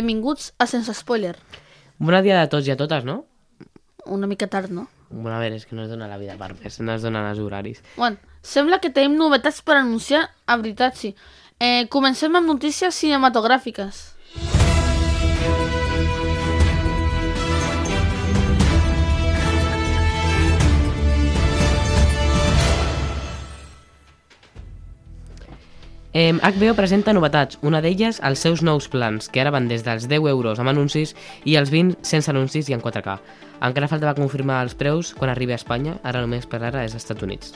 benvinguts 0.00 0.54
a 0.58 0.66
Sense 0.66 0.94
Spoiler. 0.96 1.36
Bon 2.00 2.16
dia 2.24 2.40
a 2.40 2.48
tots 2.48 2.66
i 2.66 2.72
a 2.72 2.78
totes, 2.80 3.04
no? 3.04 3.24
Una 4.08 4.26
mica 4.26 4.48
tard, 4.48 4.72
no? 4.72 4.88
Bueno, 5.10 5.36
a 5.36 5.40
veure, 5.42 5.58
és 5.58 5.66
que 5.66 5.76
no 5.76 5.84
es 5.84 5.90
dona 5.90 6.08
la 6.08 6.16
vida 6.16 6.36
per 6.40 6.54
més, 6.54 6.78
no 6.80 6.94
es 6.94 7.02
donen 7.04 7.26
els 7.28 7.40
horaris. 7.42 7.82
Bueno, 7.98 8.16
sembla 8.42 8.78
que 8.80 8.92
tenim 8.94 9.18
novetats 9.18 9.60
per 9.66 9.76
anunciar, 9.76 10.22
a 10.46 10.56
veritat 10.56 10.96
sí. 10.96 11.12
Eh, 11.60 11.84
comencem 11.92 12.36
amb 12.38 12.48
notícies 12.48 12.96
cinematogràfiques. 12.96 13.98
Eh, 26.12 26.32
HBO 26.42 26.74
presenta 26.74 27.12
novetats, 27.14 27.60
una 27.62 27.78
d'elles 27.78 28.16
els 28.26 28.40
seus 28.42 28.64
nous 28.66 28.88
plans, 28.90 29.28
que 29.30 29.40
ara 29.40 29.52
van 29.54 29.68
des 29.70 29.84
dels 29.86 30.08
10 30.10 30.26
euros 30.26 30.58
amb 30.58 30.72
anuncis 30.72 31.14
i 31.46 31.54
els 31.54 31.70
20 31.70 32.02
sense 32.02 32.30
anuncis 32.32 32.66
i 32.68 32.74
en 32.74 32.82
4K. 32.82 33.14
Encara 33.62 33.86
faltava 33.86 34.16
confirmar 34.18 34.58
els 34.64 34.74
preus 34.74 35.12
quan 35.14 35.30
arribi 35.30 35.54
a 35.54 35.60
Espanya, 35.60 36.00
ara 36.02 36.24
només 36.24 36.48
per 36.50 36.64
ara 36.64 36.82
és 36.82 36.96
als 36.96 37.04
Estats 37.04 37.22
Units. 37.22 37.54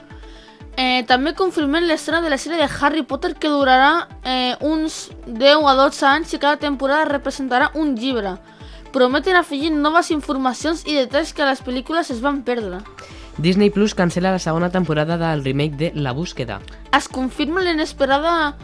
Eh, 0.77 1.03
també 1.07 1.35
confirmem 1.35 1.87
l'estrena 1.87 2.23
de 2.23 2.31
la 2.31 2.39
sèrie 2.39 2.59
de 2.59 2.71
Harry 2.71 3.03
Potter 3.03 3.35
que 3.35 3.51
durarà 3.51 4.07
eh, 4.23 4.55
uns 4.61 5.09
10 5.27 5.67
a 5.67 5.75
12 5.79 6.07
anys 6.07 6.35
i 6.35 6.39
cada 6.39 6.59
temporada 6.63 7.11
representarà 7.11 7.73
un 7.75 7.97
llibre. 7.99 8.37
Prometen 8.95 9.35
afegir 9.35 9.73
noves 9.75 10.13
informacions 10.15 10.87
i 10.87 10.95
detalls 10.95 11.35
que 11.35 11.43
a 11.43 11.51
les 11.51 11.63
pel·lícules 11.63 12.11
es 12.15 12.23
van 12.23 12.45
perdre. 12.47 12.85
Disney 13.39 13.71
Plus 13.71 13.95
cancela 13.95 14.31
la 14.31 14.39
segona 14.39 14.71
temporada 14.71 15.17
del 15.19 15.45
remake 15.45 15.77
de 15.77 15.93
La 15.95 16.13
Búsqueda. 16.13 16.61
Es 16.97 17.09
confirma 17.09 17.63
l'inesperada 17.63 18.57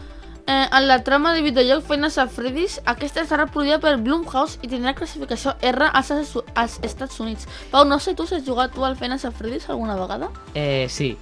eh, 0.47 0.67
en 0.71 0.87
la 0.87 1.03
trama 1.03 1.33
de 1.33 1.41
videojoc 1.41 1.83
Feines 1.83 2.17
a 2.17 2.27
Freddy's. 2.27 2.79
Aquesta 2.85 3.21
estarà 3.21 3.47
produïda 3.51 3.81
per 3.83 3.97
Blumhouse 3.99 4.59
i 4.63 4.69
tindrà 4.71 4.93
classificació 4.95 5.57
R 5.61 5.89
als, 5.91 6.11
als 6.55 6.79
Estats 6.83 7.19
Units. 7.19 7.47
Pau, 7.71 7.83
no 7.85 7.99
sé 7.99 8.15
tu 8.15 8.25
si 8.25 8.35
has 8.35 8.45
jugat 8.47 8.73
tu 8.73 8.85
al 8.85 8.95
Feines 8.95 9.25
a 9.25 9.31
Freddy's 9.31 9.69
alguna 9.69 9.97
vegada? 9.99 10.31
Eh, 10.53 10.87
sí. 10.89 11.17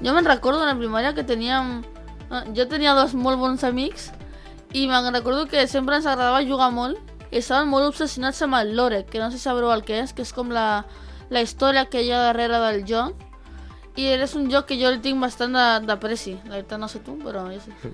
Jo 0.00 0.14
me'n 0.14 0.26
recordo 0.26 0.62
en 0.62 0.70
la 0.70 0.78
primària 0.78 1.14
que 1.14 1.24
teníem... 1.24 1.82
eh, 2.30 2.44
Jo 2.54 2.68
tenia 2.68 2.94
dos 2.94 3.14
molt 3.14 3.38
bons 3.38 3.64
amics 3.64 4.12
i 4.72 4.86
me'n 4.90 5.12
recordo 5.12 5.46
que 5.46 5.66
sempre 5.66 5.96
ens 5.96 6.06
agradava 6.06 6.42
jugar 6.46 6.70
molt 6.74 6.98
i 7.30 7.38
estaven 7.38 7.68
molt 7.68 7.86
obsessionats 7.90 8.40
amb 8.42 8.54
el 8.54 8.76
lore, 8.76 9.04
que 9.06 9.18
no 9.18 9.30
sé 9.30 9.38
si 9.38 9.44
sabreu 9.44 9.72
el 9.74 9.82
que 9.82 9.98
és, 10.00 10.12
que 10.14 10.22
és 10.22 10.32
com 10.32 10.50
la, 10.54 10.84
la 11.34 11.42
història 11.42 11.88
que 11.90 12.02
hi 12.02 12.12
ha 12.14 12.22
darrere 12.30 12.60
del 12.62 12.84
joc. 12.88 13.20
I 13.98 14.08
és 14.16 14.34
un 14.34 14.48
joc 14.50 14.70
que 14.70 14.78
jo 14.78 14.90
li 14.90 15.02
tinc 15.02 15.20
bastant 15.22 15.54
d'apreci. 15.86 16.38
La 16.48 16.56
veritat 16.56 16.80
no 16.82 16.88
sé 16.90 17.02
tu, 17.04 17.18
però 17.22 17.46
jo 17.52 17.60
sí. 17.62 17.74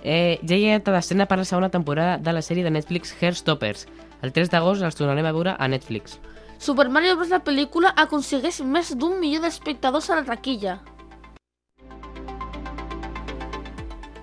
Eh, 0.00 0.40
ja 0.48 0.56
hi 0.56 0.62
ha 0.64 0.78
data 0.78 0.94
d'escena 0.94 1.26
per 1.28 1.36
la 1.36 1.44
segona 1.44 1.68
temporada 1.68 2.14
de 2.16 2.32
la 2.32 2.40
sèrie 2.40 2.64
de 2.64 2.70
Netflix 2.72 3.10
Hairstoppers. 3.20 3.82
El 4.24 4.32
3 4.32 4.48
d'agost 4.48 4.80
els 4.80 4.96
tornarem 4.96 5.26
a 5.28 5.32
veure 5.36 5.52
a 5.52 5.68
Netflix. 5.68 6.16
Super 6.56 6.88
Mario 6.88 7.18
Bros. 7.18 7.28
la 7.28 7.42
pel·lícula 7.44 7.92
aconsegueix 7.96 8.62
més 8.64 8.94
d'un 8.96 9.18
milió 9.20 9.42
d'espectadors 9.44 10.08
a 10.08 10.16
la 10.16 10.24
taquilla. 10.24 10.78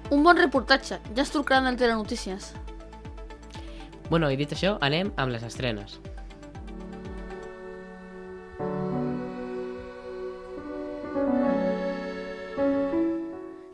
Un 0.10 0.26
bon 0.26 0.38
reportatge, 0.38 0.98
ja 1.14 1.22
es 1.22 1.30
trucaran 1.30 1.70
al 1.70 1.78
Telenotícies. 1.78 2.54
Bueno, 4.10 4.32
i 4.32 4.38
dit 4.40 4.54
això, 4.54 4.78
anem 4.82 5.12
amb 5.18 5.34
les 5.34 5.44
estrenes. 5.44 6.00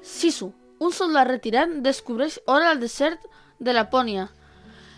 Sisu, 0.01 0.53
un 0.79 0.91
soldat 0.91 1.27
retirat, 1.27 1.79
descobreix 1.83 2.39
ora 2.45 2.71
al 2.71 2.79
desert 2.79 3.23
de 3.59 3.73
Lapònia. 3.73 4.29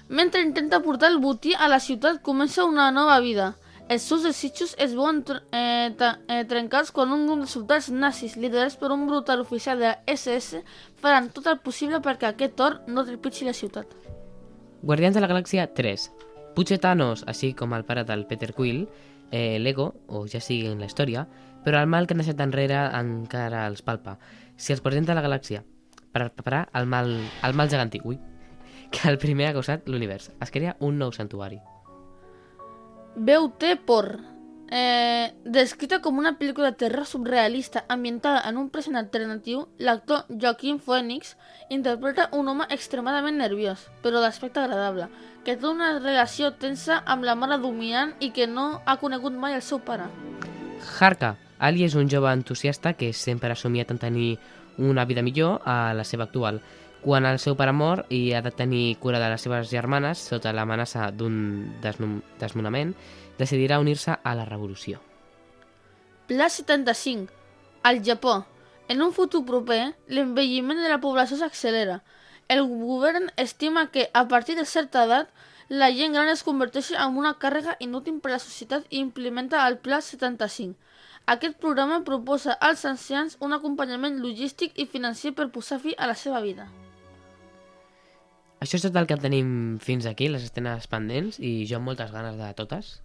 Mentre 0.08 0.42
intenta 0.42 0.82
portar 0.82 1.12
el 1.12 1.20
botí 1.20 1.54
a 1.58 1.68
la 1.68 1.80
ciutat, 1.80 2.22
comença 2.22 2.66
una 2.66 2.92
nova 2.92 3.20
vida. 3.20 3.56
Els 3.90 4.02
seus 4.02 4.24
desitjos 4.26 4.74
es 4.82 4.96
veuen 4.98 5.24
eh, 5.54 5.94
eh, 5.94 6.44
trencats 6.50 6.92
quan 6.92 7.12
un 7.14 7.28
grup 7.28 7.44
de 7.44 7.50
soldats 7.50 7.92
nazis, 7.94 8.36
liderats 8.38 8.78
per 8.82 8.92
un 8.92 9.06
brutal 9.06 9.42
oficial 9.42 9.78
de 9.78 9.92
la 9.92 10.00
SS, 10.10 10.64
faran 11.02 11.30
tot 11.30 11.46
el 11.48 11.60
possible 11.62 12.02
perquè 12.02 12.32
aquest 12.32 12.62
or 12.66 12.80
no 12.88 13.06
trepitgi 13.06 13.46
la 13.46 13.54
ciutat. 13.54 13.86
Guardians 14.82 15.14
de 15.14 15.22
la 15.22 15.30
Galàxia 15.30 15.68
3. 15.74 16.10
Potser 16.56 16.80
Thanos, 16.82 17.26
així 17.30 17.54
com 17.54 17.74
el 17.78 17.86
pare 17.86 18.06
del 18.06 18.26
Peter 18.26 18.54
Quill, 18.54 18.88
eh, 19.32 19.58
l'ego, 19.60 19.94
o 20.08 20.26
ja 20.26 20.42
sigui 20.42 20.70
en 20.72 20.82
la 20.82 20.90
història, 20.90 21.28
però 21.66 21.82
el 21.82 21.90
mal 21.90 22.06
que 22.06 22.14
han 22.14 22.22
deixat 22.22 22.42
enrere 22.46 22.78
encara 22.94 23.66
els 23.68 23.82
palpa. 23.82 24.20
Si 24.56 24.72
els 24.72 24.84
presenta 24.86 25.18
la 25.18 25.26
galàxia 25.26 25.66
per 26.14 26.30
preparar 26.32 26.70
el 26.78 26.86
mal, 26.88 27.10
el 27.44 27.58
mal 27.58 27.72
gegantí, 27.74 28.00
ui, 28.06 28.20
que 28.94 29.10
el 29.10 29.18
primer 29.20 29.50
ha 29.50 29.58
causat 29.58 29.90
l'univers. 29.90 30.30
Es 30.40 30.54
crea 30.54 30.78
un 30.80 31.02
nou 31.02 31.12
santuari. 31.12 31.60
Veu 33.16 33.50
té 33.60 33.76
por. 33.76 34.14
Eh, 34.66 35.30
descrita 35.46 36.00
com 36.02 36.18
una 36.18 36.34
pel·lícula 36.40 36.72
de 36.72 36.80
terror 36.86 37.06
surrealista 37.06 37.84
ambientada 37.88 38.42
en 38.50 38.58
un 38.58 38.72
present 38.74 38.98
alternatiu, 38.98 39.68
l'actor 39.78 40.26
Joaquin 40.30 40.80
Phoenix 40.80 41.36
interpreta 41.70 42.32
un 42.34 42.50
home 42.50 42.66
extremadament 42.74 43.38
nerviós, 43.38 43.86
però 44.02 44.24
d'aspecte 44.24 44.64
agradable, 44.64 45.10
que 45.46 45.54
té 45.56 45.70
una 45.70 45.94
relació 46.00 46.56
tensa 46.58 47.04
amb 47.06 47.26
la 47.30 47.38
mare 47.38 47.60
dominant 47.62 48.16
i 48.20 48.32
que 48.34 48.50
no 48.50 48.82
ha 48.86 48.98
conegut 48.98 49.38
mai 49.38 49.54
el 49.54 49.62
seu 49.62 49.84
pare. 49.86 50.10
Harka. 51.00 51.36
Ali 51.60 51.86
és 51.86 51.96
un 51.96 52.10
jove 52.12 52.32
entusiasta 52.34 52.94
que 52.94 53.14
sempre 53.14 53.52
ha 53.52 53.56
somiat 53.56 53.92
en 53.92 54.00
tenir 54.00 54.38
una 54.78 55.06
vida 55.06 55.22
millor 55.22 55.62
a 55.66 55.94
la 55.94 56.04
seva 56.04 56.26
actual. 56.26 56.62
Quan 57.06 57.26
el 57.30 57.38
seu 57.40 57.56
pare 57.56 57.72
mor 57.72 58.04
i 58.10 58.34
ha 58.34 58.42
de 58.42 58.52
tenir 58.52 58.98
cura 59.00 59.20
de 59.22 59.30
les 59.30 59.44
seves 59.46 59.70
germanes 59.70 60.20
sota 60.20 60.54
l'amenaça 60.54 61.12
d'un 61.14 61.38
desnonament, 61.82 62.96
decidirà 63.38 63.80
unir-se 63.80 64.18
a 64.18 64.36
la 64.36 64.46
revolució. 64.46 65.02
Pla 66.28 66.50
75. 66.50 67.32
Al 67.84 68.02
Japó. 68.04 68.46
En 68.88 69.02
un 69.02 69.14
futur 69.14 69.46
proper, 69.46 69.94
l'envelliment 70.08 70.82
de 70.82 70.90
la 70.90 71.02
població 71.02 71.38
s'accelera. 71.38 72.02
El 72.48 72.66
govern 72.66 73.32
estima 73.38 73.92
que, 73.92 74.10
a 74.14 74.28
partir 74.28 74.56
de 74.58 74.66
certa 74.66 75.06
edat, 75.06 75.30
la 75.70 75.92
gent 75.92 76.14
gran 76.14 76.30
es 76.30 76.44
converteix 76.46 76.92
en 76.94 77.18
una 77.18 77.36
càrrega 77.42 77.76
inútil 77.80 78.20
per 78.22 78.32
a 78.32 78.36
la 78.36 78.44
societat 78.44 78.86
i 78.90 79.00
implementa 79.02 79.66
el 79.68 79.80
Pla 79.80 80.02
75. 80.02 80.76
Aquest 81.26 81.58
programa 81.58 82.04
proposa 82.06 82.54
als 82.54 82.86
ancians 82.86 83.38
un 83.42 83.54
acompanyament 83.54 84.20
logístic 84.22 84.78
i 84.78 84.86
financer 84.86 85.34
per 85.34 85.50
posar 85.50 85.80
fi 85.82 85.96
a 85.98 86.06
la 86.06 86.14
seva 86.14 86.42
vida. 86.42 86.68
Això 88.62 88.78
és 88.78 88.86
tot 88.86 88.96
el 88.96 89.10
que 89.10 89.18
tenim 89.18 89.80
fins 89.82 90.06
aquí, 90.06 90.30
les 90.30 90.46
escenes 90.46 90.86
pendents, 90.88 91.40
i 91.42 91.66
jo 91.70 91.80
amb 91.80 91.90
moltes 91.90 92.14
ganes 92.14 92.38
de 92.38 92.52
totes. 92.58 93.00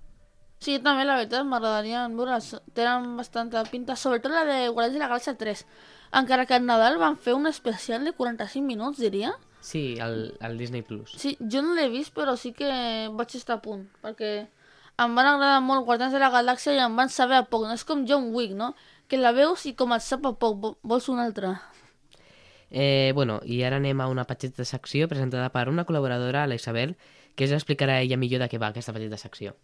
Sí, 0.61 0.77
també, 0.85 1.07
la 1.09 1.17
veritat, 1.17 1.47
m'agradaria 1.49 2.05
veure-les. 2.13 2.51
Tenen 2.77 3.15
bastanta 3.17 3.65
pinta, 3.73 3.97
sobretot 3.97 4.33
la 4.33 4.45
de 4.45 4.69
Guardians 4.69 4.99
de 4.99 5.01
la 5.01 5.09
Galàxia 5.09 5.39
3. 5.41 5.65
Encara 6.21 6.45
que 6.45 6.59
al 6.59 6.67
Nadal 6.69 6.99
van 7.01 7.17
fer 7.17 7.33
un 7.33 7.49
especial 7.49 8.05
de 8.05 8.13
45 8.13 8.67
minuts, 8.67 9.01
diria. 9.01 9.33
Sí, 9.61 9.97
el, 10.01 10.37
el 10.41 10.57
Disney 10.59 10.83
Plus. 10.83 11.13
Sí, 11.21 11.37
jo 11.41 11.61
no 11.63 11.75
l'he 11.77 11.89
vist, 11.93 12.15
però 12.17 12.37
sí 12.41 12.53
que 12.57 12.71
vaig 13.13 13.35
estar 13.37 13.59
a 13.59 13.63
punt, 13.63 13.87
perquè 14.03 14.31
em 15.01 15.15
van 15.17 15.27
agradar 15.27 15.61
molt 15.65 15.85
Guardians 15.85 16.13
de 16.13 16.21
la 16.23 16.31
Galàxia 16.33 16.75
i 16.77 16.81
em 16.85 16.97
van 16.97 17.09
saber 17.13 17.37
a 17.41 17.45
poc. 17.49 17.67
No 17.69 17.75
és 17.77 17.85
com 17.85 18.07
John 18.09 18.31
Wick, 18.35 18.55
no? 18.57 18.75
Que 19.09 19.19
la 19.21 19.33
veus 19.37 19.67
i 19.67 19.75
com 19.75 19.93
et 19.97 20.03
sap 20.05 20.25
a 20.29 20.33
poc, 20.33 20.59
vo- 20.61 20.79
vols 20.83 21.09
una 21.13 21.25
altra. 21.29 21.55
Eh, 22.71 23.11
bueno, 23.15 23.41
i 23.45 23.63
ara 23.67 23.81
anem 23.81 24.01
a 24.01 24.07
una 24.09 24.25
petita 24.29 24.65
secció 24.65 25.09
presentada 25.09 25.49
per 25.51 25.69
una 25.69 25.85
col·laboradora, 25.87 26.47
la 26.47 26.55
Isabel, 26.55 26.97
que 27.35 27.45
ens 27.49 27.53
explicarà 27.57 28.01
ella 28.01 28.17
millor 28.21 28.41
de 28.45 28.49
què 28.53 28.61
va 28.63 28.69
aquesta 28.71 28.93
petita 28.95 29.19
secció. 29.19 29.57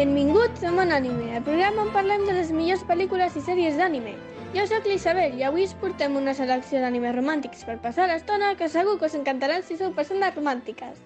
Benvinguts 0.00 0.62
a 0.64 0.72
Mon 0.72 0.92
Anime, 0.92 1.36
el 1.36 1.42
programa 1.44 1.82
on 1.82 1.90
parlem 1.92 2.22
de 2.24 2.32
les 2.32 2.48
millors 2.56 2.80
pel·lícules 2.88 3.34
i 3.36 3.40
sèries 3.44 3.74
d'anime. 3.76 4.14
Jo 4.54 4.62
sóc 4.70 4.86
l'Isabel 4.88 5.34
i 5.36 5.42
avui 5.44 5.66
us 5.68 5.74
portem 5.82 6.14
una 6.16 6.32
selecció 6.38 6.80
d'animes 6.80 7.12
romàntics 7.18 7.66
per 7.68 7.74
passar 7.82 8.06
l'estona 8.08 8.54
que 8.56 8.70
segur 8.72 8.94
que 8.96 9.10
us 9.10 9.16
encantaran 9.18 9.66
si 9.66 9.76
sou 9.76 9.92
persones 9.98 10.32
romàntiques. 10.38 11.02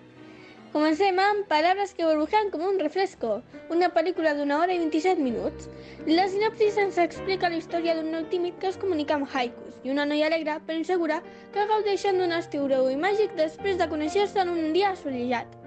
Comencem 0.77 1.19
amb 1.25 1.49
Palabras 1.51 1.97
que 1.99 2.07
burbujean 2.07 2.53
como 2.53 2.71
un 2.71 2.79
refresco, 2.85 3.33
una 3.79 3.91
pel·lícula 3.99 4.37
d'una 4.39 4.61
hora 4.61 4.79
i 4.79 4.79
27 4.85 5.27
minuts. 5.27 5.67
La 6.07 6.29
sinopsis 6.31 6.79
ens 6.85 7.03
explica 7.09 7.51
la 7.51 7.59
història 7.59 7.99
d'un 7.99 8.15
noi 8.15 8.31
tímid 8.31 8.63
que 8.63 8.71
es 8.71 8.79
comunica 8.79 9.19
amb 9.19 9.27
haikus 9.27 9.83
i 9.83 9.91
una 9.97 10.07
noia 10.07 10.31
alegre 10.31 10.61
però 10.69 10.79
insegura 10.79 11.19
que 11.51 11.67
gaudeixen 11.75 12.23
d'un 12.23 12.39
estiu 12.39 12.71
i 12.71 13.03
màgic 13.09 13.35
després 13.43 13.75
de 13.83 13.91
conèixer-se 13.91 14.47
en 14.47 14.55
un 14.55 14.73
dia 14.79 14.95
assolellat. 14.95 15.64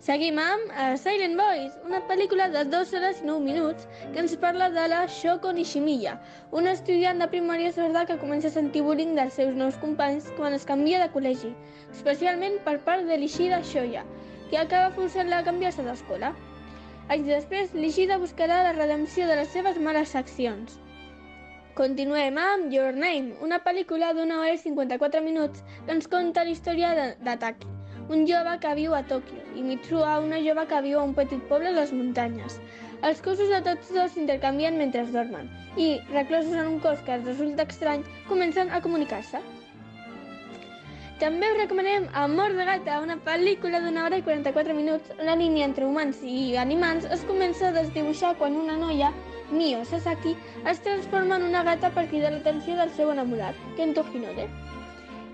Seguim 0.00 0.38
amb 0.40 0.70
uh, 0.72 0.94
Silent 0.96 1.34
Boys, 1.36 1.74
una 1.84 1.98
pel·lícula 2.08 2.46
de 2.48 2.62
2 2.72 2.92
hores 2.96 3.18
i 3.20 3.26
9 3.28 3.44
minuts 3.44 3.88
que 4.00 4.22
ens 4.22 4.32
parla 4.40 4.70
de 4.72 4.84
la 4.88 5.00
Shoko 5.12 5.50
Nishimiya, 5.52 6.14
una 6.60 6.70
estudiant 6.72 7.18
de 7.20 7.26
primària 7.34 7.72
sorda 7.76 8.06
que 8.08 8.16
comença 8.22 8.48
a 8.48 8.54
sentir 8.54 8.80
bullying 8.86 9.10
dels 9.18 9.34
seus 9.36 9.58
nous 9.62 9.76
companys 9.82 10.30
quan 10.38 10.56
es 10.56 10.64
canvia 10.70 11.02
de 11.02 11.10
col·legi, 11.16 11.50
especialment 11.92 12.56
per 12.68 12.78
part 12.86 13.04
de 13.10 13.18
l'Ishida 13.20 13.58
Shoya, 13.72 14.06
que 14.48 14.56
acaba 14.62 14.94
forçant-la 14.96 15.42
a 15.42 15.46
canviar-se 15.50 15.84
d'escola. 15.84 16.30
Anys 17.12 17.28
després, 17.28 17.74
l'Ishida 17.76 18.16
buscarà 18.22 18.62
la 18.64 18.72
redempció 18.78 19.26
de 19.28 19.36
les 19.42 19.52
seves 19.52 19.76
males 19.88 20.14
accions. 20.22 20.78
Continuem 21.82 22.40
amb 22.40 22.72
Your 22.72 22.96
Name, 22.96 23.36
una 23.44 23.60
pel·lícula 23.68 24.14
d'una 24.16 24.40
hora 24.40 24.56
i 24.56 24.64
54 24.64 25.20
minuts 25.28 25.60
que 25.84 25.92
ens 25.98 26.08
conta 26.08 26.46
la 26.48 26.56
història 26.56 26.94
d'Ataki, 27.20 27.79
un 28.10 28.26
jove 28.26 28.56
que 28.58 28.74
viu 28.74 28.94
a 28.96 29.04
Tòquio, 29.06 29.40
i 29.54 29.62
Mitsuha, 29.62 30.16
una 30.24 30.40
jove 30.42 30.64
que 30.66 30.80
viu 30.82 30.98
a 30.98 31.06
un 31.06 31.12
petit 31.14 31.42
poble 31.50 31.70
a 31.70 31.76
les 31.76 31.92
muntanyes. 31.94 32.56
Els 33.06 33.20
cossos 33.22 33.52
de 33.54 33.60
tots 33.62 33.92
dos 33.94 34.10
s'intercanvien 34.16 34.78
mentre 34.80 35.04
es 35.04 35.12
dormen 35.14 35.46
i, 35.76 36.00
reclosos 36.10 36.52
en 36.52 36.72
un 36.72 36.80
cos 36.82 36.98
que 37.06 37.14
els 37.14 37.28
resulta 37.30 37.68
estrany, 37.70 38.02
comencen 38.28 38.72
a 38.74 38.80
comunicar-se. 38.82 39.38
També 41.20 41.52
us 41.52 41.58
recomanem 41.60 42.08
Amor 42.16 42.56
de 42.56 42.66
gata, 42.66 42.98
una 43.04 43.18
pel·lícula 43.28 43.78
d'una 43.84 44.06
hora 44.06 44.18
i 44.18 44.24
44 44.26 44.74
minuts 44.74 45.14
on 45.18 45.22
la 45.28 45.38
línia 45.38 45.68
entre 45.68 45.86
humans 45.86 46.24
i 46.24 46.56
animals 46.64 47.06
es 47.16 47.22
comença 47.28 47.68
a 47.68 47.76
desdibuixar 47.76 48.32
quan 48.40 48.58
una 48.58 48.78
noia, 48.80 49.12
Mio 49.52 49.84
Sasaki, 49.84 50.34
es 50.66 50.82
transforma 50.82 51.36
en 51.36 51.46
una 51.52 51.62
gata 51.62 51.92
a 51.92 51.94
partir 51.94 52.24
de 52.24 52.34
l'atenció 52.34 52.74
del 52.80 52.90
seu 52.98 53.14
enamorat, 53.14 53.54
Kento 53.76 54.06
Hinode. 54.14 54.48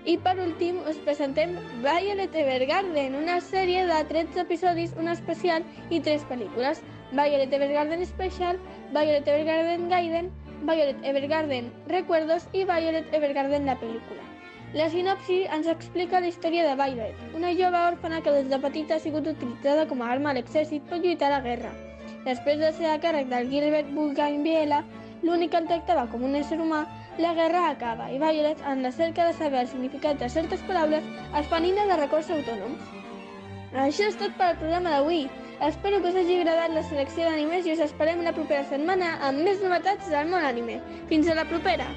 I 0.07 0.13
per 0.23 0.37
últim 0.39 0.77
us 0.87 0.95
presentem 1.03 1.57
Violet 1.83 2.35
Evergarden, 2.41 3.15
una 3.19 3.41
sèrie 3.43 3.81
de 3.89 3.95
13 4.07 4.39
episodis, 4.45 4.93
un 4.95 5.09
especial 5.11 5.65
i 5.91 5.99
3 5.99 6.23
pel·lícules. 6.29 6.79
Violet 7.11 7.51
Evergarden 7.57 8.05
Special, 8.07 8.55
Violet 8.95 9.27
Evergarden 9.27 9.89
Gaiden, 9.91 10.29
Violet 10.69 11.03
Evergarden 11.11 11.67
Recuerdos 11.91 12.47
i 12.53 12.63
Violet 12.69 13.11
Evergarden 13.19 13.67
la 13.67 13.75
pel·lícula. 13.81 14.23
La 14.79 14.87
sinopsi 14.93 15.41
ens 15.57 15.67
explica 15.73 16.21
la 16.23 16.31
història 16.31 16.63
de 16.69 16.77
Violet, 16.79 17.19
una 17.35 17.51
jove 17.59 17.81
òrfana 17.89 18.21
que 18.23 18.35
des 18.37 18.47
de 18.47 18.59
petita 18.63 18.95
ha 18.95 19.03
sigut 19.03 19.27
utilitzada 19.27 19.89
com 19.91 20.05
a 20.05 20.13
arma 20.13 20.31
a 20.31 20.37
l'exèrcit 20.39 20.87
per 20.87 21.01
lluitar 21.03 21.33
a 21.33 21.35
la 21.35 21.41
guerra. 21.43 21.73
Després 22.23 22.63
de 22.63 22.71
ser 22.79 22.87
a 22.93 22.99
càrrec 23.03 23.27
del 23.27 23.51
Gilbert 23.51 23.91
Bougainville, 23.91 24.79
l'únic 25.23 25.51
que 25.51 25.61
el 25.63 25.67
tractava 25.67 26.07
com 26.07 26.23
un 26.23 26.39
ésser 26.39 26.61
humà, 26.63 26.85
la 27.19 27.33
guerra 27.33 27.69
acaba 27.69 28.11
i 28.11 28.19
Violet, 28.21 28.61
en 28.67 28.83
la 28.83 28.91
cerca 28.91 29.25
de 29.27 29.33
saber 29.33 29.61
el 29.61 29.67
significat 29.67 30.19
de 30.19 30.29
certes 30.29 30.61
paraules, 30.69 31.03
es 31.39 31.47
panina 31.47 31.85
de 31.89 31.97
records 31.97 32.29
autònoms. 32.29 32.93
Això 33.87 34.07
és 34.07 34.17
tot 34.21 34.37
per 34.37 34.51
al 34.51 34.61
programa 34.61 34.95
d'avui. 34.95 35.27
Espero 35.67 36.01
que 36.01 36.11
us 36.13 36.19
hagi 36.21 36.39
agradat 36.39 36.73
la 36.75 36.85
selecció 36.85 37.25
d'animes 37.25 37.65
i 37.65 37.73
us 37.73 37.83
esperem 37.87 38.23
la 38.23 38.35
propera 38.37 38.63
setmana 38.69 39.17
amb 39.29 39.41
més 39.41 39.63
novetats 39.65 40.09
del 40.13 40.29
món 40.33 40.45
anime. 40.45 40.81
Fins 41.09 41.27
a 41.27 41.37
la 41.41 41.49
propera! 41.49 41.89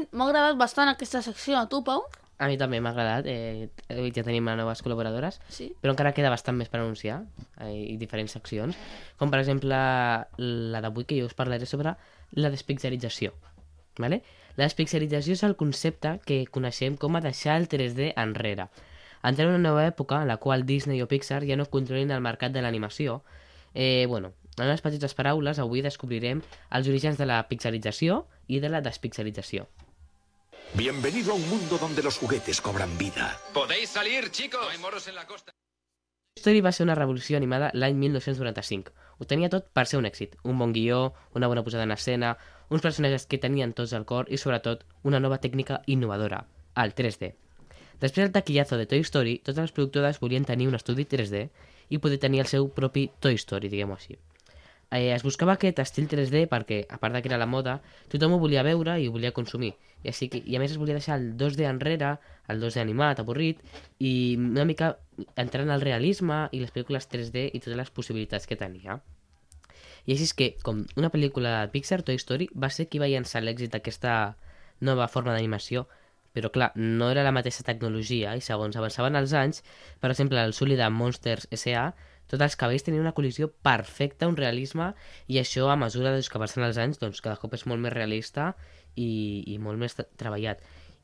Jolín, 0.00 0.08
m'ha 0.16 0.26
agradat 0.28 0.56
bastant 0.56 0.88
aquesta 0.88 1.20
secció. 1.22 1.58
A 1.58 1.68
tu, 1.68 1.82
Pau? 1.84 2.02
A 2.40 2.46
mi 2.48 2.56
també 2.56 2.80
m'ha 2.80 2.90
agradat, 2.90 3.26
eh, 3.28 3.68
ja 4.14 4.22
tenim 4.24 4.44
noves 4.44 4.82
col·laboradores, 4.82 5.40
Sí. 5.50 5.74
però 5.82 5.92
encara 5.92 6.12
queda 6.14 6.30
bastant 6.30 6.56
més 6.56 6.68
per 6.70 6.80
anunciar 6.80 7.24
eh, 7.60 7.74
i 7.92 7.96
diferents 7.98 8.32
seccions, 8.32 8.74
com 9.18 9.30
per 9.30 9.40
exemple 9.40 9.76
la 9.76 10.80
d'avui 10.80 11.04
que 11.04 11.18
jo 11.20 11.26
us 11.26 11.34
parlaré 11.34 11.66
sobre 11.66 11.96
la 12.32 12.48
despixelització. 12.50 13.34
Vale? 13.98 14.22
La 14.56 14.64
despixelització 14.64 15.34
és 15.34 15.42
el 15.42 15.56
concepte 15.56 16.18
que 16.24 16.46
coneixem 16.46 16.96
com 16.96 17.16
a 17.16 17.20
deixar 17.20 17.58
el 17.60 17.68
3D 17.68 18.14
enrere. 18.16 18.70
Entrem 19.22 19.48
en 19.50 19.54
una 19.60 19.68
nova 19.68 19.86
època 19.86 20.22
en 20.22 20.28
la 20.28 20.38
qual 20.38 20.64
Disney 20.64 21.02
o 21.02 21.08
Pixar 21.08 21.44
ja 21.46 21.56
no 21.56 21.66
controlin 21.66 22.10
el 22.10 22.22
mercat 22.22 22.52
de 22.52 22.62
l'animació. 22.62 23.22
Eh, 23.74 24.06
bueno, 24.08 24.32
en 24.56 24.64
unes 24.64 24.80
petites 24.80 25.12
paraules, 25.14 25.58
avui 25.58 25.82
descobrirem 25.82 26.40
els 26.70 26.88
orígens 26.88 27.18
de 27.18 27.26
la 27.26 27.46
pixelització 27.48 28.24
i 28.48 28.60
de 28.60 28.70
la 28.70 28.80
despixelització. 28.80 29.66
Bienvenido 30.74 31.32
a 31.32 31.34
un 31.34 31.48
mundo 31.50 31.78
donde 31.78 32.00
los 32.00 32.16
juguetes 32.16 32.60
cobran 32.60 32.96
vida. 32.96 33.36
¿Podéis 33.52 33.90
salir, 33.90 34.30
chicos? 34.30 34.60
No 34.62 34.68
hay 34.68 34.78
moros 34.78 35.08
en 35.08 35.16
la 35.16 35.26
costa. 35.26 35.52
Story 36.38 36.60
va 36.60 36.70
ser 36.70 36.84
una 36.84 36.94
revolució 36.94 37.36
animada 37.36 37.72
l'any 37.74 37.96
1995. 37.98 38.92
Ho 39.18 39.26
tenia 39.26 39.50
tot 39.50 39.66
per 39.74 39.88
ser 39.90 39.98
un 39.98 40.06
èxit. 40.06 40.38
Un 40.46 40.62
bon 40.62 40.72
guió, 40.72 41.12
una 41.34 41.50
bona 41.50 41.64
posada 41.66 41.82
en 41.82 41.90
escena, 41.90 42.36
uns 42.70 42.86
personatges 42.86 43.26
que 43.26 43.42
tenien 43.42 43.74
tots 43.74 43.92
al 43.98 44.06
cor 44.06 44.30
i, 44.30 44.38
sobretot, 44.38 44.86
una 45.02 45.18
nova 45.18 45.40
tècnica 45.42 45.82
innovadora, 45.90 46.44
el 46.78 46.94
3D. 46.94 47.34
Després 48.00 48.22
del 48.22 48.32
taquillazo 48.32 48.78
de 48.78 48.86
Toy 48.86 49.02
Story, 49.02 49.38
totes 49.42 49.66
les 49.66 49.74
productores 49.74 50.22
volien 50.22 50.46
tenir 50.46 50.70
un 50.70 50.78
estudi 50.78 51.04
3D 51.04 51.48
i 51.90 51.98
poder 51.98 52.22
tenir 52.22 52.46
el 52.46 52.48
seu 52.48 52.70
propi 52.70 53.10
Toy 53.18 53.34
Story, 53.42 53.68
diguem-ho 53.68 53.98
així. 53.98 54.16
Eh, 54.90 55.12
es 55.14 55.22
buscava 55.22 55.54
aquest 55.54 55.78
estil 55.78 56.08
3D 56.10 56.48
perquè, 56.50 56.80
a 56.90 56.98
part 56.98 57.14
de 57.14 57.22
que 57.22 57.30
era 57.30 57.38
la 57.38 57.46
moda, 57.46 57.76
tothom 58.10 58.34
ho 58.34 58.40
volia 58.42 58.64
veure 58.66 58.96
i 58.98 59.06
ho 59.06 59.12
volia 59.14 59.30
consumir. 59.36 59.76
I, 60.02 60.10
així 60.10 60.26
que, 60.32 60.40
I 60.42 60.56
a 60.58 60.62
més 60.62 60.74
es 60.74 60.80
volia 60.82 60.96
deixar 60.98 61.20
el 61.20 61.36
2D 61.38 61.68
enrere, 61.68 62.16
el 62.50 62.62
2D 62.62 62.82
animat, 62.82 63.22
avorrit, 63.22 63.62
i 64.02 64.34
una 64.34 64.66
mica 64.66 64.96
entrar 65.38 65.62
en 65.62 65.70
el 65.70 65.84
realisme 65.86 66.48
i 66.50 66.64
les 66.64 66.74
pel·lícules 66.74 67.06
3D 67.12 67.46
i 67.54 67.62
totes 67.62 67.78
les 67.78 67.94
possibilitats 67.94 68.50
que 68.50 68.58
tenia. 68.58 68.98
I 70.08 70.16
així 70.16 70.26
és 70.26 70.34
que, 70.34 70.52
com 70.66 70.82
una 70.98 71.12
pel·lícula 71.14 71.60
de 71.60 71.70
Pixar, 71.70 72.02
Toy 72.02 72.18
Story, 72.18 72.50
va 72.56 72.72
ser 72.74 72.88
qui 72.90 72.98
va 72.98 73.10
llançar 73.12 73.44
l'èxit 73.44 73.70
d'aquesta 73.76 74.34
nova 74.80 75.06
forma 75.12 75.36
d'animació, 75.36 75.86
però 76.34 76.50
clar, 76.50 76.72
no 76.74 77.10
era 77.10 77.22
la 77.26 77.34
mateixa 77.34 77.62
tecnologia 77.66 78.34
i 78.38 78.42
segons 78.42 78.78
avançaven 78.78 79.18
els 79.18 79.34
anys, 79.34 79.62
per 80.02 80.10
exemple, 80.10 80.42
el 80.42 80.54
Sully 80.56 80.78
de 80.78 80.90
Monsters 80.90 81.46
S.A., 81.54 81.92
tots 82.30 82.44
els 82.46 82.56
cabells 82.58 82.84
tenien 82.86 83.02
una 83.02 83.14
col·lisió 83.16 83.50
perfecta, 83.66 84.28
un 84.30 84.38
realisme, 84.38 84.92
i 85.26 85.40
això 85.40 85.66
a 85.70 85.78
mesura 85.80 86.14
doncs, 86.14 86.30
que 86.30 86.42
passen 86.42 86.66
els 86.66 86.78
anys, 86.78 87.00
doncs 87.02 87.22
cada 87.24 87.40
cop 87.42 87.56
és 87.58 87.66
molt 87.66 87.82
més 87.82 87.94
realista 87.94 88.52
i, 88.94 89.42
i 89.50 89.58
molt 89.58 89.80
més 89.82 89.98
treballat. 89.98 90.62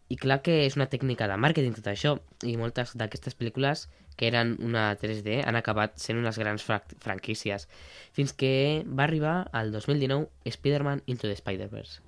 I 0.08 0.16
clar 0.22 0.38
que 0.46 0.60
és 0.62 0.76
una 0.78 0.86
tècnica 0.86 1.26
de 1.26 1.38
màrqueting 1.42 1.74
tot 1.74 1.90
això, 1.90 2.14
i 2.46 2.54
moltes 2.60 2.94
d'aquestes 2.94 3.34
pel·lícules 3.34 3.88
que 4.16 4.30
eren 4.30 4.54
una 4.64 4.88
3D 4.96 5.42
han 5.44 5.58
acabat 5.58 5.98
sent 6.00 6.22
unes 6.22 6.38
grans 6.40 6.64
fra 6.64 6.80
franquícies, 7.02 7.66
fins 8.16 8.32
que 8.32 8.84
va 8.86 9.04
arribar 9.10 9.38
al 9.52 9.74
2019 9.74 10.54
Spider-Man 10.56 11.02
Into 11.06 11.26
the 11.26 11.36
Spider-Verse. 11.36 12.05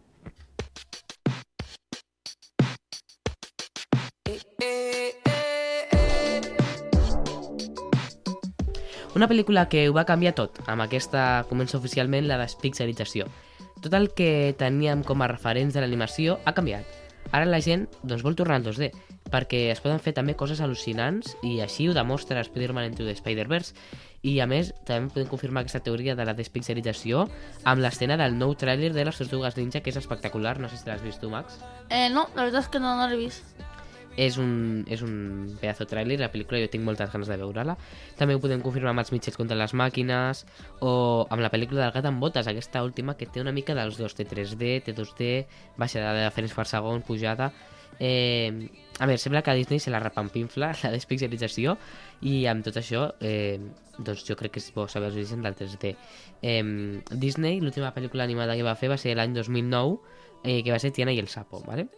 Una 9.18 9.26
pel·lícula 9.26 9.64
que 9.66 9.80
ho 9.90 9.94
va 9.96 10.04
canviar 10.06 10.30
tot, 10.38 10.60
amb 10.70 10.84
aquesta 10.84 11.42
comença 11.48 11.74
oficialment 11.74 12.28
la 12.28 12.36
despixelització. 12.38 13.24
Tot 13.82 13.94
el 13.98 14.12
que 14.14 14.54
teníem 14.60 15.00
com 15.02 15.24
a 15.24 15.26
referents 15.26 15.74
de 15.74 15.82
l'animació 15.82 16.36
ha 16.46 16.52
canviat. 16.54 16.86
Ara 17.34 17.48
la 17.50 17.58
gent 17.58 17.88
doncs, 18.04 18.22
vol 18.22 18.36
tornar 18.38 18.60
al 18.60 18.68
2D, 18.68 18.92
perquè 19.32 19.64
es 19.72 19.82
poden 19.82 19.98
fer 20.04 20.12
també 20.14 20.36
coses 20.38 20.62
al·lucinants 20.62 21.32
i 21.42 21.56
així 21.64 21.88
ho 21.88 21.96
demostra 21.96 22.44
Spider-Man 22.46 22.92
Into 22.92 23.08
the 23.08 23.16
Spider-Verse. 23.18 23.74
I 24.22 24.36
a 24.38 24.46
més, 24.46 24.70
també 24.86 25.10
podem 25.16 25.32
confirmar 25.32 25.64
aquesta 25.64 25.82
teoria 25.82 26.14
de 26.14 26.26
la 26.28 26.36
despixelització 26.38 27.24
amb 27.64 27.82
l'escena 27.82 28.20
del 28.22 28.38
nou 28.38 28.54
tràiler 28.54 28.92
de 28.94 29.08
les 29.08 29.18
Tortugues 29.18 29.58
Ninja, 29.58 29.82
que 29.82 29.90
és 29.90 29.98
espectacular. 29.98 30.60
No 30.62 30.70
sé 30.70 30.78
si 30.78 30.86
l'has 30.86 31.02
vist 31.02 31.18
tu, 31.18 31.34
Max. 31.34 31.58
Eh, 31.90 32.06
no, 32.14 32.28
la 32.36 32.44
veritat 32.44 32.68
és 32.68 32.70
que 32.70 32.86
no, 32.86 32.94
no 32.94 33.10
l'he 33.10 33.18
vist. 33.26 33.66
És 34.18 34.34
un, 34.42 34.82
és 34.90 35.02
un 35.06 35.14
pedazo 35.60 35.84
de 35.84 35.92
tràiler, 35.92 36.18
la 36.18 36.30
pel·lícula 36.32 36.58
jo 36.64 36.70
tinc 36.72 36.82
moltes 36.86 37.12
ganes 37.12 37.30
de 37.30 37.38
veure-la. 37.38 37.76
També 38.18 38.34
ho 38.34 38.42
podem 38.42 38.64
confirmar 38.64 38.90
amb 38.90 39.04
els 39.04 39.12
mitjans 39.14 39.38
contra 39.38 39.58
les 39.58 39.74
màquines 39.78 40.44
o 40.82 40.92
amb 41.30 41.44
la 41.44 41.52
pel·lícula 41.54 41.84
del 41.84 41.94
gat 41.94 42.08
amb 42.10 42.18
botes, 42.22 42.50
aquesta 42.50 42.82
última 42.82 43.14
que 43.14 43.30
té 43.30 43.44
una 43.44 43.54
mica 43.54 43.76
dels 43.78 44.00
dos, 44.00 44.18
té 44.18 44.26
3D, 44.26 44.78
té 44.88 44.94
2D, 44.96 45.32
baixada 45.78 46.16
de 46.18 46.30
frames 46.34 46.56
per 46.58 46.66
segon, 46.70 47.04
pujada... 47.06 47.52
Eh, 47.98 48.70
a 49.00 49.06
veure, 49.06 49.18
sembla 49.18 49.42
que 49.42 49.50
a 49.50 49.54
Disney 49.58 49.80
se 49.82 49.90
la 49.90 49.98
repampinfla 49.98 50.68
la 50.84 50.90
despixelització 50.94 51.74
i 52.30 52.44
amb 52.46 52.62
tot 52.66 52.78
això 52.78 53.08
eh, 53.18 53.58
doncs 53.98 54.22
jo 54.26 54.36
crec 54.38 54.54
que 54.54 54.62
és 54.62 54.68
bo 54.74 54.86
saber 54.90 55.10
els 55.10 55.18
orígens 55.18 55.42
del 55.42 55.56
3D. 55.58 55.94
Eh, 56.42 56.62
Disney, 57.10 57.58
l'última 57.62 57.90
pel·lícula 57.94 58.26
animada 58.26 58.56
que 58.58 58.66
va 58.66 58.76
fer 58.78 58.90
va 58.92 58.98
ser 59.00 59.16
l'any 59.18 59.34
2009, 59.34 59.98
eh, 60.44 60.60
que 60.62 60.74
va 60.74 60.78
ser 60.78 60.92
Tiana 60.94 61.14
i 61.14 61.18
el 61.22 61.30
sapo, 61.30 61.62
¿vale? 61.66 61.88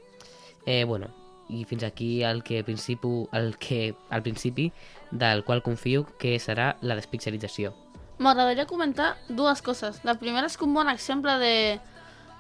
Eh, 0.67 0.85
bueno, 0.85 1.09
i 1.51 1.65
fins 1.69 1.85
aquí 1.85 2.23
el 2.25 2.43
que, 2.47 2.63
principi, 2.65 3.11
el 3.33 3.57
que 3.59 3.95
al 4.09 4.23
principi 4.23 4.71
del 5.11 5.45
qual 5.45 5.63
confio 5.63 6.07
que 6.19 6.39
serà 6.39 6.77
la 6.81 6.97
despixelització. 6.99 7.75
M'agradaria 8.21 8.69
comentar 8.69 9.15
dues 9.29 9.63
coses. 9.65 10.03
La 10.05 10.19
primera 10.21 10.47
és 10.47 10.57
que 10.57 10.67
un 10.67 10.75
bon 10.77 10.89
exemple 10.93 11.37
de 11.41 11.55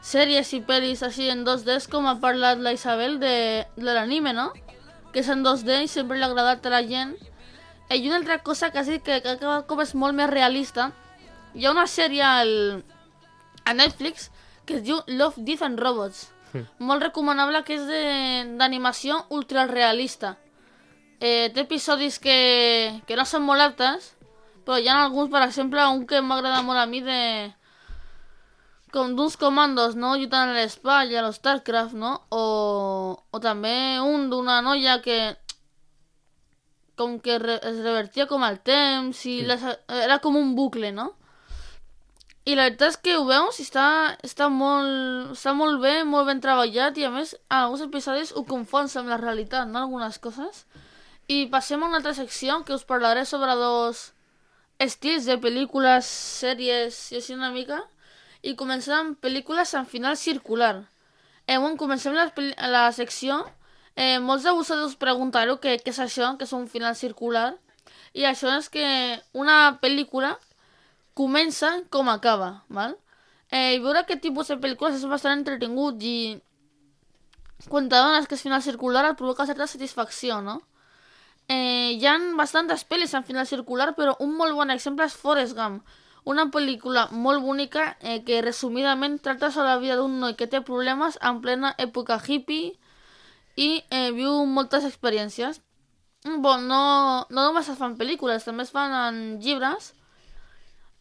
sèries 0.04 0.52
i 0.56 0.60
pel·lis 0.64 1.02
així 1.04 1.30
en 1.32 1.44
2D 1.44 1.76
és 1.76 1.88
com 1.88 2.08
ha 2.08 2.18
parlat 2.20 2.60
la 2.60 2.74
Isabel 2.76 3.18
de, 3.20 3.64
de 3.76 3.94
l'anime, 3.96 4.32
no? 4.36 4.50
Que 5.12 5.22
és 5.24 5.28
en 5.32 5.44
2D 5.44 5.82
i 5.84 5.90
sempre 5.90 6.18
li 6.18 6.24
ha 6.24 6.30
agradat 6.30 6.66
a 6.66 6.74
la 6.76 6.82
gent. 6.86 7.16
Eh, 7.88 7.96
I 7.96 8.08
una 8.08 8.20
altra 8.20 8.38
cosa 8.44 8.70
que 8.70 8.78
has 8.80 8.88
dit 8.92 9.02
que, 9.02 9.20
que 9.24 9.36
cada 9.40 9.62
cop 9.68 9.80
és 9.82 9.94
molt 9.94 10.16
més 10.16 10.30
realista. 10.30 10.90
Hi 11.54 11.66
ha 11.66 11.72
una 11.74 11.88
sèrie 11.90 12.22
al, 12.22 12.84
a 13.64 13.74
Netflix 13.74 14.30
que 14.66 14.78
es 14.78 14.84
diu 14.86 15.00
Love, 15.08 15.42
Death 15.42 15.64
and 15.66 15.80
Robots. 15.80 16.28
Molt 16.78 17.02
recomanable 17.02 17.62
que 17.64 17.74
és 17.78 17.86
de- 17.86 18.56
d'animació 18.58 19.20
ultrarealista. 19.30 20.36
Eh, 21.20 21.50
té 21.54 21.60
episodis 21.66 22.18
que, 22.18 23.02
que 23.06 23.16
no 23.16 23.24
són 23.28 23.42
molt 23.44 23.60
aptes, 23.60 24.14
però 24.64 24.78
hi 24.80 24.88
ha 24.88 25.02
alguns, 25.04 25.30
per 25.30 25.42
exemple, 25.44 25.84
un 25.92 26.06
que 26.06 26.22
m'agrada 26.22 26.62
molt 26.62 26.80
a 26.80 26.86
mi 26.86 27.00
de... 27.04 27.20
Com 28.90 29.12
d'uns 29.14 29.36
comandos, 29.38 29.94
no? 29.94 30.16
Lluitant 30.18 30.50
a 30.50 30.54
l'espai, 30.56 31.14
a 31.14 31.22
l'Starcraft, 31.22 31.94
no? 31.94 32.16
O, 32.34 33.22
o 33.30 33.38
també 33.38 34.00
un 34.02 34.30
d'una 34.32 34.60
noia 34.66 34.96
que 35.04 35.36
com 36.96 37.20
que 37.20 37.38
re 37.38 37.54
es 37.64 37.78
revertia 37.84 38.26
com 38.26 38.42
el 38.44 38.58
temps 38.66 39.22
i 39.30 39.40
les, 39.46 39.62
era 39.88 40.18
com 40.20 40.36
un 40.36 40.54
bucle, 40.56 40.90
no? 40.92 41.12
I 42.48 42.54
la 42.56 42.70
veritat 42.70 42.94
és 42.94 42.96
que 43.04 43.16
ho 43.18 43.26
veus 43.28 43.58
està, 43.60 43.86
està, 44.24 44.48
molt, 44.48 45.34
està 45.34 45.52
molt 45.52 45.80
bé, 45.82 46.00
molt 46.08 46.30
ben 46.30 46.40
treballat 46.40 46.96
i 46.96 47.04
a 47.04 47.10
més 47.12 47.34
en 47.36 47.56
alguns 47.58 47.82
episodis 47.84 48.32
ho 48.32 48.46
confons 48.48 48.96
amb 48.96 49.12
la 49.12 49.18
realitat, 49.20 49.68
no? 49.68 49.82
Algunes 49.84 50.16
coses. 50.24 50.64
I 51.28 51.46
passem 51.52 51.82
a 51.82 51.90
una 51.90 52.00
altra 52.00 52.14
secció 52.16 52.62
que 52.64 52.74
us 52.74 52.86
parlaré 52.88 53.26
sobre 53.28 53.54
dos 53.60 54.10
estils 54.80 55.28
de 55.28 55.36
pel·lícules, 55.36 56.08
sèries 56.40 57.00
i 57.12 57.20
així 57.20 57.36
una 57.36 57.52
mica. 57.52 57.82
I 58.42 58.56
comencem 58.56 58.96
amb 58.96 59.20
pel·lícules 59.20 59.76
amb 59.76 59.88
final 59.88 60.16
circular. 60.16 60.74
Eh, 61.46 61.58
bueno, 61.58 61.76
comencem 61.76 62.16
la, 62.16 62.30
la 62.72 62.86
secció. 62.96 63.42
Eh, 63.96 64.18
molts 64.18 64.48
de 64.48 64.56
vosaltres 64.56 64.94
us 64.94 64.98
preguntareu 64.98 65.60
què, 65.60 65.76
què 65.84 65.92
és 65.92 66.00
això, 66.00 66.32
que 66.40 66.48
és 66.48 66.56
un 66.56 66.66
final 66.72 66.96
circular. 66.96 67.50
I 68.16 68.24
això 68.24 68.48
és 68.56 68.70
que 68.72 68.86
una 69.36 69.76
pel·lícula 69.82 70.38
comença 71.20 71.70
com 71.92 72.08
acaba, 72.08 72.50
val? 72.80 72.96
Eh, 73.50 73.76
I 73.76 73.80
veure 73.84 74.00
aquest 74.00 74.24
de 74.24 74.56
pel·lícules 74.62 74.96
és 74.96 75.04
bastant 75.10 75.40
entretingut 75.40 76.00
i 76.00 76.40
quan 77.68 77.88
t'adones 77.92 78.26
que 78.26 78.38
és 78.38 78.44
final 78.46 78.62
circular 78.62 79.16
provoca 79.16 79.46
certa 79.46 79.66
satisfacció, 79.66 80.40
no? 80.40 80.60
Eh, 81.50 81.98
hi 81.98 82.06
ha 82.06 82.14
bastantes 82.38 82.86
pel·lis 82.86 83.12
en 83.18 83.26
final 83.26 83.46
circular, 83.46 83.90
però 83.96 84.14
un 84.20 84.36
molt 84.38 84.54
bon 84.54 84.70
exemple 84.70 85.04
és 85.04 85.16
Forrest 85.18 85.56
Gump, 85.58 85.82
una 86.24 86.46
pel·lícula 86.54 87.08
molt 87.10 87.42
bonica 87.42 87.96
eh, 88.00 88.20
que 88.24 88.40
resumidament 88.40 89.18
tracta 89.20 89.50
sobre 89.50 89.74
la 89.74 89.80
vida 89.82 89.96
d'un 89.98 90.20
noi 90.20 90.36
que 90.38 90.46
té 90.46 90.60
problemes 90.60 91.18
en 91.20 91.40
plena 91.42 91.74
època 91.76 92.20
hippie 92.26 92.76
i 93.56 93.70
eh, 93.90 94.10
viu 94.14 94.46
moltes 94.46 94.86
experiències. 94.86 95.60
Bon, 96.24 96.68
no, 96.68 97.26
no 97.28 97.48
només 97.48 97.68
es 97.68 97.80
fan 97.80 97.96
pel·lícules, 97.98 98.44
també 98.46 98.64
fan 98.68 98.94
en. 99.42 99.90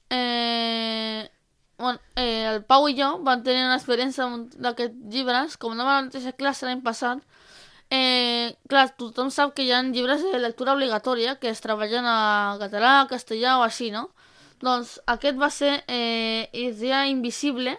Eh, 0.09 1.29
bueno, 1.77 1.99
eh, 2.15 2.45
el 2.53 2.63
Pau 2.65 2.87
i 2.89 2.95
jo 2.97 3.09
vam 3.23 3.43
tenir 3.43 3.63
una 3.65 3.77
experiència 3.79 4.27
d'aquests 4.59 5.13
llibres, 5.13 5.57
com 5.57 5.73
a 5.73 5.79
la 5.79 6.01
mateixa 6.07 6.35
classe 6.35 6.67
l'any 6.67 6.81
passat. 6.85 7.21
Eh, 7.89 8.53
clar, 8.69 8.89
tothom 9.01 9.31
sap 9.33 9.55
que 9.55 9.63
hi 9.65 9.71
ha 9.73 9.81
llibres 9.81 10.21
de 10.21 10.37
lectura 10.37 10.75
obligatòria 10.75 11.37
que 11.41 11.49
es 11.49 11.61
treballen 11.61 12.05
a 12.05 12.57
català, 12.61 13.07
castellà 13.09 13.57
o 13.57 13.63
així, 13.65 13.89
no? 13.95 14.09
Doncs 14.61 14.99
aquest 15.07 15.39
va 15.39 15.49
ser 15.49 15.79
eh, 15.87 16.49
Idea 16.53 17.05
Invisible 17.07 17.77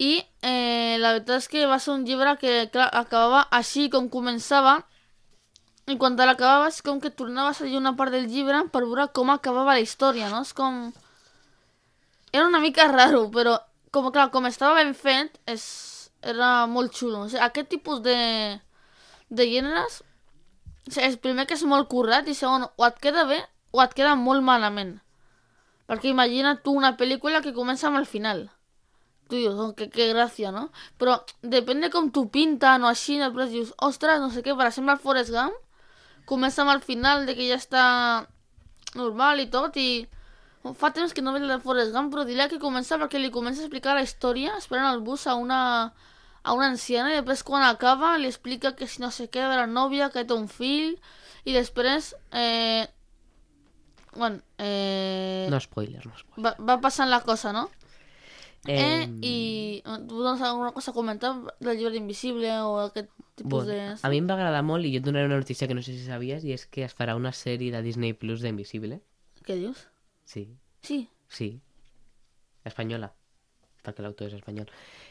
i 0.00 0.16
eh, 0.42 0.96
la 0.98 1.14
veritat 1.14 1.36
és 1.38 1.48
que 1.52 1.66
va 1.70 1.78
ser 1.78 1.94
un 1.94 2.04
llibre 2.08 2.34
que 2.40 2.66
clar, 2.72 2.88
acabava 2.92 3.44
així 3.56 3.88
com 3.92 4.08
començava 4.12 4.80
i 5.92 5.98
quan 5.98 6.16
te 6.16 6.26
l'acabaves 6.26 6.80
com 6.86 7.00
que 7.02 7.10
tornaves 7.10 7.60
a 7.62 7.68
una 7.78 7.94
part 7.98 8.14
del 8.14 8.28
llibre 8.30 8.62
per 8.72 8.84
veure 8.86 9.08
com 9.16 9.30
acabava 9.30 9.76
la 9.76 9.84
història, 9.84 10.30
no? 10.32 10.42
És 10.46 10.52
com... 10.56 10.90
Era 12.32 12.46
una 12.46 12.60
mica 12.62 12.86
raro, 12.90 13.26
però 13.34 13.56
com, 13.90 14.10
clar, 14.14 14.30
com 14.30 14.46
estava 14.46 14.78
ben 14.78 14.94
fet, 14.94 15.40
és... 15.50 15.64
era 16.22 16.66
molt 16.70 16.94
xulo. 16.94 17.24
O 17.24 17.28
sigui, 17.28 17.42
aquest 17.42 17.70
tipus 17.72 18.02
de, 18.04 18.16
de 19.30 19.46
gèneres, 19.50 20.02
o 20.86 20.92
sigui, 20.92 21.06
és 21.08 21.18
primer 21.22 21.46
que 21.48 21.56
és 21.58 21.64
molt 21.66 21.88
currat 21.90 22.28
i 22.28 22.36
segon, 22.36 22.68
o 22.70 22.90
queda 23.02 23.26
bé 23.26 23.40
o 23.72 23.82
et 23.82 23.94
queda 23.94 24.16
molt 24.18 24.44
malament. 24.46 24.96
Perquè 25.90 26.10
imagina't 26.10 26.62
tu 26.64 26.74
una 26.76 26.96
pel·lícula 26.98 27.42
que 27.42 27.54
comença 27.54 27.88
amb 27.88 27.98
el 27.98 28.06
final. 28.06 28.48
Tu 29.30 29.38
dius, 29.38 29.58
oh, 29.62 29.72
que, 29.78 29.88
que 29.90 30.12
no? 30.50 30.68
Però 30.98 31.20
depèn 31.42 31.80
de 31.80 31.90
com 31.90 32.10
t'ho 32.10 32.26
pinten 32.26 32.82
o 32.82 32.88
així, 32.90 33.18
després 33.18 33.50
dius, 33.50 33.72
ostres, 33.78 34.20
no 34.20 34.30
sé 34.30 34.42
què, 34.42 34.56
per 34.58 34.66
exemple 34.66 34.94
el 34.94 35.02
Forrest 35.02 35.30
Gump 35.30 35.54
comença 36.30 36.62
amb 36.62 36.72
el 36.76 36.80
final 36.86 37.26
de 37.26 37.34
que 37.36 37.48
ja 37.50 37.58
està 37.58 37.84
normal 38.94 39.42
i 39.42 39.48
tot 39.52 39.76
i 39.80 39.88
fa 40.76 40.90
temps 40.92 41.14
que 41.16 41.22
no 41.24 41.32
veig 41.32 41.46
de 41.48 41.58
Forrest 41.62 41.92
Gump 41.94 42.10
però 42.12 42.24
diria 42.28 42.48
que 42.50 42.58
comença 42.62 42.98
perquè 43.00 43.18
li 43.20 43.30
comença 43.32 43.62
a 43.62 43.66
explicar 43.66 43.94
la 43.96 44.04
història 44.06 44.56
esperant 44.58 44.90
el 44.92 45.00
bus 45.06 45.26
a 45.26 45.34
una 45.40 45.60
a 46.42 46.54
una 46.56 46.70
anciana 46.72 47.10
i 47.12 47.18
després 47.18 47.42
quan 47.44 47.62
acaba 47.66 48.14
li 48.18 48.28
explica 48.28 48.74
que 48.76 48.86
si 48.88 49.02
no 49.02 49.10
sé 49.12 49.28
què 49.28 49.42
de 49.44 49.56
la 49.60 49.66
nòvia 49.68 50.10
que 50.12 50.24
té 50.24 50.34
un 50.36 50.48
fill 50.48 50.94
i 51.44 51.52
després 51.56 52.14
eh, 52.32 52.86
bueno, 54.16 54.40
eh, 54.58 55.46
No 55.50 55.60
spoilers, 55.60 56.06
no 56.06 56.16
spoilers. 56.18 56.44
va, 56.44 56.54
va 56.74 56.80
passant 56.80 57.08
la 57.12 57.20
cosa, 57.22 57.52
no? 57.52 57.68
Eh, 58.66 59.04
Em, 59.06 59.12
i 59.24 59.82
tu 60.08 60.18
tens 60.24 60.42
alguna 60.44 60.72
cosa 60.76 60.90
a 60.90 60.94
comentar 60.94 61.30
del 61.60 61.78
llibre 61.78 61.96
invisible 61.96 62.50
o 62.66 62.74
aquest 62.88 63.08
tipus 63.40 63.64
Bueno, 63.64 63.72
de... 63.72 63.96
a 64.02 64.10
mi 64.12 64.20
em 64.20 64.28
va 64.28 64.36
agradar 64.36 64.62
molt 64.66 64.84
i 64.86 64.92
jo 64.94 65.00
et 65.00 65.06
donaré 65.08 65.26
una 65.26 65.38
notícia 65.40 65.66
que 65.68 65.74
no 65.74 65.82
sé 65.82 65.96
si 65.96 66.04
sabies 66.06 66.44
i 66.44 66.52
és 66.54 66.66
que 66.70 66.84
es 66.86 66.94
farà 66.96 67.16
una 67.18 67.32
sèrie 67.36 67.72
de 67.74 67.80
Disney 67.82 68.12
Plus 68.14 68.44
d'Invisible. 68.44 69.00
Què 69.46 69.56
dius? 69.58 69.86
Sí, 70.24 70.46
Sí. 70.84 71.08
sí. 71.28 71.50
Espanyola, 72.64 73.10
perquè 73.84 74.02
l'autor 74.04 74.28
és 74.28 74.34
espanyol. 74.36 74.68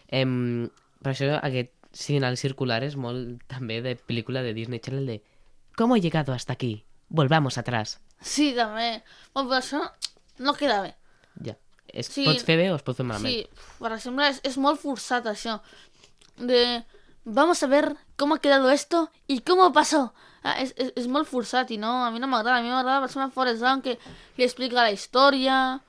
Em, 0.08 0.70
per 1.02 1.14
això 1.16 1.32
aquest 1.42 1.74
final 1.98 2.38
circular 2.38 2.84
és 2.86 2.96
molt 3.00 3.42
també 3.50 3.80
de 3.82 3.96
pel·lícula 3.98 4.44
de 4.46 4.54
Disney 4.54 4.80
Channel 4.80 5.08
de 5.10 5.22
¿Cómo 5.76 5.96
he 5.96 6.02
llegado 6.02 6.34
hasta 6.34 6.54
aquí? 6.54 6.84
Volvamos 7.10 7.58
atrás. 7.58 8.00
Sí, 8.22 8.54
també. 8.54 9.02
Bueno, 9.34 9.50
però 9.50 9.60
això 9.62 9.80
no 10.44 10.54
queda 10.54 10.82
bé. 10.82 10.94
Ja. 11.46 11.56
Es 11.88 12.08
Sí. 12.12 12.26
pots 12.26 12.44
fer 12.44 12.58
bé 12.58 12.70
o 12.72 12.76
es 12.76 12.84
pot 12.84 12.98
fer 12.98 13.06
malament. 13.06 13.32
Sí, 13.34 13.48
per 13.80 13.94
exemple, 13.96 14.28
és, 14.30 14.42
és 14.44 14.58
molt 14.58 14.80
forçat 14.82 15.26
això. 15.26 15.62
De, 16.38 16.84
vamos 17.34 17.62
a 17.64 17.68
ver 17.68 17.96
cómo 18.18 18.36
ha 18.36 18.40
quedado 18.40 18.70
esto 18.70 19.10
y 19.28 19.40
cómo 19.42 19.72
pasó. 19.74 20.14
Ah, 20.44 20.56
és, 20.64 20.74
és, 20.78 20.94
és 20.96 21.08
molt 21.12 21.28
forçat 21.28 21.70
i 21.72 21.78
no, 21.78 21.90
a 22.06 22.12
mi 22.12 22.20
no 22.20 22.28
m'agrada. 22.32 22.60
A 22.60 22.64
mi 22.64 22.70
m'agrada, 22.72 23.02
per 23.04 23.10
exemple, 23.10 23.34
Forrest 23.36 23.62
Gump, 23.62 23.84
que 23.84 23.98
li 24.38 24.46
explica 24.48 24.76
la 24.82 24.92
història. 24.92 25.82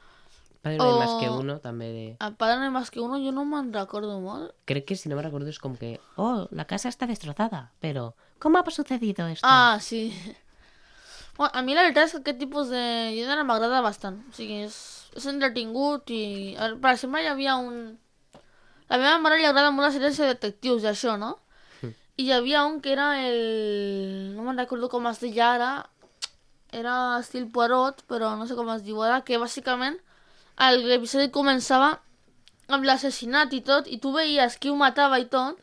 Padre 0.61 0.77
no 0.77 0.85
hay 0.89 0.99
más 0.99 1.13
que 1.21 1.29
o- 1.31 1.39
uno, 1.41 1.55
també 1.63 1.87
de... 1.95 2.03
A 2.21 2.33
Padre 2.33 2.57
no 2.59 2.65
hay 2.65 2.71
más 2.75 2.91
que 2.91 3.01
uno, 3.01 3.17
jo 3.23 3.31
no 3.33 3.45
me'n 3.49 3.73
recordo 3.73 4.19
molt. 4.21 4.51
Crec 4.67 4.85
que 4.91 4.97
si 4.97 5.09
no 5.09 5.17
me 5.17 5.23
recuerdo 5.23 5.49
es 5.49 5.59
como 5.59 5.79
que... 5.79 6.01
Oh, 6.17 6.49
la 6.51 6.67
casa 6.67 6.89
está 6.91 7.07
destrozada, 7.07 7.73
pero... 7.81 8.15
¿Cómo 8.39 8.59
ha 8.59 8.71
sucedido 8.71 9.27
esto? 9.29 9.47
Ah, 9.49 9.79
sí. 9.81 10.13
Bueno, 11.39 11.53
a 11.55 11.63
mi 11.63 11.73
la 11.75 11.83
veritat 11.87 12.09
és 12.11 12.13
que 12.13 12.21
aquest 12.21 12.39
tipus 12.43 12.69
de 12.69 12.83
gènere 13.17 13.45
m'agrada 13.49 13.81
bastant. 13.81 14.19
O 14.29 14.35
sigui, 14.37 14.59
és, 14.67 14.77
és 15.17 15.25
entretingut 15.31 16.11
i... 16.13 16.57
a 16.59 16.67
veure, 16.67 16.81
Per 16.83 16.93
exemple, 16.93 17.23
hi 17.25 17.31
havia 17.31 17.55
un... 17.57 17.97
A 18.91 18.97
la 18.99 19.03
meva 19.05 19.19
mare 19.23 19.39
li 19.39 19.47
agrada 19.47 19.71
molt 19.71 19.87
les 19.87 19.95
sèries 19.97 20.19
de 20.19 20.29
detectius 20.33 20.83
i 20.83 20.91
això, 20.91 21.15
no? 21.21 21.37
I 22.21 22.25
hi 22.27 22.33
havia 22.37 22.65
un 22.67 22.81
que 22.85 22.91
era 22.93 23.13
el... 23.23 24.35
No 24.37 24.43
me'n 24.45 24.59
recordo 24.59 24.89
com 24.93 25.07
es 25.09 25.21
deia 25.23 25.53
ara. 25.55 25.71
Era 26.75 26.95
estil 27.21 27.47
Poirot, 27.55 28.03
però 28.11 28.35
no 28.39 28.47
sé 28.51 28.55
com 28.59 28.69
es 28.75 28.83
diu 28.87 29.01
ara, 29.03 29.23
que 29.27 29.39
bàsicament 29.43 29.97
el- 30.67 30.85
l'episodi 30.91 31.31
començava 31.35 31.95
amb 32.71 32.85
l'assassinat 32.87 33.55
i 33.57 33.63
tot, 33.67 33.89
i 33.91 33.99
tu 33.99 34.13
veies 34.15 34.59
qui 34.61 34.71
ho 34.71 34.77
matava 34.79 35.19
i 35.19 35.25
tot, 35.33 35.59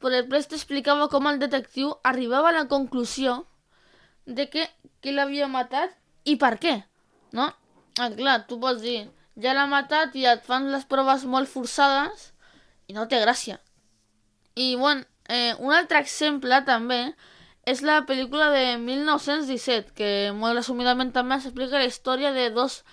però 0.00 0.12
després 0.12 0.48
t'explicava 0.50 1.06
com 1.12 1.28
el 1.30 1.38
detectiu 1.40 1.94
arribava 2.04 2.50
a 2.50 2.56
la 2.58 2.66
conclusió 2.68 3.38
de 4.26 4.48
que, 4.52 4.66
que 5.00 5.12
l'havia 5.14 5.46
matat 5.48 5.94
i 6.28 6.34
per 6.36 6.56
què, 6.60 6.74
no? 7.32 7.46
Ah, 8.00 8.10
clar, 8.12 8.42
tu 8.50 8.58
pots 8.60 8.82
dir, 8.82 9.06
ja 9.40 9.54
l'ha 9.56 9.64
matat 9.70 10.12
i 10.20 10.26
et 10.28 10.44
fan 10.44 10.68
les 10.74 10.84
proves 10.84 11.24
molt 11.24 11.48
forçades 11.48 12.32
i 12.86 12.96
no 12.96 13.06
té 13.08 13.20
gràcia. 13.22 13.60
I, 14.54 14.74
bueno, 14.76 15.04
eh, 15.28 15.54
un 15.58 15.74
altre 15.74 16.00
exemple 16.00 16.62
també 16.66 17.00
és 17.66 17.82
la 17.82 18.00
pel·lícula 18.06 18.48
de 18.54 18.76
1917, 18.78 19.92
que 19.98 20.10
molt 20.32 20.54
resumidament 20.54 21.10
també 21.12 21.40
s'explica 21.42 21.82
la 21.82 21.90
història 21.90 22.30
de 22.32 22.48
dos, 22.54 22.84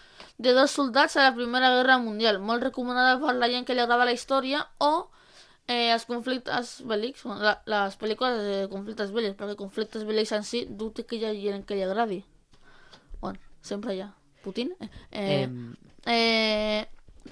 de 0.42 0.56
dos 0.58 0.74
soldats 0.74 1.16
a 1.16 1.28
la 1.28 1.36
Primera 1.36 1.70
Guerra 1.76 2.00
Mundial, 2.02 2.42
molt 2.42 2.66
recomanada 2.66 3.20
per 3.22 3.36
la 3.38 3.52
gent 3.54 3.68
que 3.68 3.78
li 3.78 3.84
agrada 3.84 4.10
la 4.10 4.16
història 4.18 4.66
o 4.82 4.94
eh, 5.68 5.94
els 5.94 6.08
conflictes 6.10 6.80
bèl·lics, 6.90 7.24
la, 7.30 7.60
les 7.70 8.00
pel·lícules 8.02 8.42
de 8.50 8.58
conflictes 8.74 9.14
bèl·lics, 9.14 9.38
perquè 9.40 9.56
conflictes 9.60 10.08
bèl·lics 10.10 10.34
en 10.36 10.48
si 10.48 10.66
dubte 10.66 11.06
que 11.06 11.22
hi 11.22 11.28
ha 11.30 11.36
gent 11.38 11.68
que 11.70 11.78
li 11.78 11.86
agradi. 11.86 12.24
Bueno, 13.22 13.40
sempre 13.62 13.96
hi 13.96 14.02
ha. 14.04 14.10
Putin? 14.44 14.74
Eh, 14.82 14.90
eh, 15.12 15.44
Em, 15.44 15.76
eh, 16.06 16.88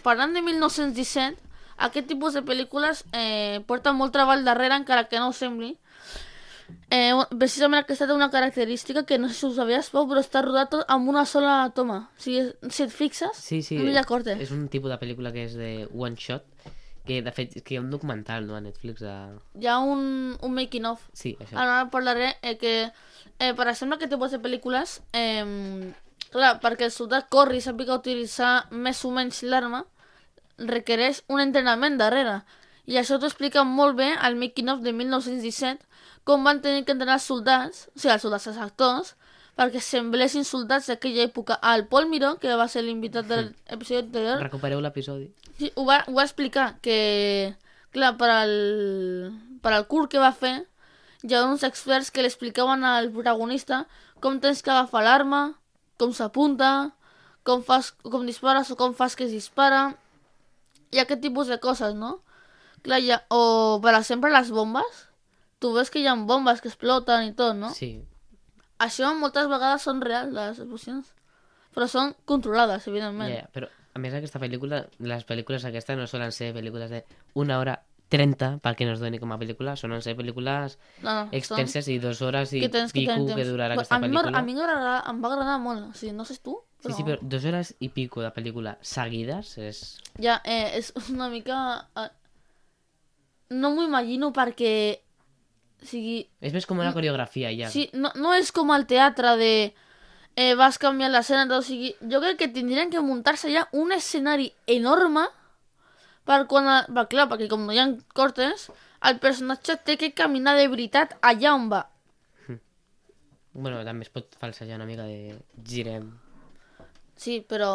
parlant 0.05 0.33
de 0.33 0.41
1917, 0.45 1.41
aquest 1.87 2.07
tipus 2.07 2.33
de 2.37 2.41
pel·lícules 2.45 3.03
eh, 3.13 3.61
porta 3.67 3.93
molt 3.93 4.13
treball 4.15 4.43
darrere, 4.45 4.75
encara 4.81 5.07
que 5.09 5.19
no 5.19 5.29
ho 5.29 5.33
sembli. 5.33 5.75
Eh, 6.91 7.11
precisament 7.39 7.81
aquesta 7.83 8.05
té 8.07 8.13
una 8.15 8.29
característica 8.31 9.03
que 9.07 9.17
no 9.19 9.27
sé 9.29 9.35
si 9.35 9.45
ho 9.47 9.53
sabies, 9.55 9.89
Pau, 9.91 10.05
però 10.07 10.21
està 10.23 10.41
rodat 10.43 10.75
amb 10.91 11.09
una 11.11 11.25
sola 11.27 11.55
toma. 11.75 11.97
O 12.17 12.21
sigui, 12.23 12.45
si 12.71 12.83
et 12.85 12.91
fixes, 12.95 13.35
Sí, 13.39 13.61
sí. 13.63 13.77
no 13.79 13.91
hi 13.91 13.97
ha 13.99 14.05
corte. 14.07 14.37
És 14.39 14.51
un 14.55 14.67
tipus 14.71 14.91
de 14.91 14.99
pel·lícula 15.01 15.33
que 15.35 15.45
és 15.49 15.55
de 15.59 15.71
one 15.91 16.15
shot, 16.19 16.45
que 17.07 17.21
de 17.25 17.31
fet 17.35 17.57
que 17.63 17.73
hi 17.73 17.77
ha 17.79 17.83
un 17.83 17.89
documental 17.91 18.45
no, 18.47 18.55
a 18.55 18.61
Netflix 18.63 19.01
de... 19.03 19.15
Hi 19.59 19.67
ha 19.67 19.79
un, 19.83 20.37
un 20.39 20.53
making 20.55 20.85
of. 20.91 21.01
Sí, 21.17 21.33
això. 21.39 21.57
Ara 21.59 21.89
parlaré 21.91 22.35
eh, 22.41 22.55
que, 22.61 22.75
eh, 23.39 23.53
per 23.57 23.67
exemple, 23.71 23.97
aquest 23.97 24.13
tipus 24.13 24.31
de 24.35 24.39
pel·lícules, 24.43 24.99
eh, 25.17 25.91
clar, 26.31 26.53
perquè 26.63 26.87
el 26.87 26.93
soldat 26.95 27.27
corri 27.33 27.59
i 27.59 27.65
sàpiga 27.65 27.97
utilitzar 27.99 28.67
més 28.71 29.01
o 29.03 29.11
menys 29.11 29.41
l'arma, 29.43 29.83
requereix 30.67 31.23
un 31.29 31.41
entrenament 31.43 31.97
darrere. 31.99 32.41
I 32.89 32.97
això 32.97 33.19
t'ho 33.19 33.29
explica 33.29 33.63
molt 33.63 33.97
bé 33.99 34.11
al 34.17 34.35
making 34.35 34.71
of 34.73 34.81
de 34.85 34.93
1917, 34.93 35.85
com 36.23 36.43
van 36.43 36.61
tenir 36.61 36.85
que 36.85 36.95
entrenar 36.95 37.19
els 37.19 37.27
soldats, 37.29 37.87
o 37.95 37.99
sigui, 37.99 38.13
els 38.13 38.25
soldats, 38.25 38.47
els 38.51 38.61
actors, 38.61 39.13
perquè 39.57 39.81
semblessin 39.83 40.45
soldats 40.47 40.89
d'aquella 40.89 41.25
època. 41.27 41.59
El 41.73 41.87
Paul 41.91 42.09
Miró, 42.09 42.35
que 42.41 42.55
va 42.57 42.67
ser 42.71 42.83
l'invitat 42.85 43.27
de 43.29 43.41
l'episodi 43.43 44.01
anterior, 44.01 44.41
Recupereu 44.41 44.81
l'episodi. 44.81 45.29
Sí, 45.59 45.71
ho 45.75 45.85
va, 45.85 46.01
ho 46.07 46.17
va 46.17 46.25
explicar, 46.25 46.75
que, 46.81 47.55
clar, 47.93 48.15
per 48.17 48.29
al, 48.33 48.53
per 49.61 49.75
al 49.75 49.87
curt 49.91 50.11
que 50.11 50.21
va 50.21 50.31
fer, 50.33 50.55
hi 51.21 51.35
ha 51.37 51.43
uns 51.45 51.63
experts 51.67 52.09
que 52.09 52.23
li 52.23 52.31
explicaven 52.31 52.83
al 52.87 53.11
protagonista 53.13 53.83
com 54.21 54.39
tens 54.41 54.63
que 54.65 54.71
agafar 54.73 55.03
l'arma, 55.05 55.41
com 56.01 56.13
s'apunta, 56.17 56.93
com, 57.45 57.61
fas, 57.65 57.91
com 58.01 58.25
dispares 58.25 58.71
o 58.73 58.77
com 58.77 58.95
fas 58.97 59.17
que 59.17 59.27
es 59.27 59.33
dispara, 59.33 59.91
i 60.91 60.99
aquest 60.99 61.21
tipus 61.23 61.47
de 61.47 61.59
coses, 61.63 61.95
no? 61.95 62.21
Clar, 62.83 62.99
hi 63.01 63.11
ha, 63.13 63.21
o, 63.29 63.79
per 63.83 63.93
exemple, 63.95 64.31
les 64.33 64.49
bombes, 64.51 65.03
tu 65.59 65.73
ves 65.75 65.89
que 65.93 65.99
hi 66.01 66.07
ha 66.07 66.15
bombes 66.15 66.61
que 66.61 66.67
exploten 66.71 67.27
i 67.29 67.33
tot, 67.37 67.55
no? 67.55 67.69
Sí. 67.75 67.93
Això 68.81 69.11
moltes 69.15 69.47
vegades 69.47 69.83
són 69.85 70.01
reals, 70.01 70.31
les 70.33 70.57
explosions, 70.63 71.11
però 71.75 71.87
són 71.87 72.15
controlades, 72.25 72.87
evidentment. 72.89 73.29
ja, 73.35 73.45
però 73.53 73.69
a 73.93 73.99
més 73.99 74.13
aquesta 74.17 74.39
pel·lícula, 74.41 74.85
les 74.99 75.25
pel·lícules 75.27 75.65
aquestes 75.67 75.97
no 75.99 76.07
solen 76.07 76.31
ser 76.31 76.53
pel·lícules 76.55 76.89
de 76.89 77.03
una 77.35 77.59
hora 77.59 77.77
30 78.11 78.57
pel 78.63 78.75
que 78.75 78.85
nos 78.87 78.99
doni 78.99 79.19
com 79.19 79.31
a 79.31 79.37
pel·lícula, 79.39 79.75
solen 79.79 80.01
ser 80.03 80.17
pel·lícules 80.17 80.77
No, 81.03 81.13
no, 81.13 81.21
són- 81.29 81.35
extenses 81.37 81.87
i 81.87 81.99
dues 81.99 82.21
hores 82.21 82.51
i 82.53 82.59
que 82.59 82.69
tens 82.69 82.91
que 82.91 83.01
pico 83.05 83.25
que 83.27 83.35
temps. 83.35 83.47
durarà 83.53 83.75
aquesta 83.77 83.95
a 83.95 83.99
mi 83.99 84.07
pel·lícula. 84.09 84.37
A 84.37 84.41
mi 84.41 84.51
em 84.57 85.21
va 85.21 85.29
agradar 85.31 85.59
molt, 85.59 85.91
o 85.91 85.93
sigui, 85.93 86.11
no 86.17 86.25
sé 86.25 86.37
tu, 86.43 86.57
però... 86.81 86.95
sí, 86.95 87.05
però 87.05 87.17
dues 87.21 87.45
hores 87.45 87.73
i 87.79 87.89
pico 87.93 88.23
de 88.23 88.31
pel·lícula 88.33 88.75
seguides 88.85 89.53
és... 89.61 89.83
Ja, 90.21 90.39
eh, 90.43 90.77
és 90.79 90.91
una 91.13 91.29
mica... 91.31 91.59
Eh, 91.97 92.09
no 93.57 93.73
m'ho 93.75 93.85
imagino 93.87 94.31
perquè... 94.35 94.73
O 95.81 95.87
sigui, 95.89 96.19
És 96.45 96.53
més 96.53 96.67
com 96.69 96.77
una 96.77 96.93
coreografia, 96.93 97.49
ja. 97.57 97.69
sí, 97.73 97.87
no, 97.97 98.11
no 98.21 98.35
és 98.37 98.51
com 98.53 98.69
al 98.73 98.85
teatre 98.89 99.35
de... 99.39 99.53
Eh, 100.39 100.53
vas 100.55 100.77
canviant 100.79 101.11
l'escena, 101.11 101.47
o 101.57 101.63
sigui, 101.65 101.91
jo 102.07 102.21
crec 102.23 102.37
que 102.39 102.51
tindrien 102.53 102.91
que 102.93 103.01
muntar-se 103.03 103.51
ja 103.51 103.65
un 103.75 103.91
escenari 103.91 104.51
enorme 104.69 105.25
per 106.29 106.45
quan... 106.47 106.69
Per, 106.87 107.07
clar, 107.11 107.27
perquè 107.31 107.49
com 107.51 107.65
no 107.65 107.75
hi 107.75 107.81
ha 107.81 107.89
cortes, 108.15 108.69
el 109.09 109.17
personatge 109.19 109.79
té 109.85 109.97
que 109.99 110.13
caminar 110.17 110.55
de 110.57 110.69
veritat 110.71 111.17
allà 111.25 111.55
on 111.57 111.69
va. 111.73 111.85
Bueno, 113.53 113.81
també 113.83 114.05
es 114.07 114.13
pot 114.13 114.37
falsejar 114.39 114.77
una 114.77 114.87
mica 114.87 115.03
de 115.03 115.35
girem. 115.67 116.11
Sí, 117.21 117.41
però... 117.45 117.71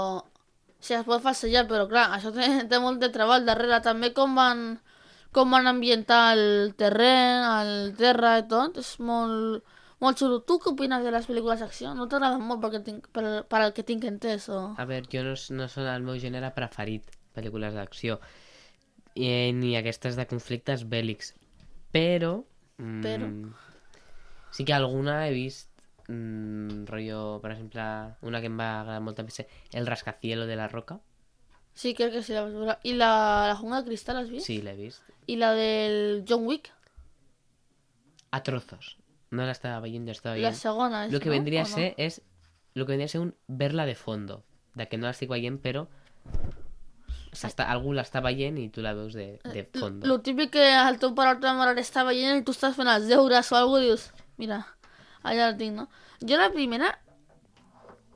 Sí, 0.83 0.95
es 0.95 1.07
pot 1.07 1.23
falsejar, 1.25 1.65
però 1.71 1.87
clar, 1.91 2.09
això 2.17 2.33
té, 2.35 2.47
té 2.71 2.81
molt 2.83 3.01
de 3.03 3.11
treball 3.15 3.47
darrere. 3.47 3.79
També 3.85 4.13
com 4.17 4.35
van, 4.39 4.65
com 5.35 5.55
van 5.55 5.71
ambientar 5.71 6.21
el 6.37 6.75
terreny, 6.79 7.47
el 7.47 7.93
terra 7.99 8.37
i 8.43 8.47
tot, 8.51 8.81
és 8.83 8.91
molt, 9.03 9.77
molt 10.03 10.23
xulo. 10.23 10.41
Tu 10.47 10.59
què 10.63 10.73
opines 10.73 11.07
de 11.07 11.15
les 11.15 11.29
pel·lícules 11.31 11.63
d'acció? 11.63 11.95
No 11.97 12.09
t'agraden 12.11 12.43
molt 12.47 12.65
perquè 12.65 12.83
tinc, 12.87 13.07
per, 13.15 13.25
per 13.49 13.63
al 13.63 13.75
que 13.77 13.87
tinc 13.87 14.07
entès? 14.11 14.49
O... 14.51 14.63
A 14.77 14.89
veure, 14.89 15.07
jo 15.13 15.23
no, 15.27 15.37
no 15.61 15.71
són 15.73 15.89
el 15.95 16.05
meu 16.07 16.19
gènere 16.23 16.51
preferit, 16.57 17.15
pel·lícules 17.39 17.79
d'acció. 17.79 18.19
I, 19.17 19.31
ni 19.57 19.77
aquestes 19.79 20.19
de 20.19 20.27
conflictes 20.29 20.85
bèl·lics. 20.91 21.33
Però... 21.95 22.41
Mm, 22.83 23.01
Però? 23.07 23.31
Sí 24.57 24.65
que 24.65 24.75
alguna 24.75 25.23
he 25.27 25.33
vist 25.35 25.71
mm, 26.09 26.85
rotllo, 26.87 27.41
per 27.43 27.53
exemple, 27.53 27.83
una 28.23 28.41
que 28.41 28.47
em 28.51 28.59
va 28.59 28.81
agradar 28.81 29.01
molt 29.03 29.17
també 29.17 29.31
ser 29.35 29.47
El 29.73 29.87
rascacielo 29.87 30.47
de 30.47 30.57
la 30.57 30.69
roca. 30.69 31.01
Sí, 31.75 31.93
crec 31.95 32.13
que 32.13 32.23
sí 32.23 32.33
la 32.33 32.45
veure. 32.45 32.79
I 32.85 32.95
la, 32.95 33.11
la 33.49 33.57
jungla 33.57 33.83
de 33.83 33.89
cristal, 33.91 34.17
has 34.23 34.31
vist? 34.31 34.47
Sí, 34.47 34.63
l'he 34.63 34.75
vist. 34.79 35.03
I 35.27 35.37
la 35.37 35.53
del 35.55 36.25
John 36.29 36.47
Wick? 36.47 36.71
A 38.31 38.43
trozos. 38.43 38.97
No 39.31 39.45
la 39.45 39.53
estaba 39.53 39.81
viendo, 39.81 40.11
estaba 40.13 40.37
La 40.37 40.41
bien. 40.49 40.55
segona, 40.55 41.07
és, 41.07 41.13
Lo 41.13 41.21
que 41.21 41.27
no? 41.29 41.33
vendría 41.35 41.63
a 41.63 41.65
O 41.65 41.69
no? 41.69 41.75
ser 41.75 41.95
es 41.99 42.23
lo 42.75 42.87
que 42.87 42.93
vendría 42.93 43.07
a 43.07 43.09
ser 43.09 43.21
un 43.21 43.35
verla 43.49 43.85
de 43.87 43.95
fondo. 43.95 44.45
De 44.75 44.89
que 44.89 44.97
no 44.99 45.05
la 45.07 45.11
estic 45.13 45.29
veient, 45.31 45.59
però 45.61 45.87
s'està, 47.37 47.67
algú 47.73 47.93
l'està 47.93 48.21
veient 48.25 48.57
i 48.61 48.69
tu 48.73 48.81
la 48.85 48.95
veus 48.97 49.13
de, 49.17 49.39
de 49.53 49.65
fondo. 49.79 50.07
Lo 50.07 50.21
típic 50.25 50.51
que 50.57 50.67
el 50.75 50.99
teu 50.99 51.15
pare 51.15 51.31
o 51.31 51.35
la 51.35 51.41
teva 51.41 51.55
mare 51.59 51.81
està 51.83 52.05
veient 52.05 52.39
i 52.41 52.45
tu 52.45 52.53
estàs 52.57 52.77
fent 52.77 52.89
els 52.89 53.09
deures 53.09 53.51
o 53.53 53.57
alguna 53.57 53.81
cosa 53.81 53.85
i 53.85 53.89
dius, 53.91 54.07
mira, 54.41 54.63
tinc, 55.59 55.75
no? 55.77 55.89
Jo 56.21 56.37
la 56.39 56.51
primera 56.51 56.99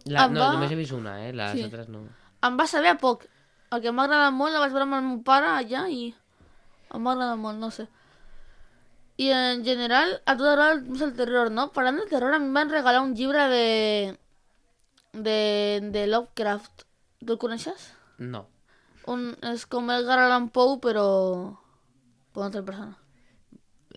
La, 0.07 0.25
em 0.27 0.33
no, 0.33 0.40
va- 0.40 0.53
només 0.55 0.70
he 0.73 0.77
vist 0.77 0.92
una, 0.92 1.18
eh? 1.27 1.33
Les 1.33 1.53
Sí. 1.53 1.62
altres 1.62 1.88
no. 1.88 2.05
em 2.42 2.57
va 2.59 2.66
saber 2.66 2.88
a 2.88 2.99
poc. 2.99 3.27
El 3.70 3.83
que 3.83 3.92
m'ha 3.92 4.05
agradat 4.05 4.33
molt 4.33 4.53
la 4.53 4.59
vaig 4.61 4.73
veure 4.73 4.83
amb 4.88 4.94
el 4.94 5.03
meu 5.03 5.23
pare 5.23 5.46
allà 5.46 5.88
i 5.90 6.14
em 6.94 7.05
va 7.07 7.12
agradar 7.12 7.37
molt, 7.37 7.59
no 7.59 7.70
sé. 7.70 7.87
I 9.18 9.29
en 9.31 9.62
general, 9.64 10.23
a 10.25 10.35
tu 10.37 10.42
t'agrada 10.44 10.81
més 10.81 11.03
el 11.03 11.12
terror, 11.14 11.51
no? 11.51 11.70
Parlant 11.73 11.99
del 12.01 12.09
terror, 12.09 12.33
a 12.35 12.38
mi 12.38 12.46
em 12.46 12.55
van 12.55 12.70
regalar 12.70 13.03
un 13.03 13.14
llibre 13.14 13.49
de... 13.49 14.18
de, 15.12 15.81
de 15.92 16.07
Lovecraft. 16.07 16.87
Tu 17.25 17.33
el 17.35 17.38
coneixes? 17.38 17.92
No. 18.18 18.46
Un, 19.07 19.37
és 19.42 19.66
com 19.66 19.90
Edgar 19.90 20.18
Allan 20.18 20.49
Poe, 20.49 20.79
però... 20.81 21.05
per 22.33 22.40
una 22.40 22.46
altra 22.46 22.62
persona. 22.62 22.96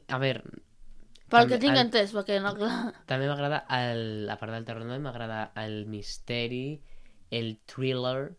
A 0.09 0.17
veure, 0.19 0.43
Pel 1.33 1.49
que 1.49 1.59
tinc 1.61 1.73
el- 1.75 1.81
entès, 1.87 2.13
perquè 2.15 2.39
no, 2.43 2.53
clar... 2.57 2.71
també 3.09 3.27
m'agrada, 3.29 3.63
el, 3.79 4.29
a 4.29 4.37
part 4.39 4.53
del 4.55 4.65
terror, 4.67 4.85
no, 4.87 4.97
m'agrada 5.01 5.43
el 5.63 5.83
misteri, 5.89 6.81
el 7.33 7.55
thriller 7.69 8.33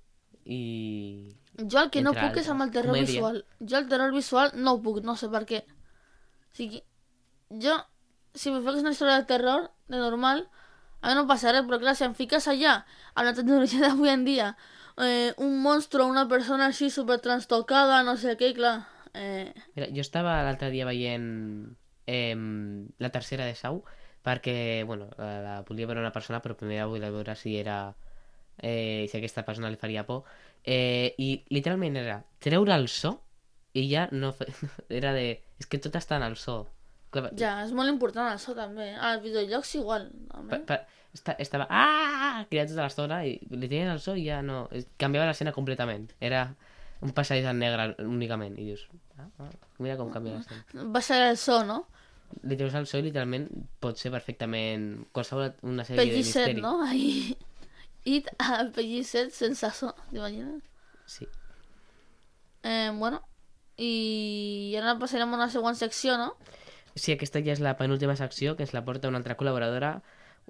i... 0.47 1.35
Jo 1.59 1.85
el 1.85 1.91
que 1.95 2.03
no 2.03 2.13
puc 2.17 2.39
és 2.43 2.49
amb 2.51 2.65
el 2.67 2.71
terror 2.75 2.95
comèdia. 2.95 3.07
visual. 3.15 3.41
Jo 3.61 3.79
el 3.79 3.89
terror 3.91 4.13
visual 4.15 4.53
no 4.57 4.75
ho 4.77 4.81
puc, 4.83 5.03
no 5.07 5.15
sé 5.19 5.29
per 5.31 5.45
què. 5.49 5.63
O 5.67 6.57
sigui, 6.59 6.81
jo, 7.63 7.77
si 8.35 8.51
me 8.55 8.63
fes 8.65 8.81
una 8.83 8.91
història 8.95 9.21
de 9.21 9.29
terror, 9.31 9.69
de 9.91 10.01
normal, 10.03 10.47
a 11.01 11.11
mi 11.11 11.15
no 11.19 11.27
passa 11.31 11.53
res, 11.53 11.67
però 11.69 11.79
clar, 11.83 11.95
si 11.99 12.07
em 12.07 12.15
fiques 12.19 12.49
allà, 12.51 12.79
amb 13.15 13.29
la 13.29 13.35
tecnologia 13.37 13.85
d'avui 13.87 14.11
en 14.11 14.25
dia, 14.27 14.49
eh, 14.99 15.31
un 15.43 15.59
monstru, 15.63 16.07
una 16.11 16.27
persona 16.31 16.71
així 16.71 16.91
super 16.91 17.21
transtocada, 17.23 18.03
no 18.07 18.17
sé 18.21 18.37
què, 18.41 18.55
clar... 18.57 18.77
Eh, 19.15 19.53
Mira, 19.77 19.87
jo 19.95 20.03
estava 20.03 20.41
l'altre 20.43 20.73
dia 20.75 20.87
veient 20.89 21.27
eh, 22.07 22.35
la 22.99 23.11
tercera 23.11 23.47
de 23.47 23.55
Sau 23.55 23.83
perquè, 24.25 24.85
bueno, 24.87 25.11
la, 25.19 25.41
la 25.45 25.55
volia 25.69 25.87
veure 25.87 26.01
una 26.01 26.13
persona 26.13 26.41
però 26.41 26.57
primer 26.57 26.85
volia 26.89 27.13
veure 27.13 27.35
si 27.37 27.59
era 27.59 27.95
eh, 28.59 29.07
si 29.11 29.19
aquesta 29.19 29.45
persona 29.45 29.69
li 29.69 29.81
faria 29.81 30.07
por 30.07 30.25
eh, 30.63 31.15
i 31.19 31.45
literalment 31.51 31.99
era 32.01 32.23
treure 32.39 32.75
el 32.75 32.89
so 32.89 33.19
i 33.75 33.89
ja 33.91 34.09
no 34.13 34.33
fe... 34.33 34.49
era 35.01 35.13
de... 35.13 35.43
és 35.59 35.67
que 35.69 35.83
tot 35.83 35.97
està 36.01 36.17
en 36.21 36.29
el 36.31 36.39
so 36.41 36.65
Clar, 37.15 37.31
ja, 37.39 37.61
és 37.63 37.71
molt 37.71 37.87
important 37.93 38.27
això 38.27 38.57
també. 38.59 38.89
Als 38.99 39.21
videojocs 39.23 39.77
igual. 39.79 40.09
esta, 41.15 41.37
estava 41.39 41.69
ah! 41.71 42.43
cridant 42.51 42.73
tota 42.73 42.87
l'estona 42.89 43.21
i 43.23 43.37
li 43.51 43.69
tenien 43.69 43.93
el 43.93 44.01
so 44.03 44.17
i 44.19 44.25
ja 44.27 44.41
no 44.43 44.65
canviava 44.99 45.29
l'escena 45.29 45.53
completament 45.55 46.09
era 46.19 46.49
un 47.05 47.13
passadís 47.17 47.47
en 47.51 47.61
negre 47.61 47.91
únicament 48.05 48.57
i 48.59 48.71
dius 48.71 48.87
ah, 49.19 49.29
ah, 49.45 49.51
mira 49.85 49.99
com 50.01 50.11
canvia 50.13 50.41
Va 50.75 51.03
ser 51.05 51.21
el 51.29 51.39
so, 51.41 51.63
no? 51.69 51.85
li 52.43 52.57
treus 52.59 52.75
el 52.75 52.89
so 52.91 52.99
i 52.99 53.05
literalment 53.07 53.47
pot 53.83 54.01
ser 54.01 54.11
perfectament 54.15 55.05
qualsevol 55.15 55.53
una 55.63 55.85
sèrie 55.87 56.01
de 56.01 56.11
Pellisset, 56.11 56.49
misteri. 56.55 56.63
no? 56.65 56.81
Ahí... 56.83 57.37
It 58.17 58.29
a 58.39 58.65
Pellisset 58.75 59.33
sense 59.33 59.71
so, 59.73 59.95
t'imagines? 60.11 60.61
Sí. 61.09 61.29
Eh, 62.65 62.91
bueno, 62.97 63.23
i 63.77 64.75
ara 64.81 64.99
passarem 65.01 65.33
a 65.33 65.39
una 65.39 65.49
següent 65.53 65.79
secció, 65.79 66.19
no? 66.21 66.35
sí, 66.95 67.13
aquesta 67.13 67.43
ja 67.43 67.55
és 67.57 67.63
la 67.65 67.75
penúltima 67.79 68.15
secció 68.17 68.55
que 68.57 68.63
ens 68.67 68.75
la 68.77 68.85
porta 68.87 69.11
una 69.11 69.19
altra 69.19 69.37
col·laboradora, 69.41 69.97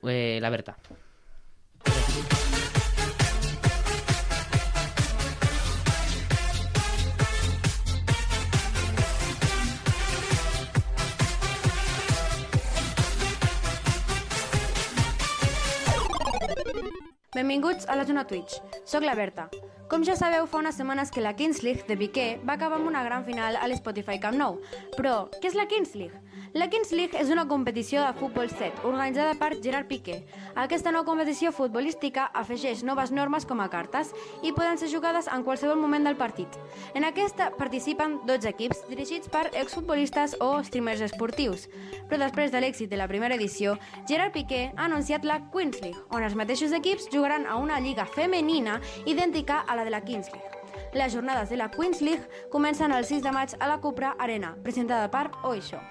eh, 0.04 0.38
la 0.42 0.52
Berta. 0.52 0.76
Benvinguts 17.34 17.88
a 17.88 17.96
la 17.96 18.04
zona 18.06 18.22
Twitch. 18.30 18.60
Soc 18.86 19.02
la 19.02 19.16
Berta. 19.18 19.48
Com 19.90 20.04
ja 20.06 20.14
sabeu, 20.14 20.44
fa 20.46 20.60
unes 20.62 20.76
setmanes 20.78 21.10
que 21.10 21.22
la 21.24 21.32
Kings 21.34 21.64
League 21.66 21.82
de 21.88 21.96
Piqué 21.98 22.26
va 22.46 22.54
acabar 22.54 22.78
amb 22.78 22.86
una 22.86 23.02
gran 23.02 23.24
final 23.26 23.58
a 23.58 23.66
l'Spotify 23.66 24.20
Camp 24.22 24.38
Nou. 24.38 24.60
Però, 24.94 25.16
què 25.42 25.50
és 25.50 25.56
la 25.58 25.66
Kings 25.66 25.96
League? 25.98 26.14
La 26.54 26.68
Kings 26.70 26.92
League 26.92 27.18
és 27.18 27.32
una 27.34 27.48
competició 27.50 27.98
de 28.04 28.14
futbol 28.14 28.46
7, 28.46 28.84
organitzada 28.86 29.32
per 29.34 29.56
Gerard 29.58 29.88
Piqué. 29.90 30.20
Aquesta 30.54 30.92
nova 30.94 31.08
competició 31.08 31.50
futbolística 31.50 32.28
afegeix 32.30 32.84
noves 32.86 33.10
normes 33.10 33.42
com 33.42 33.58
a 33.58 33.66
cartes 33.72 34.12
i 34.38 34.52
poden 34.54 34.78
ser 34.78 34.92
jugades 34.92 35.26
en 35.26 35.42
qualsevol 35.42 35.82
moment 35.82 36.06
del 36.06 36.14
partit. 36.14 36.54
En 36.94 37.02
aquesta 37.08 37.50
participen 37.58 38.20
12 38.30 38.52
equips 38.54 38.86
dirigits 38.86 39.26
per 39.34 39.48
exfutbolistes 39.50 40.38
o 40.38 40.52
streamers 40.62 41.02
esportius. 41.08 41.66
Però 42.06 42.22
després 42.22 42.54
de 42.54 42.62
l'èxit 42.62 42.86
de 42.86 43.02
la 43.02 43.10
primera 43.10 43.34
edició, 43.34 43.74
Gerard 44.06 44.38
Piqué 44.38 44.68
ha 44.76 44.86
anunciat 44.86 45.26
la 45.26 45.40
Queens 45.50 45.82
League, 45.82 46.06
on 46.14 46.22
els 46.22 46.38
mateixos 46.38 46.70
equips 46.70 47.10
jugaran 47.10 47.50
a 47.50 47.58
una 47.58 47.82
lliga 47.82 48.06
femenina 48.06 48.78
idèntica 49.10 49.64
a 49.66 49.74
la 49.74 49.82
de 49.82 49.90
la 49.90 50.04
Kings 50.06 50.30
League. 50.30 50.54
Les 50.94 51.12
jornades 51.12 51.50
de 51.50 51.56
la 51.58 51.72
Queens 51.74 52.00
League 52.00 52.48
comencen 52.52 52.92
el 52.92 53.04
6 53.04 53.26
de 53.26 53.32
maig 53.34 53.58
a 53.58 53.66
la 53.66 53.80
Cupra 53.82 54.14
Arena, 54.20 54.54
presentada 54.62 55.10
per 55.10 55.32
Oixo. 55.42 55.82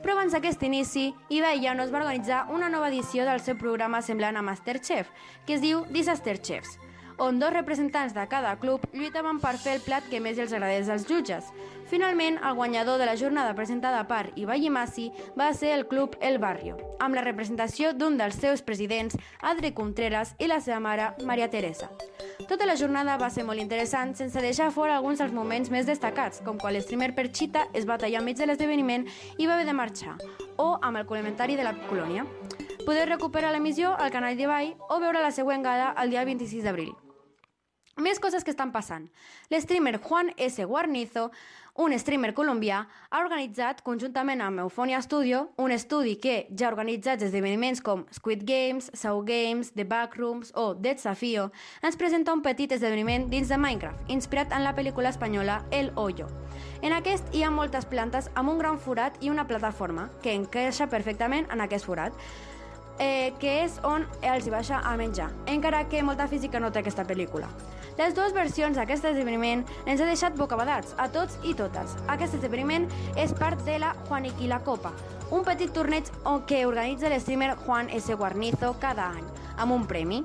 Però 0.00 0.14
abans 0.16 0.32
d'aquest 0.32 0.62
inici, 0.64 1.10
eBay 1.28 1.60
Llanos 1.60 1.90
va 1.92 2.00
organitzar 2.00 2.46
una 2.56 2.70
nova 2.72 2.88
edició 2.88 3.26
del 3.28 3.42
seu 3.44 3.58
programa 3.60 4.00
semblant 4.00 4.38
a 4.40 4.42
Masterchef, 4.42 5.10
que 5.44 5.58
es 5.58 5.60
diu 5.60 5.84
Disaster 5.92 6.38
Chefs, 6.40 6.78
on 7.20 7.38
dos 7.38 7.52
representants 7.52 8.14
de 8.14 8.26
cada 8.28 8.56
club 8.58 8.80
lluitaven 8.96 9.38
per 9.40 9.58
fer 9.60 9.76
el 9.76 9.82
plat 9.84 10.06
que 10.08 10.22
més 10.24 10.38
els 10.40 10.54
agradés 10.56 10.88
als 10.88 11.04
jutges. 11.06 11.50
Finalment, 11.90 12.38
el 12.46 12.54
guanyador 12.54 12.98
de 12.98 13.06
la 13.06 13.16
jornada 13.18 13.52
presentada 13.54 14.06
per 14.08 14.32
Ibai 14.40 14.64
Imasi 14.64 15.10
va 15.38 15.50
ser 15.52 15.74
el 15.74 15.84
club 15.90 16.16
El 16.22 16.38
Barrio, 16.38 16.78
amb 16.98 17.18
la 17.18 17.24
representació 17.26 17.92
d'un 17.92 18.16
dels 18.16 18.38
seus 18.40 18.62
presidents, 18.62 19.18
Adri 19.42 19.72
Contreras, 19.76 20.32
i 20.38 20.48
la 20.48 20.60
seva 20.64 20.80
mare, 20.80 21.10
Maria 21.26 21.50
Teresa. 21.50 21.90
Tota 22.48 22.64
la 22.64 22.78
jornada 22.80 23.18
va 23.20 23.28
ser 23.28 23.44
molt 23.44 23.60
interessant, 23.60 24.14
sense 24.16 24.40
deixar 24.40 24.70
fora 24.72 24.96
alguns 24.96 25.20
dels 25.20 25.34
moments 25.36 25.68
més 25.68 25.84
destacats, 25.86 26.40
com 26.46 26.56
quan 26.56 26.72
l'estreamer 26.72 27.12
Perchita 27.14 27.66
es 27.74 27.84
va 27.84 27.98
tallar 27.98 28.24
enmig 28.24 28.40
de 28.40 28.48
l'esdeveniment 28.48 29.04
i 29.36 29.46
va 29.46 29.58
haver 29.58 29.68
de 29.68 29.76
marxar, 29.76 30.16
o 30.56 30.78
amb 30.80 31.02
el 31.02 31.06
comentari 31.10 31.58
de 31.58 31.68
la 31.68 31.76
colònia. 31.90 32.24
Podeu 32.86 33.04
recuperar 33.04 33.52
l'emissió 33.52 33.92
al 33.92 34.14
canal 34.14 34.38
d'Ibai 34.38 34.74
o 34.88 34.98
veure 35.04 35.20
la 35.20 35.34
següent 35.36 35.62
gala 35.66 35.92
el 36.00 36.16
dia 36.16 36.24
26 36.24 36.64
d'abril. 36.64 37.09
Més 38.00 38.18
coses 38.18 38.44
que 38.44 38.52
estan 38.54 38.70
passant. 38.72 39.10
L'streamer 39.52 39.98
Juan 40.00 40.30
S. 40.40 40.64
Guarnizo, 40.64 41.26
un 41.80 41.92
streamer 42.00 42.32
colombià, 42.32 42.78
ha 43.10 43.20
organitzat, 43.20 43.82
conjuntament 43.84 44.40
amb 44.40 44.62
Euphonia 44.62 45.02
Studio, 45.04 45.50
un 45.60 45.72
estudi 45.74 46.14
que 46.20 46.46
ja 46.56 46.68
ha 46.68 46.72
organitzat 46.72 47.22
esdeveniments 47.26 47.82
com 47.84 48.06
Squid 48.16 48.46
Games, 48.48 48.88
Saw 48.96 49.20
Games, 49.28 49.74
The 49.76 49.84
Backrooms 49.84 50.54
o 50.56 50.72
Desafío, 50.74 51.50
ens 51.84 52.00
presenta 52.00 52.32
un 52.32 52.40
petit 52.40 52.72
esdeveniment 52.72 53.28
dins 53.28 53.52
de 53.52 53.58
Minecraft, 53.60 54.08
inspirat 54.08 54.56
en 54.56 54.64
la 54.64 54.72
pel·lícula 54.76 55.12
espanyola 55.12 55.60
El 55.70 55.92
Hoyo. 55.96 56.28
En 56.80 56.96
aquest 56.96 57.28
hi 57.36 57.44
ha 57.44 57.52
moltes 57.52 57.84
plantes 57.84 58.30
amb 58.34 58.52
un 58.52 58.60
gran 58.64 58.80
forat 58.80 59.20
i 59.20 59.28
una 59.28 59.46
plataforma, 59.46 60.08
que 60.24 60.32
encaixa 60.32 60.88
perfectament 60.88 61.52
en 61.52 61.60
aquest 61.60 61.84
forat, 61.84 62.16
eh, 63.00 63.32
que 63.40 63.60
és 63.64 63.76
on 63.84 64.08
els 64.22 64.46
hi 64.46 64.56
baixa 64.56 64.80
a 64.84 64.96
menjar, 64.96 65.30
encara 65.46 65.86
que 65.88 66.02
molta 66.02 66.28
física 66.28 66.60
no 66.60 66.72
té 66.72 66.80
aquesta 66.80 67.06
pel·lícula. 67.08 67.48
Les 68.00 68.14
dues 68.16 68.32
versions 68.32 68.78
d'aquest 68.78 69.04
esdeveniment 69.10 69.60
ens 69.84 70.00
ha 70.00 70.06
deixat 70.08 70.36
bocabadats 70.38 70.94
a 70.96 71.10
tots 71.12 71.34
i 71.44 71.50
totes. 71.52 71.98
Aquest 72.08 72.38
esdeveniment 72.38 72.86
és 73.20 73.34
part 73.36 73.60
de 73.66 73.74
la 73.82 73.90
Juaniqui 74.06 74.48
la 74.48 74.62
Copa, 74.64 74.94
un 75.28 75.44
petit 75.44 75.68
torneig 75.76 76.08
que 76.48 76.62
organitza 76.64 77.10
l'streamer 77.12 77.50
Juan 77.66 77.92
S. 77.92 78.16
Guarnizo 78.16 78.72
cada 78.80 79.10
any, 79.18 79.28
amb 79.60 79.76
un 79.76 79.84
premi. 79.84 80.22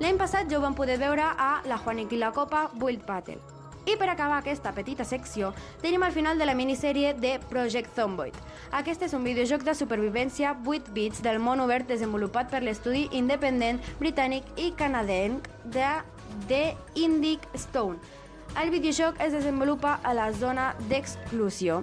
L'any 0.00 0.16
passat 0.16 0.48
ja 0.48 0.56
ho 0.56 0.64
vam 0.64 0.78
poder 0.78 0.96
veure 1.04 1.28
a 1.36 1.52
la 1.68 1.76
Juaniqui 1.84 2.16
la 2.16 2.32
Copa 2.32 2.70
Build 2.72 3.04
Battle. 3.04 3.36
I 3.84 4.00
per 4.00 4.08
acabar 4.08 4.40
aquesta 4.40 4.72
petita 4.72 5.04
secció, 5.04 5.52
tenim 5.84 6.02
al 6.04 6.16
final 6.16 6.40
de 6.40 6.48
la 6.48 6.56
minissèrie 6.56 7.12
de 7.12 7.38
Project 7.52 7.92
Zomboid. 7.96 8.36
Aquest 8.72 9.04
és 9.04 9.12
un 9.12 9.24
videojoc 9.24 9.68
de 9.68 9.76
supervivència 9.76 10.56
8 10.64 10.94
bits 10.96 11.20
del 11.20 11.44
món 11.44 11.60
obert 11.60 11.92
desenvolupat 11.92 12.48
per 12.48 12.64
l'estudi 12.64 13.10
independent 13.12 13.84
britànic 14.00 14.48
i 14.56 14.72
canadenc 14.76 15.48
de 15.64 15.98
The 16.46 16.76
Indic 16.94 17.40
Stone. 17.54 17.98
El 18.60 18.70
videojoc 18.70 19.20
es 19.20 19.32
desenvolupa 19.32 19.98
a 20.02 20.14
la 20.14 20.32
zona 20.32 20.74
d'exclusió 20.88 21.82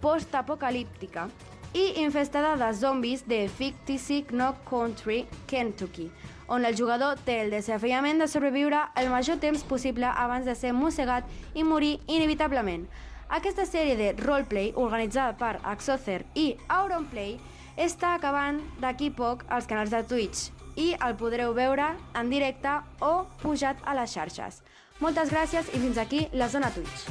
post-apocalíptica 0.00 1.28
i 1.74 2.00
infestada 2.02 2.54
de 2.56 2.72
zombis 2.74 3.26
de 3.26 3.48
Fictici 3.48 4.22
Knock 4.28 4.62
Country, 4.68 5.26
Kentucky, 5.46 6.10
on 6.46 6.64
el 6.64 6.76
jugador 6.76 7.18
té 7.24 7.40
el 7.42 7.50
desafiament 7.50 8.22
de 8.22 8.28
sobreviure 8.28 8.86
el 8.96 9.10
major 9.10 9.38
temps 9.38 9.64
possible 9.64 10.06
abans 10.06 10.46
de 10.46 10.54
ser 10.54 10.72
mossegat 10.72 11.24
i 11.54 11.64
morir 11.64 11.98
inevitablement. 12.06 12.86
Aquesta 13.28 13.66
sèrie 13.68 13.96
de 13.96 14.14
roleplay, 14.22 14.72
organitzada 14.76 15.36
per 15.36 15.58
Axocer 15.62 16.22
i 16.34 16.54
Auronplay, 16.68 17.36
està 17.76 18.14
acabant 18.14 18.62
d'aquí 18.80 19.10
poc 19.10 19.44
als 19.48 19.68
canals 19.68 19.92
de 19.92 20.02
Twitch 20.08 20.57
i 20.78 20.92
el 21.04 21.16
podreu 21.18 21.52
veure 21.56 21.90
en 22.16 22.30
directe 22.30 22.78
o 23.02 23.26
pujat 23.42 23.82
a 23.84 23.96
les 23.98 24.14
xarxes. 24.14 24.62
Moltes 25.02 25.32
gràcies 25.34 25.68
i 25.74 25.82
fins 25.82 25.98
aquí 25.98 26.26
la 26.32 26.48
zona 26.48 26.70
Twitch. 26.74 27.08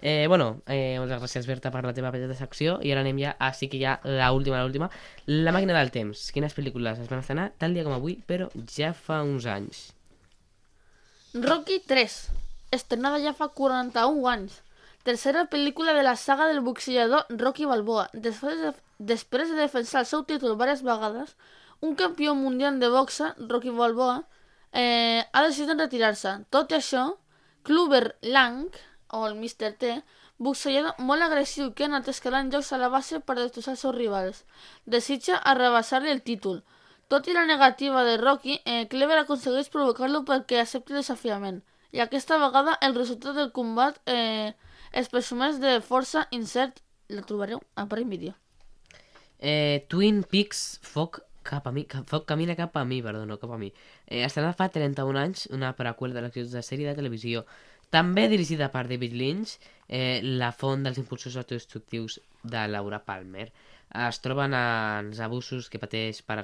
Eh, 0.00 0.26
bueno, 0.30 0.62
eh, 0.70 0.94
moltes 1.02 1.18
gràcies 1.18 1.46
Berta 1.50 1.72
per 1.74 1.82
la 1.82 1.92
teva 1.92 2.12
petita 2.14 2.38
secció 2.38 2.78
i 2.86 2.94
ara 2.94 3.02
anem 3.02 3.18
ja 3.18 3.34
a 3.42 3.50
sí 3.52 3.66
que 3.66 3.82
ja 3.82 3.98
la 4.06 4.30
última, 4.32 4.60
la 4.62 4.70
última 4.70 4.86
La 5.26 5.50
màquina 5.50 5.74
del 5.74 5.90
temps, 5.90 6.28
quines 6.32 6.54
pel·lícules 6.54 7.02
es 7.02 7.10
van 7.10 7.18
estrenar 7.24 7.50
tal 7.58 7.74
dia 7.74 7.82
com 7.82 7.96
avui 7.96 8.14
però 8.24 8.46
ja 8.70 8.94
fa 8.94 9.24
uns 9.26 9.50
anys 9.50 9.88
Rocky 11.34 11.82
3, 11.84 12.14
estrenada 12.72 13.18
ja 13.20 13.34
fa 13.36 13.50
41 13.52 14.24
anys. 14.30 14.62
Tercera 15.08 15.46
pel·lícula 15.48 15.94
de 15.96 16.02
la 16.02 16.16
saga 16.20 16.46
del 16.48 16.60
boxejador 16.60 17.24
Rocky 17.30 17.64
Balboa. 17.64 18.10
Després 18.12 18.58
de, 18.60 18.72
després 19.10 19.48
de 19.48 19.54
defensar 19.56 20.02
el 20.02 20.08
seu 20.10 20.24
títol 20.28 20.50
diverses 20.52 20.82
vegades, 20.84 21.30
un 21.80 21.94
campió 21.96 22.34
mundial 22.36 22.76
de 22.82 22.90
boxa, 22.92 23.30
Rocky 23.38 23.72
Balboa, 23.78 24.18
eh, 24.72 25.24
ha 25.32 25.44
decidit 25.46 25.80
retirar-se. 25.80 26.34
Tot 26.52 26.74
i 26.74 26.76
això, 26.76 27.06
Clubber 27.62 28.18
Lang, 28.20 28.68
o 29.08 29.22
el 29.30 29.38
Mr. 29.38 29.72
T, 29.80 29.94
boxejador 30.36 31.00
molt 31.00 31.24
agressiu 31.30 31.72
que 31.72 31.88
ha 31.88 31.90
anat 31.94 32.12
escalant 32.12 32.52
jocs 32.52 32.74
a 32.76 32.82
la 32.84 32.92
base 32.92 33.24
per 33.24 33.40
destrossar 33.40 33.78
els 33.78 33.88
seus 33.88 33.96
rivals. 33.96 34.44
Desitja 34.84 35.40
arrabassar-li 35.40 36.12
el 36.12 36.20
títol. 36.20 36.60
Tot 37.08 37.32
i 37.32 37.40
la 37.40 37.48
negativa 37.48 38.04
de 38.04 38.20
Rocky, 38.20 38.60
eh, 38.66 38.84
Clever 38.92 39.24
aconsegueix 39.24 39.72
provocar-lo 39.72 40.26
perquè 40.28 40.60
accepti 40.60 40.92
el 40.92 41.00
desafiament. 41.00 41.62
I 41.96 42.04
aquesta 42.04 42.36
vegada 42.36 42.76
el 42.84 42.92
resultat 42.94 43.40
del 43.40 43.54
combat 43.56 44.02
eh, 44.04 44.52
es 44.92 45.08
presumeix 45.08 45.60
de 45.60 45.80
força 45.80 46.26
incert. 46.30 46.82
La 47.08 47.22
trobareu 47.22 47.62
a 47.74 47.86
per 47.88 48.04
vídeo. 48.04 48.34
eh, 49.38 49.86
Twin 49.88 50.24
Peaks 50.24 50.80
Foc 50.82 51.22
cap 51.42 51.66
a 51.66 51.72
mi, 51.72 51.84
cap, 51.84 52.04
Foc 52.10 52.26
camina 52.26 52.56
cap 52.56 52.76
a 52.76 52.84
mi, 52.84 53.00
perdó, 53.02 53.24
no 53.24 53.38
cap 53.38 53.52
a 53.52 53.58
mi. 53.58 53.72
Eh, 54.06 54.24
estrenada 54.24 54.52
fa 54.58 54.68
31 54.68 55.16
anys, 55.16 55.46
una 55.50 55.74
preqüela 55.76 56.14
de 56.14 56.22
l'exitosa 56.22 56.60
sèrie 56.62 56.88
de 56.88 56.94
televisió. 56.98 57.44
També 57.88 58.26
dirigida 58.28 58.68
per 58.68 58.86
David 58.90 59.14
Lynch, 59.16 59.54
eh, 59.88 60.20
la 60.22 60.52
font 60.52 60.82
dels 60.84 60.98
impulsos 61.00 61.36
autodestructius 61.40 62.20
de 62.42 62.66
Laura 62.68 62.98
Palmer. 63.04 63.48
Es 64.08 64.20
troben 64.20 64.52
en 64.52 65.08
els 65.08 65.20
abusos 65.24 65.70
que 65.72 65.80
pateix 65.80 66.20
per, 66.20 66.42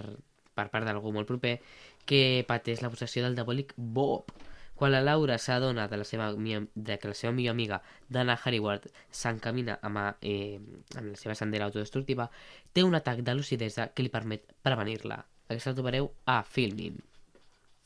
per 0.54 0.70
part 0.72 0.86
d'algú 0.88 1.12
molt 1.12 1.28
proper 1.28 1.58
que 2.08 2.44
pateix 2.48 2.80
la 2.80 2.88
possessió 2.88 3.22
del 3.26 3.36
diabòlic 3.36 3.74
Bob. 3.76 4.32
Quan 4.74 4.90
la 4.90 5.00
Laura 5.02 5.38
s'adona 5.38 5.86
de, 5.88 5.96
la 5.96 6.04
seva, 6.04 6.32
de 6.34 6.98
que 6.98 7.08
la 7.08 7.14
seva 7.14 7.32
millor 7.32 7.54
amiga, 7.54 7.80
Dana 8.08 8.34
Harryward, 8.34 8.88
s'encamina 9.10 9.78
amb, 9.82 10.02
eh, 10.20 10.58
amb 10.96 11.12
la 11.12 11.16
seva 11.20 11.36
sendera 11.38 11.68
autodestructiva, 11.70 12.28
té 12.72 12.82
un 12.82 12.94
atac 12.98 13.22
de 13.22 13.34
lucidesa 13.38 13.92
que 13.94 14.02
li 14.02 14.10
permet 14.10 14.50
prevenir-la. 14.66 15.22
Aquesta 15.48 15.70
la 15.70 15.78
trobareu 15.78 16.10
a 16.26 16.42
Filmin. 16.42 16.98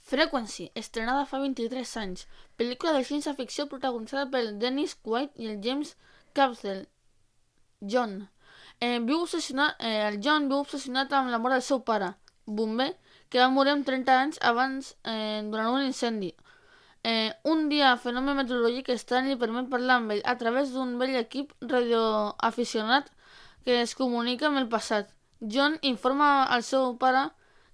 Frequency, 0.08 0.70
estrenada 0.74 1.26
fa 1.28 1.38
23 1.42 1.90
anys. 2.00 2.24
Pel·lícula 2.56 2.94
de 2.96 3.04
ciència-ficció 3.04 3.66
protagonitzada 3.68 4.30
pel 4.32 4.54
Dennis 4.62 4.94
Quaid 5.04 5.36
i 5.36 5.50
el 5.50 5.58
James 5.64 5.96
Capsel. 6.32 6.86
John. 7.80 8.30
Eh, 8.80 8.98
viu 9.04 9.20
obsessionat, 9.26 9.76
eh, 9.84 10.08
el 10.08 10.16
John 10.24 10.48
viu 10.48 10.62
obsessionat 10.62 11.12
amb 11.12 11.28
la 11.28 11.38
mort 11.42 11.58
del 11.58 11.66
seu 11.66 11.82
pare, 11.84 12.14
bomber, 12.46 12.94
que 13.28 13.42
va 13.42 13.50
morir 13.52 13.74
amb 13.74 13.84
30 13.84 14.16
anys 14.22 14.40
abans 14.40 14.94
eh, 15.04 15.42
durant 15.44 15.74
un 15.74 15.84
incendi. 15.84 16.32
Eh, 17.04 17.32
un 17.44 17.68
dia, 17.70 17.92
fenomen 18.02 18.36
meteorològic 18.40 18.90
estrany 18.94 19.30
li 19.30 19.38
permet 19.38 19.68
parlar 19.70 20.00
amb 20.00 20.16
ell 20.16 20.22
a 20.26 20.34
través 20.40 20.72
d'un 20.74 20.96
vell 20.98 21.14
equip 21.20 21.54
radioaficionat 21.62 23.12
que 23.64 23.80
es 23.82 23.94
comunica 23.94 24.48
amb 24.48 24.58
el 24.58 24.68
passat. 24.68 25.12
John 25.40 25.78
informa 25.82 26.44
al 26.44 26.64
seu 26.66 26.96
pare 26.98 27.28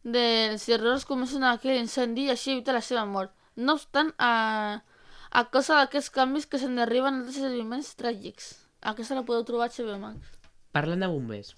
dels 0.05 0.69
errors 0.69 1.07
comesos 1.09 1.41
en 1.41 1.49
aquell 1.49 1.81
incendi 1.81 2.27
i 2.29 2.35
així 2.35 2.53
evita 2.53 2.77
la 2.77 2.85
seva 2.85 3.07
mort. 3.09 3.33
No 3.57 3.79
obstant, 3.79 4.13
a, 4.19 4.83
a 5.31 5.45
causa 5.51 5.81
d'aquests 5.81 6.13
canvis 6.13 6.47
que 6.51 6.61
se'n 6.61 6.77
deriven 6.77 7.23
altres 7.23 7.41
esdeveniments 7.41 7.95
tràgics. 7.97 8.55
Aquesta 8.85 9.17
la 9.17 9.25
podeu 9.25 9.47
trobar 9.49 9.71
a 9.71 9.73
HBO 9.73 10.01
Max. 10.03 10.35
Parlant 10.77 11.01
de 11.01 11.09
bombers, 11.09 11.55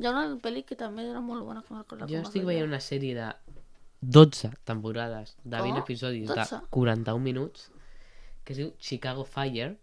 Hi 0.00 0.06
ha 0.08 0.12
una 0.14 0.38
pel·li 0.40 0.62
que 0.64 0.76
també 0.78 1.04
era 1.04 1.20
molt 1.20 1.44
bona, 1.44 1.60
que 1.62 1.74
no 1.98 2.06
Jo 2.08 2.22
estic 2.24 2.46
veient 2.48 2.70
una 2.70 2.80
sèrie 2.80 3.12
de 3.14 3.26
12 4.02 4.50
temporades, 4.64 5.36
de 5.44 5.56
20 5.62 5.70
Com? 5.72 5.78
episodis, 5.84 6.28
12? 6.28 6.56
de 6.56 6.60
41 6.70 7.22
minuts, 7.22 7.70
que 8.44 8.52
es 8.52 8.58
diu 8.58 8.72
Chicago 8.78 9.24
Fire, 9.24 9.78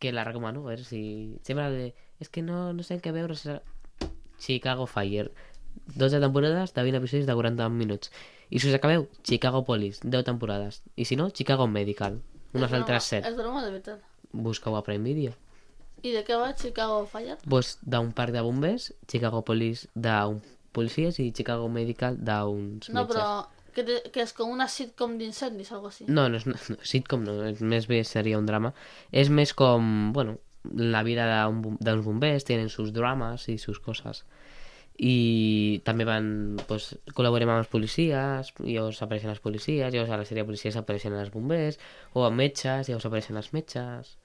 que 0.00 0.10
la 0.12 0.24
recomano, 0.24 0.64
a 0.64 0.72
veure 0.72 0.84
si... 0.84 1.36
Sempre 1.44 1.70
de... 1.70 1.94
És 2.18 2.30
que 2.32 2.40
no, 2.42 2.72
no 2.72 2.82
sé 2.82 2.96
què 3.04 3.12
veure... 3.12 3.36
serà- 3.36 3.62
Chicago 4.38 4.86
Fire. 4.86 5.30
12 5.94 6.20
temporades 6.20 6.72
de 6.74 6.82
20 6.82 6.98
episodis 6.98 7.26
de 7.28 7.34
41 7.36 7.70
minuts. 7.76 8.10
I 8.48 8.60
si 8.60 8.68
us 8.68 8.74
acabeu, 8.76 9.08
Chicago 9.22 9.64
Police, 9.64 10.00
10 10.04 10.24
temporades. 10.24 10.82
I 10.96 11.04
si 11.04 11.16
no, 11.16 11.28
Chicago 11.30 11.66
Medical, 11.68 12.20
unes 12.52 12.64
És 12.64 12.70
broma, 12.70 12.76
altres 12.84 13.04
7. 13.04 13.28
És 13.28 13.36
broma 13.36 13.64
de 13.64 13.70
veritat. 13.70 14.00
Busqueu 14.32 14.76
a 14.76 14.82
Prime 14.84 15.04
Video. 15.04 15.32
I 16.04 16.12
de 16.12 16.22
què 16.24 16.36
va 16.36 16.54
Chicago 16.56 17.04
Fire? 17.08 17.36
pues, 17.48 17.78
d'un 17.82 18.12
parc 18.12 18.32
de 18.32 18.40
bombers, 18.44 18.92
Chicago 19.08 19.42
Police 19.44 19.88
d'un 19.94 20.40
policies 20.76 21.18
i 21.24 21.30
Chicago 21.34 21.68
Medical 21.72 22.18
d'uns 22.20 22.90
No, 22.92 23.02
metges. 23.02 23.14
però 23.16 23.28
que, 23.76 23.84
te, 23.84 23.98
que 24.12 24.22
és 24.24 24.32
com 24.36 24.52
una 24.52 24.68
sitcom 24.72 25.18
d'incendis, 25.20 25.72
algo 25.76 25.90
així. 25.90 26.06
No, 26.08 26.28
no 26.32 26.38
és 26.40 26.46
no, 26.48 26.56
sitcom, 26.84 27.24
no, 27.26 27.34
és 27.50 27.60
més 27.60 27.88
bé 27.90 28.02
seria 28.08 28.38
un 28.40 28.46
drama. 28.48 28.72
És 29.12 29.28
més 29.28 29.52
com, 29.56 30.12
bueno, 30.16 30.38
la 30.76 31.02
vida 31.06 31.26
d'uns 31.46 32.04
bombers, 32.06 32.46
tenen 32.48 32.70
sus 32.72 32.92
drames 32.96 33.48
i 33.52 33.58
sus 33.60 33.78
coses. 33.84 34.24
I 34.96 35.82
també 35.84 36.06
van, 36.08 36.56
pues, 36.66 36.94
col·laborem 37.12 37.50
amb 37.52 37.60
els 37.60 37.68
policies, 37.68 38.54
i 38.64 38.78
llavors 38.78 39.02
apareixen 39.04 39.28
els 39.34 39.42
policies, 39.44 39.92
llavors 39.92 40.10
a 40.14 40.16
la 40.22 40.24
sèrie 40.24 40.40
de 40.40 40.48
policies 40.48 40.78
apareixen 40.80 41.12
els 41.20 41.28
bombers, 41.34 41.76
o 42.16 42.24
amb 42.24 42.40
metges, 42.40 42.88
llavors 42.88 43.08
apareixen 43.10 43.36
els 43.36 43.52
metges... 43.52 44.16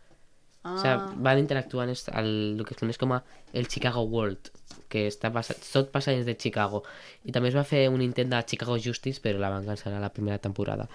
Ah, 0.64 0.76
O 0.76 0.82
sigui, 0.82 1.22
van 1.26 1.40
interactuant 1.42 1.90
és 1.90 2.04
el, 2.14 2.32
el 2.60 2.66
que 2.68 2.76
es 2.78 3.00
com 3.02 3.16
a 3.16 3.24
el 3.54 3.68
Chicago 3.68 4.04
World, 4.04 4.52
que 4.92 5.08
està 5.10 5.32
passat, 5.34 5.58
tot 5.72 5.90
passa 5.92 6.14
dins 6.14 6.28
de 6.28 6.36
Chicago. 6.38 6.84
I 7.26 7.34
també 7.34 7.50
es 7.50 7.58
va 7.58 7.64
fer 7.66 7.88
un 7.90 8.02
intent 8.06 8.30
de 8.30 8.44
Chicago 8.46 8.78
Justice, 8.78 9.22
però 9.24 9.40
la 9.42 9.50
van 9.50 9.66
cancel·lar 9.66 10.00
la 10.00 10.14
primera 10.14 10.38
temporada. 10.38 10.88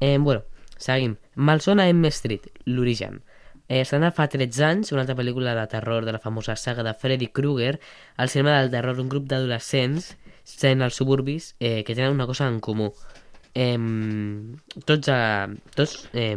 Eh, 0.00 0.16
bueno, 0.18 0.42
seguim. 0.78 1.16
Malson 1.34 1.80
a 1.80 1.88
M 1.88 2.08
Street, 2.08 2.48
l'origen. 2.64 3.20
Eh, 3.68 3.80
Estrenada 3.82 4.12
fa 4.16 4.28
13 4.28 4.64
anys, 4.64 4.92
una 4.92 5.04
altra 5.04 5.16
pel·lícula 5.16 5.54
de 5.54 5.66
terror 5.70 6.04
de 6.04 6.12
la 6.12 6.18
famosa 6.18 6.56
saga 6.56 6.82
de 6.82 6.94
Freddy 6.94 7.28
Krueger, 7.28 7.80
al 8.16 8.28
cinema 8.28 8.58
del 8.60 8.70
terror, 8.70 8.98
un 9.00 9.08
grup 9.08 9.28
d'adolescents 9.28 10.14
sent 10.44 10.82
als 10.82 10.96
suburbis 10.98 11.54
eh, 11.60 11.84
que 11.84 11.94
tenen 11.94 12.12
una 12.12 12.26
cosa 12.26 12.48
en 12.48 12.60
comú. 12.60 12.92
Eh, 13.54 13.76
tots, 14.84 15.08
eh, 15.08 15.46
tots, 15.76 16.08
eh, 16.12 16.36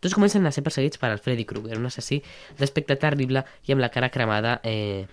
tots 0.00 0.16
comencen 0.16 0.46
a 0.46 0.52
ser 0.52 0.64
perseguits 0.66 1.00
per 1.00 1.12
el 1.12 1.22
Freddy 1.22 1.46
Krueger, 1.46 1.78
un 1.78 1.88
assassí 1.88 2.20
d'aspecte 2.58 2.96
terrible 3.00 3.44
i 3.68 3.74
amb 3.74 3.84
la 3.84 3.92
cara 3.94 4.10
cremada 4.10 4.58
eh, 4.64 5.06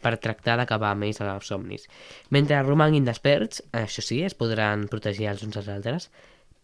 per 0.00 0.16
tractar 0.22 0.56
d'acabar 0.60 0.94
amb 0.94 1.06
ells 1.08 1.20
als 1.20 1.50
somnis. 1.50 1.86
Mentre 2.30 2.62
romanguin 2.64 3.06
desperts, 3.08 3.64
això 3.76 4.04
sí, 4.04 4.22
es 4.24 4.36
podran 4.38 4.88
protegir 4.88 5.28
els 5.30 5.44
uns 5.46 5.60
als 5.60 5.70
altres, 5.72 6.10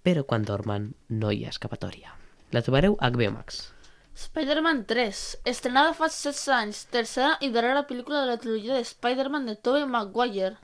però 0.06 0.22
quan 0.24 0.46
dormen 0.46 0.92
no 1.08 1.32
hi 1.32 1.44
ha 1.44 1.54
escapatòria. 1.54 2.14
La 2.54 2.62
trobareu 2.62 2.94
a 3.00 3.10
HBO 3.10 3.32
Max. 3.34 3.66
Spider-Man 4.16 4.86
3, 4.88 5.22
estrenada 5.44 5.92
fa 5.92 6.06
16 6.08 6.52
anys, 6.56 6.84
tercera 6.88 7.34
i 7.44 7.50
darrera 7.52 7.82
pel·lícula 7.88 8.22
de 8.22 8.30
la 8.30 8.38
trilogia 8.40 8.78
de 8.78 8.86
Spider-Man 8.86 9.50
de 9.50 9.56
Tobey 9.60 9.84
Maguire. 9.84 10.54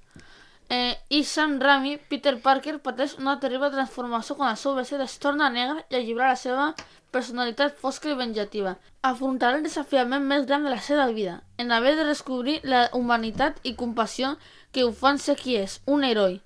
Eh, 0.69 0.97
I 1.09 1.25
Sam 1.25 1.59
Raimi, 1.61 1.99
Peter 2.09 2.39
Parker, 2.41 2.79
pateix 2.81 3.19
una 3.19 3.39
terrible 3.41 3.71
transformació 3.75 4.37
quan 4.37 4.53
el 4.53 4.61
seu 4.61 4.75
versió 4.75 5.01
es 5.05 5.19
torna 5.19 5.51
negre 5.51 5.85
i 5.91 5.99
allibera 5.99 6.33
la 6.33 6.41
seva 6.41 6.69
personalitat 7.13 7.77
fosca 7.77 8.09
i 8.09 8.17
venjativa. 8.17 8.79
Afrontarà 9.03 9.59
el 9.59 9.67
desafiament 9.67 10.25
més 10.31 10.47
gran 10.47 10.65
de 10.65 10.71
la 10.73 10.81
seva 10.81 11.07
vida, 11.13 11.43
en 11.59 11.73
haver 11.73 11.97
de 11.99 12.07
descobrir 12.09 12.61
la 12.63 12.89
humanitat 12.93 13.61
i 13.63 13.75
compassió 13.75 14.37
que 14.73 14.85
ho 14.85 14.93
fan 14.93 15.19
ser 15.19 15.37
qui 15.37 15.59
és, 15.61 15.81
un 15.85 16.05
heroi. 16.09 16.41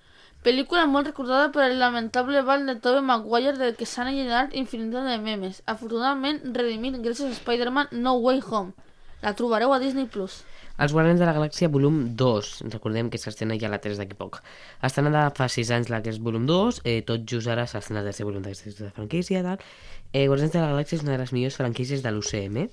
Pel·lícula 0.46 0.84
molt 0.86 1.08
recordada 1.08 1.52
per 1.54 1.64
el 1.64 1.80
lamentable 1.82 2.42
ball 2.46 2.66
de 2.66 2.76
Tobey 2.82 3.02
Maguire 3.02 3.56
del 3.58 3.74
que 3.78 3.86
s'han 3.86 4.12
generat 4.14 4.52
infinitat 4.54 5.06
de 5.10 5.16
memes. 5.18 5.62
Afortunadament, 5.66 6.42
redimit 6.54 6.98
gràcies 7.02 7.32
a 7.32 7.38
Spider-Man 7.38 7.88
No 8.04 8.12
Way 8.26 8.42
Home. 8.50 8.74
La 9.22 9.32
trobareu 9.34 9.72
a 9.74 9.80
Disney+. 9.82 10.06
Plus. 10.06 10.44
Els 10.76 10.92
Guardians 10.92 11.20
de 11.22 11.24
la 11.24 11.32
Galàxia 11.32 11.70
volum 11.72 12.02
2, 12.20 12.48
recordem 12.72 13.08
que 13.08 13.20
s'estrena 13.20 13.56
ja 13.60 13.70
la 13.72 13.78
3 13.80 13.96
d'aquí 14.00 14.16
poc. 14.18 14.42
Estrenada 14.84 15.30
fa 15.36 15.48
6 15.48 15.70
anys 15.72 15.88
la 15.92 16.02
que 16.04 16.12
és 16.12 16.18
volum 16.20 16.44
2, 16.48 16.82
eh, 16.84 16.98
tot 17.08 17.24
just 17.24 17.48
ara 17.48 17.64
s'estrena 17.64 18.02
el 18.02 18.10
tercer 18.10 18.26
volum 18.28 18.44
d'aquesta 18.44 18.90
franquícia, 18.98 19.40
tal. 19.46 19.64
Eh, 20.12 20.28
Guardians 20.28 20.52
de 20.52 20.60
la 20.60 20.70
Galàxia 20.70 20.96
és 20.96 21.02
una 21.04 21.12
de 21.12 21.18
les 21.20 21.32
millors 21.34 21.56
franquícies 21.58 22.02
de 22.02 22.10
l'UCM. 22.12 22.68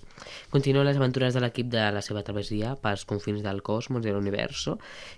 Continuen 0.54 0.86
les 0.88 0.98
aventures 1.00 1.34
de 1.34 1.42
l'equip 1.42 1.68
de 1.74 1.84
la 1.92 2.02
seva 2.06 2.22
travessia 2.24 2.76
pels 2.84 3.04
confins 3.10 3.44
del 3.44 3.62
cosmos 3.66 4.04
i 4.04 4.10
de 4.10 4.14
l'univers 4.16 4.68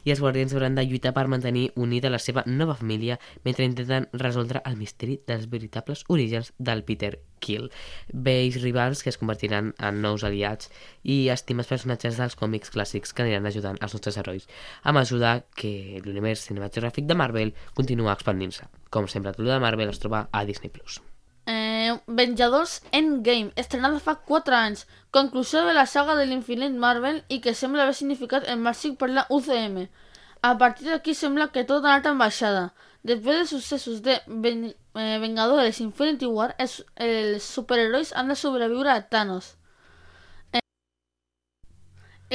i 0.06 0.14
els 0.14 0.22
Guardians 0.24 0.56
hauran 0.56 0.78
de 0.78 0.86
lluitar 0.88 1.14
per 1.14 1.28
mantenir 1.28 1.68
unida 1.76 2.10
la 2.10 2.20
seva 2.20 2.44
nova 2.48 2.76
família 2.80 3.20
mentre 3.44 3.68
intenten 3.68 4.08
resoldre 4.14 4.62
el 4.66 4.78
misteri 4.80 5.20
dels 5.28 5.50
veritables 5.52 6.06
orígens 6.08 6.54
del 6.58 6.84
Peter 6.84 7.20
Quill. 7.40 7.70
Vells 8.14 8.62
rivals 8.64 9.04
que 9.04 9.12
es 9.14 9.20
convertiran 9.22 9.74
en 9.78 10.02
nous 10.02 10.24
aliats 10.24 10.72
i 11.04 11.28
estimats 11.34 11.70
personatges 11.70 12.18
dels 12.22 12.38
còmics 12.40 12.72
clàssics 12.74 13.14
que 13.14 13.26
aniran 13.26 13.46
ajudant 13.46 13.82
els 13.82 13.98
nostres 13.98 14.18
herois 14.18 14.48
a 14.84 14.96
mesura 14.96 15.42
que 15.56 16.02
l'univers 16.06 16.48
cinematogràfic 16.48 17.06
de 17.10 17.20
Marvel 17.22 17.54
continua 17.74 18.16
expandint-se. 18.16 18.70
Com 18.90 19.12
sempre, 19.12 19.36
tot 19.36 19.46
de 19.46 19.60
Marvel 19.60 19.92
es 19.92 20.02
troba 20.02 20.30
a 20.32 20.46
Disney+. 20.46 20.72
Venjadors 22.08 22.82
Endgame, 22.92 23.52
estrenada 23.56 24.00
fa 24.00 24.16
4 24.30 24.56
anys, 24.56 24.86
conclusió 25.12 25.64
de 25.66 25.74
la 25.74 25.86
saga 25.86 26.16
de 26.20 26.26
l'infinit 26.30 26.76
Marvel 26.86 27.22
i 27.30 27.42
que 27.44 27.54
sembla 27.54 27.84
haver 27.84 27.96
significat 27.98 28.48
el 28.52 28.60
màxim 28.60 28.96
per 29.00 29.10
la 29.12 29.26
UCM. 29.30 29.86
A 30.42 30.58
partir 30.62 30.90
d'aquí 30.92 31.16
sembla 31.18 31.50
que 31.54 31.64
tot 31.66 31.86
ha 31.86 31.96
anat 31.96 32.10
en 32.12 32.20
baixada. 32.22 32.66
Després 33.06 33.38
dels 33.38 33.54
successos 33.54 34.02
de 34.06 34.18
Ven 34.28 34.64
eh, 34.68 35.18
Vengadores 35.22 35.80
Infinity 35.82 36.26
War, 36.26 36.54
els, 36.58 36.80
els 36.96 37.46
superherois 37.58 38.12
han 38.14 38.32
de 38.32 38.38
sobreviure 38.40 38.92
a 38.94 39.04
Thanos. 39.10 39.52
Eh, 40.54 40.62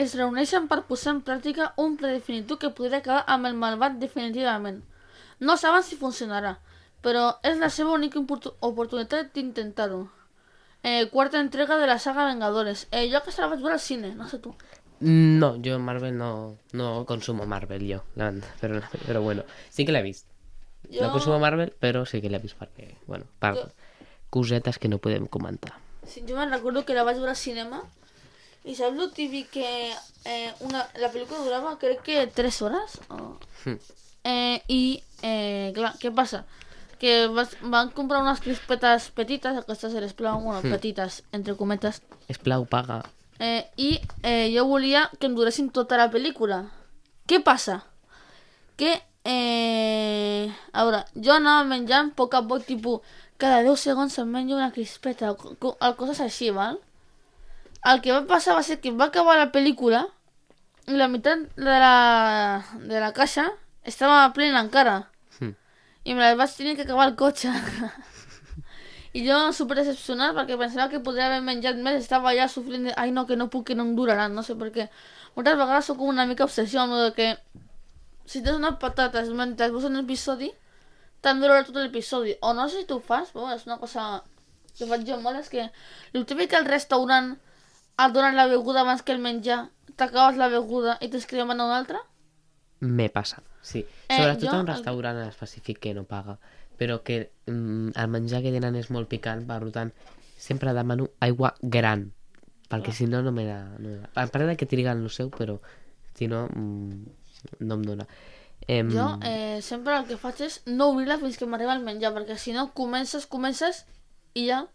es 0.04 0.14
reuneixen 0.18 0.68
per 0.70 0.84
posar 0.90 1.16
en 1.16 1.22
pràctica 1.26 1.72
un 1.84 1.96
predefinitiu 2.02 2.58
que 2.58 2.70
podria 2.76 3.02
acabar 3.02 3.24
amb 3.36 3.50
el 3.50 3.58
malvat 3.62 3.98
definitivament. 4.02 4.82
No 5.40 5.56
saben 5.56 5.82
si 5.82 5.98
funcionarà, 5.98 6.58
però 7.02 7.38
és 7.42 7.58
la 7.58 7.70
seva 7.70 7.92
única 7.96 8.18
oportu- 8.20 8.54
oportunitat 8.60 9.32
d'intentar-ho. 9.34 10.08
Eh, 10.82 11.08
quarta 11.12 11.40
entrega 11.40 11.76
de 11.78 11.86
la 11.86 11.98
saga 11.98 12.24
Vengadores. 12.26 12.86
Eh, 12.90 13.08
jo 13.10 13.18
aquesta 13.18 13.42
la 13.42 13.48
vaig 13.52 13.60
veure 13.60 13.74
al 13.76 13.80
cine, 13.84 14.14
no 14.14 14.28
sé 14.28 14.38
tu. 14.38 14.54
No, 15.00 15.54
jo 15.64 15.78
Marvel 15.78 16.16
no, 16.16 16.56
no 16.72 17.04
consumo 17.06 17.46
Marvel, 17.46 17.86
jo, 17.90 18.02
la 18.16 18.30
verdad, 18.30 18.48
però, 18.60 18.80
però 19.06 19.22
bueno, 19.22 19.44
sí 19.70 19.84
que 19.86 19.92
l'he 19.92 20.02
vist. 20.02 20.26
Jo... 20.90 21.04
No 21.04 21.12
consumo 21.12 21.38
Marvel, 21.38 21.72
però 21.78 22.04
sí 22.06 22.20
que 22.20 22.28
l'he 22.30 22.38
vist 22.40 22.56
perquè, 22.60 22.96
bueno, 23.06 23.24
per 23.38 23.54
Jo- 23.56 23.70
cosetes 24.30 24.78
que 24.78 24.88
no 24.88 24.98
podem 24.98 25.26
comentar. 25.26 25.74
Sí, 26.06 26.22
jo 26.28 26.36
me'n 26.36 26.50
recordo 26.52 26.84
que 26.84 26.94
la 26.96 27.02
vaig 27.04 27.16
veure 27.20 27.32
al 27.32 27.36
cinema 27.40 27.82
i 28.64 28.74
saps 28.76 28.98
el 29.00 29.12
típic 29.16 29.50
que 29.56 29.66
eh, 30.24 30.52
una, 30.60 30.82
la 31.00 31.08
pel·lícula 31.12 31.44
durava 31.44 31.76
crec 31.80 32.02
que 32.04 32.26
3 32.26 32.60
hores 32.62 32.98
o... 33.08 33.36
Hm. 33.64 33.76
eh, 34.24 34.62
i 34.68 34.80
eh, 35.22 35.72
clar, 35.76 35.94
què 36.00 36.12
passa? 36.12 36.44
Que 37.00 37.26
vas, 37.32 37.56
van 37.62 37.88
comprar 37.96 38.20
unes 38.22 38.40
crispetes 38.44 39.08
petites, 39.16 39.56
aquestes 39.56 39.92
se 39.92 40.00
les 40.02 40.12
plau, 40.12 40.38
bueno, 40.40 40.60
Hm. 40.60 40.70
petites, 40.70 41.22
entre 41.32 41.56
cometes, 41.56 42.02
Esplau, 42.28 42.66
paga. 42.66 43.02
eh, 43.40 43.66
i 43.76 43.98
eh, 44.22 44.52
jo 44.54 44.66
volia 44.68 45.08
que 45.18 45.26
em 45.26 45.34
duressin 45.34 45.70
tota 45.72 45.96
la 45.96 46.10
pel·lícula. 46.12 46.66
Què 47.26 47.40
passa? 47.42 47.80
Que, 48.76 49.00
eh, 49.24 50.52
a 50.72 50.84
veure, 50.84 51.04
jo 51.14 51.32
anava 51.32 51.64
menjant 51.64 52.12
a 52.12 52.14
poc 52.14 52.34
a 52.34 52.42
poc, 52.46 52.64
tipus, 52.68 53.00
cada 53.40 53.62
10 53.64 53.80
segons 53.80 54.18
em 54.18 54.28
menjo 54.28 54.56
una 54.56 54.70
crispeta, 54.72 55.32
o 55.32 55.36
co- 55.36 55.76
o 55.80 55.92
coses 55.96 56.20
així, 56.20 56.50
val? 56.50 56.78
El 57.84 58.00
que 58.02 58.12
va 58.12 58.26
passar 58.28 58.54
va 58.54 58.62
ser 58.62 58.80
que 58.80 58.90
va 58.92 59.06
acabar 59.08 59.38
la 59.38 59.50
pel·lícula 59.52 60.06
i 60.86 60.92
la 60.98 61.08
meitat 61.08 61.46
de 61.56 61.64
la, 61.64 62.64
de 62.76 63.00
la 63.00 63.12
caixa 63.16 63.46
estava 63.84 64.32
plena 64.34 64.60
encara. 64.60 65.09
I 66.04 66.14
me 66.14 66.24
la 66.24 66.34
vaig 66.34 66.52
tenir 66.56 66.76
que 66.76 66.86
acabar 66.86 67.06
al 67.08 67.16
cotxe. 67.16 67.52
I 69.18 69.24
jo 69.26 69.38
super 69.52 69.76
decepcionat 69.80 70.36
perquè 70.36 70.56
pensava 70.58 70.88
que 70.92 71.02
podria 71.04 71.26
haver 71.26 71.40
menjat 71.44 71.80
més, 71.82 71.98
estava 72.04 72.30
allà 72.30 72.46
sofrint 72.48 72.88
de, 72.88 72.94
ai 72.96 73.10
no, 73.10 73.26
que 73.26 73.36
no 73.36 73.48
puc, 73.52 73.66
que 73.68 73.76
no 73.76 73.84
em 73.88 73.96
duraran, 73.98 74.34
no 74.34 74.44
sé 74.46 74.54
per 74.58 74.70
què. 74.74 74.86
Moltes 75.36 75.58
vegades 75.58 75.90
sóc 75.90 75.98
com 75.98 76.12
una 76.12 76.26
mica 76.30 76.46
obsessió 76.46 76.84
amb 76.84 77.14
que 77.16 77.32
si 78.30 78.42
tens 78.42 78.56
unes 78.56 78.78
patates 78.82 79.30
mentre 79.34 79.70
veus 79.74 79.86
un 79.88 79.98
episodi, 79.98 80.52
t'han 81.20 81.40
de 81.40 81.48
durar 81.48 81.64
tot 81.66 81.76
l'episodi. 81.80 82.36
O 82.40 82.54
no 82.54 82.68
sé 82.68 82.82
si 82.82 82.88
tu 82.88 83.00
ho 83.00 83.04
fas, 83.04 83.32
però 83.34 83.50
és 83.54 83.66
una 83.66 83.78
cosa 83.82 84.22
que 84.78 84.86
faig 84.86 85.04
jo 85.08 85.18
molt, 85.20 85.40
és 85.42 85.50
que 85.52 85.66
el 86.14 86.26
típic 86.26 86.52
que 86.52 86.60
al 86.60 86.68
restaurant 86.70 87.34
et 87.34 88.14
donen 88.14 88.38
la 88.38 88.46
beguda 88.48 88.84
abans 88.84 89.02
que 89.02 89.12
el 89.12 89.20
menjar, 89.20 89.64
t'acabes 89.98 90.38
la 90.40 90.48
beguda 90.48 90.96
i 91.00 91.10
que 91.10 91.36
demanar 91.36 91.66
una 91.66 91.80
altra? 91.82 92.00
Me 92.80 93.08
passa, 93.10 93.42
sí. 93.62 93.84
Eh, 94.08 94.16
Sobretot 94.16 94.48
jo- 94.48 94.56
a 94.56 94.60
un 94.60 94.66
restaurant 94.66 95.18
en 95.20 95.28
específic 95.28 95.78
que 95.78 95.92
no 95.94 96.04
paga, 96.04 96.38
però 96.78 97.02
que 97.02 97.30
mm, 97.46 97.90
el 97.94 98.08
menjar 98.08 98.40
que 98.42 98.52
tenen 98.54 98.76
és 98.76 98.88
molt 98.90 99.08
picant, 99.08 99.44
per 99.46 99.60
tant, 99.72 99.92
sempre 100.40 100.72
demano 100.72 101.10
aigua 101.20 101.54
gran, 101.60 102.06
perquè 102.70 102.92
si 102.96 103.06
no, 103.06 103.20
no 103.22 103.32
me 103.32 103.44
la... 103.44 103.58
No 103.78 103.88
me. 103.90 103.98
A 104.14 104.26
part 104.26 104.46
de 104.48 104.56
que 104.56 104.66
triguen 104.66 105.02
el 105.04 105.10
seu, 105.10 105.30
però 105.30 105.58
Si 106.14 106.26
no, 106.28 106.48
mm, 106.48 107.04
no 107.60 107.74
em 107.74 107.82
dóna. 107.82 108.06
Em, 108.68 108.90
Jo 108.92 109.18
eh, 109.24 109.60
sempre 109.62 109.96
el 109.96 110.04
que 110.04 110.18
faig 110.20 110.40
és 110.44 110.58
no 110.66 110.90
obrir-la 110.90 111.16
fins 111.18 111.38
que 111.40 111.46
m'arriba 111.48 111.72
el 111.76 111.84
menjar, 111.84 112.12
perquè 112.12 112.36
si 112.36 112.52
no 112.52 112.72
comences, 112.76 113.24
comences 113.26 113.86
i 114.34 114.48
ja, 114.50 114.66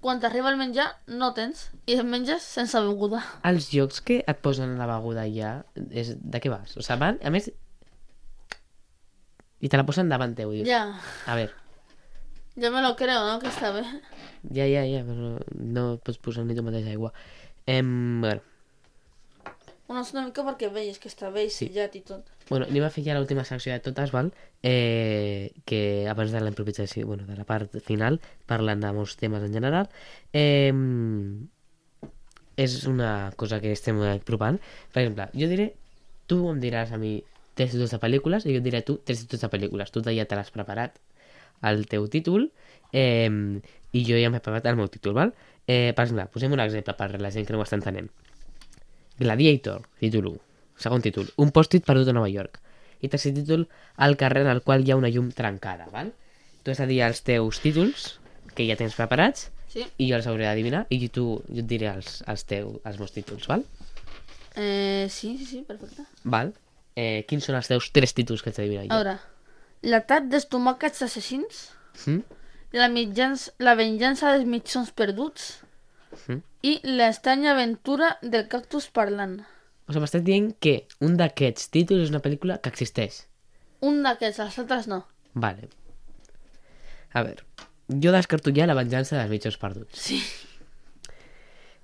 quan 0.00 0.20
t'arriba 0.22 0.50
el 0.52 0.58
menjar, 0.60 0.88
no 1.10 1.32
tens, 1.34 1.68
i 1.90 1.96
et 1.98 2.06
menges 2.06 2.42
sense 2.46 2.78
beguda. 2.86 3.22
Els 3.48 3.70
jocs 3.74 4.00
que 4.04 4.20
et 4.30 4.42
posen 4.44 4.76
la 4.78 4.86
beguda 4.90 5.24
ja, 5.32 5.56
és, 5.90 6.12
de 6.18 6.40
què 6.42 6.52
vas? 6.52 6.76
O 6.78 6.82
sigui, 6.84 7.00
van, 7.02 7.18
a 7.24 7.32
més... 7.34 7.50
I 9.58 9.66
te 9.66 9.78
la 9.80 9.82
posen 9.88 10.06
davant 10.10 10.36
teu, 10.38 10.52
dius. 10.54 10.68
Ja, 10.70 10.84
A 11.26 11.34
veure, 11.34 11.50
ja 12.58 12.70
me 12.70 12.82
lo 12.82 12.92
creo, 12.98 13.24
no?, 13.26 13.40
que 13.42 13.50
està 13.50 13.72
bé. 13.74 13.82
ja, 14.54 14.66
ja, 14.70 14.84
ja, 14.86 15.02
però 15.06 15.32
no 15.58 15.84
et 15.96 16.04
pots 16.06 16.18
posar 16.22 16.44
ni 16.46 16.54
tu 16.54 16.62
mateix 16.66 16.86
aigua. 16.90 17.10
Em, 17.66 18.20
bueno, 18.22 18.42
Bueno, 19.88 20.02
és 20.04 20.10
una 20.12 20.22
mica 20.26 20.42
perquè 20.44 20.68
veies 20.68 20.98
que 21.00 21.08
està 21.08 21.30
bé 21.32 21.46
i 21.48 21.50
sellat 21.52 21.94
i 21.96 22.02
tot. 22.04 22.26
bueno, 22.50 22.66
anem 22.68 22.84
a 22.84 22.90
fer 22.92 23.04
ja 23.06 23.14
l'última 23.16 23.44
secció 23.48 23.72
de 23.72 23.80
totes, 23.80 24.10
val? 24.12 24.28
Eh, 24.62 25.54
que 25.64 26.06
abans 26.12 26.32
de 26.32 26.42
la 26.42 26.50
improvisació, 26.52 27.06
bueno, 27.06 27.24
de 27.24 27.36
la 27.36 27.46
part 27.48 27.78
final, 27.86 28.20
parlant 28.46 28.84
de 28.84 28.90
molts 28.92 29.16
temes 29.16 29.46
en 29.46 29.56
general, 29.56 29.88
eh, 30.36 30.74
és 32.66 32.76
una 32.90 33.32
cosa 33.36 33.62
que 33.64 33.72
estem 33.72 34.02
provant. 34.28 34.60
Per 34.92 35.02
exemple, 35.06 35.30
jo 35.32 35.48
diré, 35.48 35.70
tu 36.28 36.42
em 36.52 36.60
diràs 36.60 36.92
a 36.92 37.00
mi 37.00 37.16
tres 37.56 37.72
títols 37.72 37.96
de 37.96 38.02
pel·lícules 38.04 38.44
i 38.44 38.52
jo 38.52 38.60
et 38.60 38.68
diré 38.68 38.84
tu 38.84 39.00
tres 39.08 39.24
títols 39.24 39.46
de 39.46 39.52
pel·lícules. 39.56 39.90
Tu 39.90 40.04
ja 40.04 40.28
te 40.28 40.36
l'has 40.36 40.52
preparat, 40.52 41.00
el 41.62 41.86
teu 41.88 42.08
títol, 42.12 42.50
eh, 42.92 43.32
i 43.92 44.04
jo 44.04 44.20
ja 44.20 44.28
m'he 44.28 44.44
preparat 44.44 44.68
el 44.68 44.76
meu 44.76 44.92
títol, 44.92 45.16
val? 45.16 45.32
Eh, 45.66 45.94
per 45.96 46.04
exemple, 46.04 46.28
posem 46.32 46.52
un 46.52 46.60
exemple 46.60 46.92
per 46.92 47.14
la 47.20 47.30
gent 47.32 47.46
que 47.46 47.56
no 47.56 47.64
ho 47.64 47.64
està 47.64 47.80
entenent. 47.80 48.12
Gladiator, 49.18 49.86
títol 50.00 50.26
1. 50.26 50.40
Segon 50.78 51.02
títol, 51.02 51.26
un 51.42 51.50
pòstit 51.50 51.84
perdut 51.86 52.08
a 52.08 52.14
Nova 52.14 52.28
York. 52.30 52.60
I 53.02 53.08
tercer 53.10 53.32
títol, 53.34 53.66
el 53.98 54.16
carrer 54.18 54.44
en 54.44 54.52
el 54.52 54.62
qual 54.62 54.84
hi 54.86 54.92
ha 54.92 54.98
una 54.98 55.10
llum 55.10 55.30
trencada, 55.34 55.88
val? 55.92 56.12
Tu 56.62 56.70
has 56.70 56.78
de 56.82 56.86
dir 56.90 57.00
els 57.06 57.22
teus 57.26 57.58
títols, 57.62 58.08
que 58.54 58.66
ja 58.68 58.76
tens 58.78 58.94
preparats, 58.98 59.48
Sí? 59.68 59.82
i 60.00 60.06
jo 60.08 60.16
els 60.16 60.26
hauré 60.26 60.46
d'adivinar, 60.46 60.86
i 60.88 61.08
tu, 61.12 61.42
jo 61.44 61.60
et 61.60 61.66
diré 61.68 61.90
els, 61.90 62.22
els, 62.26 62.44
teus, 62.48 62.78
els 62.88 62.98
meus 62.98 63.12
títols, 63.12 63.44
val? 63.50 63.64
Eh, 64.56 65.06
sí, 65.10 65.34
sí, 65.38 65.44
sí, 65.44 65.58
perfecte. 65.66 66.06
Val? 66.24 66.54
Eh, 66.96 67.24
quins 67.28 67.44
són 67.44 67.58
els 67.58 67.68
teus 67.68 67.90
tres 67.92 68.14
títols 68.16 68.40
que 68.42 68.48
ets 68.50 68.56
d'adivinar 68.58 68.86
A 68.86 68.88
jo? 68.88 68.94
veure, 68.96 69.18
l'atac 69.92 70.30
dels 70.32 70.48
tomàquets 70.50 71.02
assassins, 71.04 71.66
Mm? 72.06 72.22
la, 72.78 72.86
mitjans, 72.88 73.48
la 73.58 73.74
venjança 73.74 74.32
dels 74.32 74.46
mitjons 74.46 74.90
perduts 74.94 75.58
Mm? 76.26 76.42
i 76.62 76.80
l'estranya 76.84 77.52
aventura 77.52 78.16
del 78.22 78.48
cactus 78.50 78.88
parlant. 78.90 79.38
O 79.86 79.92
sigui, 79.92 80.02
m'estàs 80.02 80.24
dient 80.26 80.50
que 80.60 80.74
un 81.04 81.16
d'aquests 81.20 81.70
títols 81.74 82.08
és 82.08 82.12
una 82.12 82.22
pel·lícula 82.24 82.58
que 82.62 82.72
existeix. 82.72 83.22
Un 83.84 84.02
d'aquests, 84.02 84.42
els 84.44 84.58
altres 84.64 84.88
no. 84.90 85.04
Vale. 85.38 85.70
A 87.14 87.22
veure, 87.24 87.46
jo 87.88 88.12
descarto 88.12 88.52
ja 88.54 88.66
la 88.68 88.76
venjança 88.76 89.16
dels 89.16 89.32
mitjons 89.32 89.56
perduts. 89.60 90.02
Sí. 90.08 90.20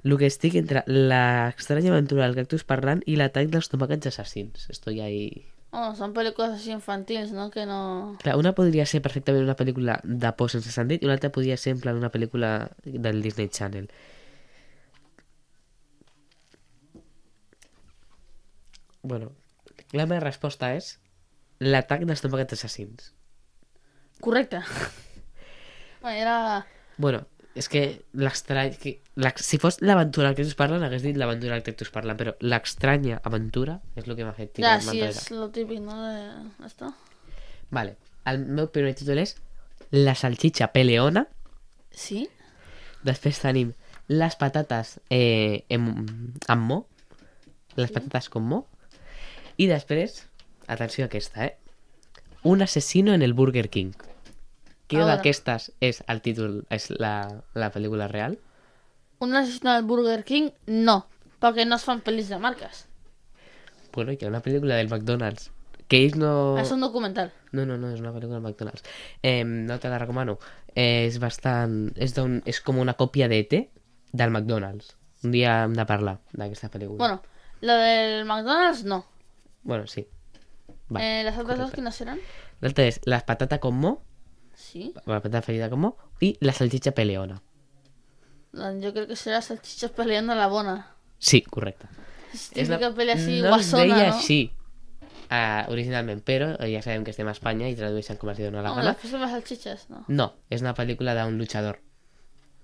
El 0.04 0.18
que 0.20 0.28
estic 0.28 0.58
entre 0.60 0.82
l'estranya 0.84 1.94
aventura 1.94 2.26
del 2.26 2.36
cactus 2.36 2.66
parlant 2.68 3.00
i 3.08 3.16
l'atac 3.16 3.48
dels 3.52 3.70
tomàquets 3.72 4.10
assassins. 4.10 4.68
Estoy 4.74 5.00
ahí... 5.00 5.46
Oh, 5.74 5.88
són 5.96 6.12
pel·lícules 6.14 6.52
així 6.54 6.74
infantils, 6.74 7.32
no? 7.34 7.48
Que 7.50 7.64
no... 7.66 7.78
Clar, 8.20 8.36
una 8.38 8.52
podria 8.54 8.84
ser 8.86 9.00
perfectament 9.02 9.46
una 9.46 9.56
pel·lícula 9.58 9.96
de 10.04 10.30
por 10.36 10.52
sense 10.52 10.70
sentit 10.70 11.02
i 11.02 11.08
una 11.08 11.16
altra 11.16 11.32
podria 11.34 11.56
ser 11.58 11.72
en 11.74 11.80
plan 11.82 11.96
una 11.98 12.12
pel·lícula 12.14 12.52
del 12.84 13.24
Disney 13.24 13.48
Channel. 13.48 13.88
Bueno, 19.04 19.30
la 19.92 20.06
meva 20.08 20.22
resposta 20.24 20.72
és 20.74 20.94
l'atac 21.60 22.02
dels 22.08 22.24
tomàquets 22.24 22.56
assassins. 22.56 23.12
Correcte. 24.24 24.62
Bueno, 26.00 26.16
era... 26.24 26.36
Bueno, 26.96 27.20
és 27.54 27.68
que 27.70 27.82
l'estrany... 28.18 28.74
Si 29.38 29.58
fos 29.62 29.78
l'aventura 29.84 30.32
que 30.34 30.42
us 30.42 30.56
parlen, 30.58 30.82
hagués 30.86 31.04
dit 31.04 31.18
l'aventura 31.20 31.60
que 31.62 31.76
us 31.84 31.92
parlen, 31.94 32.16
però 32.18 32.32
l'estranya 32.42 33.20
aventura 33.28 33.78
és 33.94 34.08
el 34.08 34.16
que 34.16 34.24
m'ha 34.26 34.34
fet 34.34 34.56
Ja, 34.56 34.78
tirar 34.80 34.80
sí, 34.88 35.02
és 35.06 35.28
lo 35.36 35.50
típic, 35.54 35.84
no? 35.84 36.00
De... 36.02 36.66
Esto. 36.66 36.90
Vale, 37.74 37.96
el 38.30 38.42
meu 38.46 38.70
primer 38.74 38.94
títol 38.98 39.20
és 39.22 39.36
La 39.92 40.16
salchicha 40.18 40.72
peleona, 40.74 41.28
Sí? 41.94 42.24
després 43.06 43.38
tenim 43.38 43.68
les 44.10 44.34
patates 44.40 44.96
eh, 45.12 45.62
amb, 45.70 46.08
amb 46.50 46.64
mo, 46.66 46.78
les 47.76 47.92
patates 47.94 48.26
con 48.32 48.48
mo, 48.48 48.64
i 49.56 49.66
després, 49.70 50.24
atenció 50.66 51.04
a 51.04 51.06
aquesta, 51.10 51.44
eh? 51.46 51.56
Un 52.42 52.62
asesino 52.62 53.14
en 53.14 53.22
el 53.22 53.32
Burger 53.34 53.70
King. 53.70 53.92
Quina 54.86 55.02
A 55.02 55.06
veure. 55.06 55.16
d'aquestes 55.16 55.70
és 55.80 56.02
el 56.08 56.20
títol, 56.20 56.64
és 56.70 56.90
la, 56.90 57.42
la 57.54 57.70
pel·lícula 57.72 58.08
real? 58.10 58.38
Un 59.24 59.34
assassino 59.34 59.72
del 59.72 59.84
Burger 59.88 60.24
King, 60.24 60.50
no. 60.66 61.06
Perquè 61.40 61.64
no 61.66 61.76
es 61.76 61.84
fan 61.86 62.02
pel·lis 62.04 62.28
de 62.28 62.38
marques. 62.38 62.84
Bueno, 63.94 64.12
hi 64.12 64.18
ha 64.24 64.28
una 64.28 64.42
pel·lícula 64.42 64.76
del 64.76 64.90
McDonald's. 64.90 65.50
Que 65.88 66.00
ells 66.02 66.16
no... 66.16 66.56
És 66.60 66.70
un 66.72 66.80
documental. 66.84 67.30
No, 67.52 67.64
no, 67.68 67.76
no, 67.78 67.90
és 67.94 68.00
una 68.00 68.12
pel·lícula 68.12 68.40
del 68.40 68.44
McDonald's. 68.44 68.84
Eh, 69.22 69.44
no 69.44 69.78
te 69.80 69.88
la 69.92 69.98
recomano. 70.02 70.38
Eh, 70.74 71.06
és 71.06 71.18
bastant... 71.22 71.92
És, 71.96 72.12
és 72.44 72.60
com 72.64 72.80
una 72.82 72.96
còpia 72.98 73.28
d'E.T. 73.28 73.60
del 74.12 74.30
McDonald's. 74.32 74.94
Un 75.24 75.32
dia 75.32 75.62
hem 75.64 75.72
de 75.76 75.84
parlar 75.88 76.18
d'aquesta 76.32 76.68
pel·lícula. 76.72 76.98
Bueno, 76.98 77.22
la 77.60 77.76
del 77.80 78.24
McDonald's, 78.24 78.84
no. 78.84 79.04
Bueno 79.64 79.86
sí. 79.86 80.06
Va. 80.94 81.00
eh, 81.02 81.24
les 81.24 81.34
altres 81.36 81.58
dos, 81.58 81.70
correcte. 81.70 81.76
quines 81.76 82.00
eren? 82.00 82.20
L'altra 82.60 82.84
és 82.86 83.00
la 83.04 83.20
patata 83.26 83.58
con 83.60 83.74
mo, 83.74 84.02
Sí. 84.54 84.92
la 85.06 85.20
patata 85.20 85.42
ferida 85.42 85.68
con 85.70 85.80
mo, 85.80 85.96
i 86.20 86.36
la 86.40 86.52
salchicha 86.52 86.92
peleona. 86.92 87.40
Doncs 88.54 88.84
jo 88.84 88.92
crec 88.94 89.08
que 89.10 89.16
serà 89.18 89.40
salchichas 89.42 89.90
peleando 89.96 90.32
a 90.32 90.36
la 90.38 90.46
bona. 90.46 90.76
Sí, 91.18 91.42
correcte. 91.42 91.88
És 92.32 92.50
És 92.54 92.68
la- 92.68 92.78
típica 92.78 92.94
pel·li 92.94 93.10
així, 93.14 93.40
no 93.40 93.48
es 93.48 93.50
guasona, 93.72 93.82
deia 93.94 94.08
no? 94.10 94.14
així 94.16 94.52
uh, 95.30 95.70
originalment, 95.72 96.20
però 96.22 96.52
eh, 96.60 96.70
ja 96.72 96.82
sabem 96.82 97.02
que 97.04 97.10
estem 97.10 97.26
a 97.28 97.32
Espanya 97.34 97.68
i 97.70 97.74
tradueixen 97.78 98.16
com 98.20 98.30
els 98.30 98.38
dona 98.38 98.62
la 98.62 98.68
No, 98.68 98.74
gana. 98.76 98.84
la 98.90 98.94
festa 98.94 99.16
de 99.18 99.22
les 99.24 99.32
salchichas, 99.32 99.88
no. 99.90 100.04
No, 100.08 100.34
és 100.50 100.60
una 100.62 100.74
pel·lícula 100.74 101.14
d'un 101.18 101.38
luchador. 101.38 101.80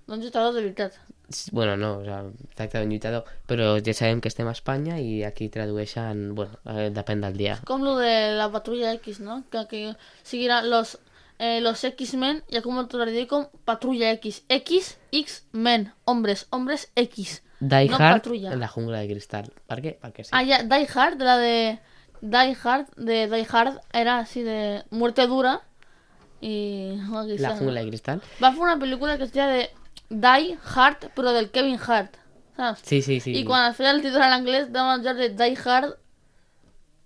Doncs 0.07 0.23
lluitador 0.23 0.53
de 0.53 0.61
veritat. 0.61 0.97
Bueno, 1.51 1.77
no, 1.77 1.99
o 1.99 2.03
sea, 2.03 2.25
tracta 2.55 2.81
d'un 2.81 2.91
lluitador, 2.91 3.23
però 3.47 3.77
ja 3.79 3.93
sabem 3.95 4.19
que 4.21 4.27
estem 4.27 4.49
a 4.49 4.55
Espanya 4.55 4.97
i 4.99 5.21
aquí 5.23 5.47
tradueixen, 5.49 6.33
bueno, 6.35 6.57
eh, 6.67 6.89
depèn 6.91 7.21
del 7.23 7.37
dia. 7.39 7.59
Com 7.67 7.85
lo 7.87 7.95
de 7.99 8.33
la 8.35 8.49
patrulla 8.51 8.91
X, 8.97 9.21
¿no? 9.21 9.43
Que, 9.49 9.65
que 9.69 9.95
siguieran 10.23 10.69
los, 10.69 10.97
eh, 11.39 11.61
los 11.61 11.83
X-Men, 11.83 12.43
te 12.49 12.61
lo 12.61 13.05
diré 13.05 13.27
con 13.27 13.47
patrulla 13.63 14.11
X. 14.11 14.43
X, 14.49 14.97
X-Men, 15.11 15.93
hombres, 16.05 16.47
hombres 16.49 16.91
X. 16.95 17.43
Die 17.61 17.89
no 17.89 17.97
Hard 17.97 18.21
patrulla. 18.21 18.53
en 18.53 18.59
la 18.59 18.67
jungla 18.67 18.99
de 18.99 19.07
cristal. 19.07 19.51
Per 19.67 19.79
què? 19.81 19.99
Perquè 20.01 20.23
sí. 20.25 20.31
Ah, 20.33 20.43
ya, 20.43 20.63
Die 20.63 20.87
Hard, 20.93 21.21
la 21.21 21.37
de 21.37 21.79
Die 22.21 22.55
Hard, 22.63 22.87
de 22.97 23.27
Die 23.29 23.47
Hard, 23.49 23.81
era 23.93 24.19
así 24.19 24.41
de 24.41 24.83
muerte 24.89 25.27
dura. 25.27 25.61
Y... 26.41 26.97
la 27.37 27.55
jungla 27.55 27.81
de 27.81 27.87
cristal. 27.87 28.21
Va 28.41 28.47
a 28.47 28.49
hacer 28.49 28.63
una 28.63 28.79
película 28.79 29.19
que 29.19 29.27
se 29.27 29.33
llama 29.33 29.51
de 29.51 29.69
Die 30.11 30.57
Hard, 30.75 31.11
pero 31.15 31.31
del 31.31 31.51
Kevin 31.51 31.79
Hart. 31.79 32.17
¿sabes? 32.55 32.79
Sí, 32.83 33.01
sí, 33.01 33.19
sí. 33.21 33.31
Y 33.35 33.45
cuando 33.45 33.71
hacía 33.71 33.91
el 33.91 34.01
título 34.01 34.23
en 34.25 34.39
inglés, 34.39 34.71
daban 34.71 35.01
ya 35.03 35.13
de 35.13 35.29
Die 35.29 35.57
Hard. 35.63 35.95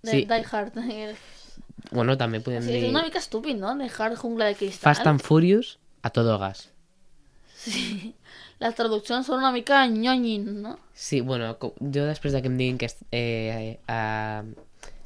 De 0.02 0.10
Sí. 0.10 0.24
Die 0.24 0.44
Hard. 0.50 0.72
Bueno, 1.92 2.16
també 2.18 2.40
podem 2.42 2.64
Sí, 2.66 2.72
és 2.80 2.88
una 2.88 3.04
mica 3.04 3.20
estúpid, 3.22 3.54
no? 3.60 3.70
Die 3.78 3.86
Hard, 3.86 4.16
jungla 4.18 4.48
de 4.50 4.56
cristal. 4.58 4.82
Fast 4.90 5.06
and 5.06 5.22
Furious 5.22 5.78
a 6.02 6.10
todo 6.10 6.34
gas. 6.38 6.64
Sí. 7.54 8.10
Les 8.58 8.74
traduccions 8.74 9.26
són 9.28 9.38
una 9.38 9.52
mica 9.54 9.84
nyonyin, 9.86 10.48
no? 10.64 10.72
Sí, 10.94 11.20
bueno, 11.20 11.52
jo 11.60 12.06
després 12.08 12.34
de 12.34 12.40
que 12.42 12.50
em 12.50 12.56
diguin 12.58 12.78
que 12.80 12.88
eh, 13.14 13.78
a 13.86 14.42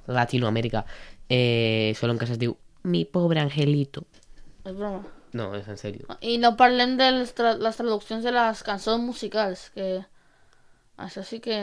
Latinoamèrica 0.06 0.86
eh, 1.28 1.92
solo 1.98 2.14
en 2.14 2.18
casa 2.18 2.32
es 2.38 2.40
diu 2.40 2.56
Mi 2.82 3.04
pobre 3.04 3.40
angelito. 3.44 4.06
És 4.64 4.72
broma. 4.72 5.04
No, 5.36 5.50
és 5.54 5.68
en 5.70 5.78
sèrio. 5.78 6.08
I 6.20 6.38
no 6.42 6.56
parlem 6.58 6.96
de 6.98 7.10
les, 7.20 7.34
tra 7.38 7.54
les 7.58 7.78
traduccions 7.78 8.24
de 8.26 8.32
les 8.34 8.64
cançons 8.66 9.02
musicals, 9.04 9.68
que... 9.76 10.02
Això 11.00 11.22
sí 11.24 11.38
que... 11.40 11.56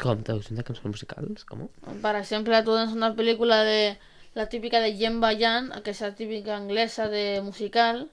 Com? 0.00 0.24
Traduccions 0.26 0.58
de 0.58 0.64
cançons 0.66 0.90
musicals? 0.96 1.44
Com? 1.46 1.68
Per 2.02 2.14
exemple, 2.18 2.58
tu 2.66 2.74
tens 2.78 2.96
una 2.96 3.12
pel·lícula 3.14 3.62
de... 3.66 3.78
La 4.34 4.48
típica 4.50 4.80
de 4.82 4.90
que 4.96 5.92
és 5.92 6.00
la 6.02 6.10
típica 6.18 6.56
anglesa 6.56 7.06
de 7.08 7.40
musical, 7.44 8.08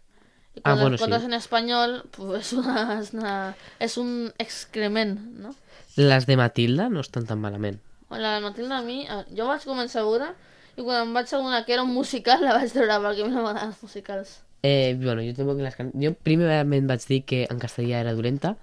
i 0.53 0.59
Ah, 0.59 0.73
quan 0.75 0.79
bueno, 0.81 0.95
el 0.95 0.99
pones 0.99 1.21
sí. 1.21 1.25
en 1.25 1.33
espanyol, 1.33 2.03
pues 2.11 2.51
és, 2.51 2.53
una, 2.53 2.99
és, 2.99 3.13
una, 3.13 3.55
és 3.79 3.97
un 3.97 4.11
excrement, 4.37 5.15
no? 5.39 5.55
Les 5.95 6.27
de 6.27 6.35
Matilda 6.37 6.89
no 6.89 7.01
estan 7.01 7.25
tan 7.25 7.39
malament. 7.39 7.79
La 8.11 8.35
de 8.35 8.41
Matilda 8.43 8.81
a 8.81 8.83
mi, 8.83 9.05
jo 9.37 9.47
vaig 9.47 9.63
començar 9.63 10.03
a 10.03 10.07
veure 10.09 10.31
i 10.75 10.83
quan 10.83 11.05
em 11.05 11.13
vaig 11.15 11.31
adonar 11.31 11.63
que 11.65 11.73
era 11.77 11.85
un 11.87 11.93
musical 11.95 12.43
la 12.45 12.57
vaig 12.59 12.73
treure 12.75 12.99
perquè 12.99 13.23
a 13.23 13.29
mi 13.29 13.35
no 13.35 13.45
m'agraden 13.45 13.71
els 13.71 13.83
musicals. 13.85 14.35
Eh, 14.63 14.95
bueno, 15.01 15.23
jo 15.25 15.33
tampoc 15.33 15.57
les 15.63 15.75
can... 15.75 15.89
Jo 15.97 16.11
primerament 16.13 16.85
vaig 16.89 17.05
dir 17.09 17.23
que 17.25 17.47
en 17.49 17.57
castellà 17.61 18.01
era 18.03 18.13
dolenta, 18.13 18.55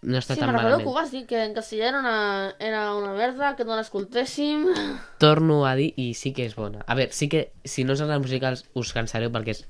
no 0.00 0.16
està 0.20 0.36
Sí, 0.36 0.40
tan 0.40 0.48
me'n 0.48 0.56
recordo 0.56 0.78
que 0.78 0.84
malament. 0.84 0.88
ho 0.88 0.94
vas 0.94 1.10
dir, 1.12 1.24
que 1.28 1.42
en 1.44 1.52
castellà 1.56 1.88
era 1.90 1.98
una, 2.00 2.54
era 2.62 2.82
una 2.96 3.12
merda, 3.18 3.54
que 3.58 3.66
no 3.68 3.76
l'escoltéssim... 3.76 4.64
Torno 5.24 5.64
a 5.66 5.74
dir, 5.76 5.90
i 6.00 6.12
sí 6.14 6.32
que 6.32 6.46
és 6.48 6.54
bona. 6.56 6.84
A 6.86 6.94
veure, 6.96 7.12
sí 7.12 7.28
que 7.28 7.50
si 7.64 7.84
no 7.84 7.92
us 7.96 8.00
agraden 8.00 8.22
els 8.22 8.28
musicals 8.30 8.64
us 8.78 8.94
cansareu 8.96 9.32
perquè 9.34 9.56
és 9.56 9.64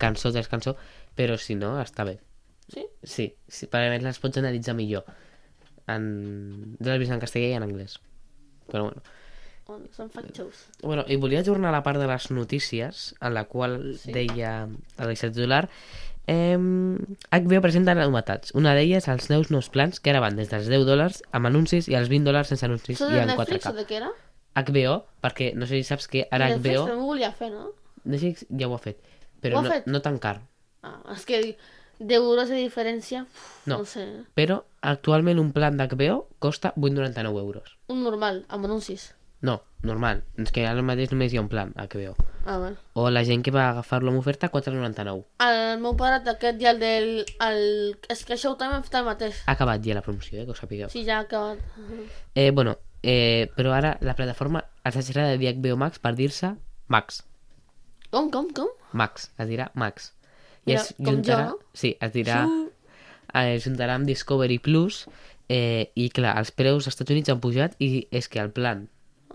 cançó 0.00 0.32
tras 0.32 0.48
cançó, 0.48 0.74
però 1.14 1.36
si 1.38 1.54
no, 1.54 1.74
està 1.82 2.06
bé. 2.08 2.18
Sí? 2.72 2.86
Sí, 3.04 3.26
sí 3.46 3.66
perquè 3.68 3.90
a 3.90 3.94
més 3.94 4.02
les 4.06 4.18
pots 4.22 4.40
analitzar 4.40 4.74
millor. 4.78 5.04
En... 5.90 6.76
Jo 6.80 6.90
l'he 6.90 7.00
vist 7.02 7.12
en 7.12 7.20
castellà 7.22 7.52
i 7.52 7.58
en 7.58 7.66
anglès. 7.66 7.98
Però 8.70 8.86
bueno. 8.88 9.02
On 9.70 9.84
són 9.94 10.08
fatxos. 10.10 10.64
Bueno, 10.82 11.04
i 11.06 11.14
volia 11.20 11.44
tornar 11.46 11.70
a 11.70 11.76
la 11.78 11.82
part 11.86 12.00
de 12.02 12.08
les 12.10 12.30
notícies, 12.34 13.14
en 13.20 13.34
la 13.36 13.44
qual 13.46 13.76
sí. 14.00 14.10
deia 14.16 14.66
el 14.98 15.12
titular 15.20 15.68
eh, 16.26 16.56
HBO 16.58 17.60
presenta 17.62 17.94
novetats. 17.94 18.54
Una 18.58 18.74
d'elles, 18.74 19.06
els 19.08 19.30
nous 19.30 19.50
nous 19.54 19.68
plans, 19.70 20.00
que 20.00 20.10
ara 20.10 20.22
van 20.22 20.36
des 20.38 20.50
dels 20.50 20.68
10 20.70 20.86
dòlars 20.88 21.22
amb 21.36 21.50
anuncis 21.50 21.88
i 21.90 21.96
als 21.98 22.10
20 22.10 22.26
dòlars 22.28 22.50
sense 22.52 22.66
anuncis 22.66 23.00
i 23.00 23.20
en 23.22 23.30
Netflix 23.32 23.66
4K. 23.66 23.72
o 23.72 23.78
de 23.78 23.86
què 23.88 23.98
era? 24.00 24.10
HBO, 24.60 24.94
perquè 25.22 25.52
no 25.54 25.66
sé 25.70 25.78
si 25.78 25.86
saps 25.86 26.08
que 26.10 26.26
ara 26.30 26.48
Netflix 26.50 26.80
HBO... 26.80 26.96
ho 26.98 27.06
volia 27.12 27.30
fer, 27.32 27.52
no? 27.54 27.70
Netflix 28.04 28.46
ja 28.50 28.66
ho 28.68 28.74
ha 28.74 28.80
fet, 28.82 28.98
però 29.42 29.58
Ho 29.58 29.60
ha 29.60 29.68
no, 29.68 29.70
fet? 29.76 29.86
no 29.86 30.02
tan 30.02 30.18
car. 30.18 30.40
Ah, 30.82 30.98
és 31.14 31.26
que 31.28 31.40
10 32.00 32.16
euros 32.16 32.48
de 32.48 32.56
diferència, 32.56 33.22
uf, 33.28 33.46
No. 33.66 33.78
no. 33.78 33.84
sé. 33.84 34.06
Però 34.34 34.62
actualment 34.80 35.38
un 35.38 35.52
plan 35.52 35.76
d'HBO 35.76 36.26
costa 36.38 36.72
8,99 36.76 37.38
euros. 37.38 37.76
Un 37.92 38.02
normal, 38.02 38.44
amb 38.48 38.64
anuncis. 38.70 39.10
No, 39.42 39.54
normal. 39.82 40.22
És 40.36 40.50
que 40.52 40.66
ara 40.68 40.82
mateix 40.84 41.10
només 41.14 41.32
hi 41.32 41.38
ha 41.38 41.42
un 41.44 41.48
plan 41.48 41.70
HBO. 41.80 42.12
Ah, 42.44 42.58
bueno. 42.58 42.76
O 42.94 43.06
la 43.10 43.22
gent 43.24 43.42
que 43.44 43.52
va 43.54 43.70
agafar-lo 43.70 44.10
amb 44.12 44.20
oferta, 44.20 44.50
4,99. 44.52 45.22
El 45.46 45.80
meu 45.80 45.94
pare 45.96 46.18
aquest 46.20 46.60
i 46.60 46.68
el 46.68 46.78
del... 46.82 47.08
El... 47.46 47.62
És 48.12 48.24
que 48.28 48.34
això 48.36 48.52
també 48.60 48.82
fet 48.84 48.98
el 49.00 49.06
mateix. 49.08 49.40
Ha 49.46 49.54
acabat 49.56 49.80
ja 49.86 49.96
la 49.96 50.02
promoció, 50.04 50.38
eh, 50.40 50.44
que 50.44 50.52
ho 50.52 50.58
sapigueu. 50.58 50.90
Sí, 50.92 51.04
ja 51.08 51.18
ha 51.18 51.24
acabat. 51.24 51.58
Eh, 52.34 52.50
bueno, 52.52 52.76
eh, 53.02 53.48
però 53.56 53.72
ara 53.76 53.94
la 54.04 54.14
plataforma 54.18 54.64
es 54.84 54.96
deixarà 55.00 55.28
de 55.30 55.38
dir 55.40 55.54
HBO 55.56 55.76
Max 55.80 55.98
per 56.04 56.12
dir-se 56.18 56.52
Max. 56.88 57.22
Com, 58.10 58.28
com, 58.34 58.48
com? 58.52 58.68
Max, 58.92 59.30
es 59.38 59.48
dirà 59.48 59.70
Max. 59.74 60.12
I 60.66 60.74
Mira, 60.74 60.80
es 60.82 60.92
com 60.98 61.14
juntarà... 61.14 61.44
jo, 61.46 61.56
no? 61.56 61.72
Sí, 61.72 61.96
es 62.00 62.12
dirà... 62.12 62.42
Su- 62.44 62.66
Eh, 63.30 63.54
es 63.54 63.62
juntarà 63.62 63.94
amb 63.94 64.08
Discovery 64.10 64.56
Plus 64.58 65.04
eh, 65.46 65.92
i 65.94 66.08
clar, 66.10 66.32
els 66.40 66.48
preus 66.50 66.88
als 66.88 66.96
Estats 66.96 67.12
Units 67.14 67.30
han 67.30 67.38
pujat 67.38 67.76
i 67.78 68.08
és 68.10 68.26
que 68.26 68.40
el 68.42 68.48
plan 68.50 68.88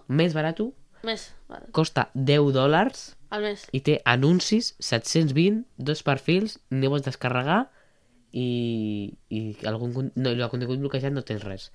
més 0.08 0.34
barat 0.34 0.60
Més, 1.06 1.34
vale. 1.48 1.70
costa 1.72 2.10
10 2.16 2.52
dòlars 2.56 3.16
Al 3.30 3.44
mes. 3.46 3.68
i 3.72 3.82
té 3.86 4.00
anuncis 4.06 4.74
720, 4.80 5.64
dos 5.78 6.02
perfils, 6.04 6.60
ni 6.70 6.90
pots 6.90 7.06
descarregar 7.06 7.70
i, 8.32 9.16
i 9.30 9.42
algun, 9.66 10.12
no, 10.16 10.34
el 10.34 10.50
contingut 10.50 10.82
bloquejat 10.82 11.14
no 11.14 11.24
tens 11.24 11.44
res. 11.46 11.70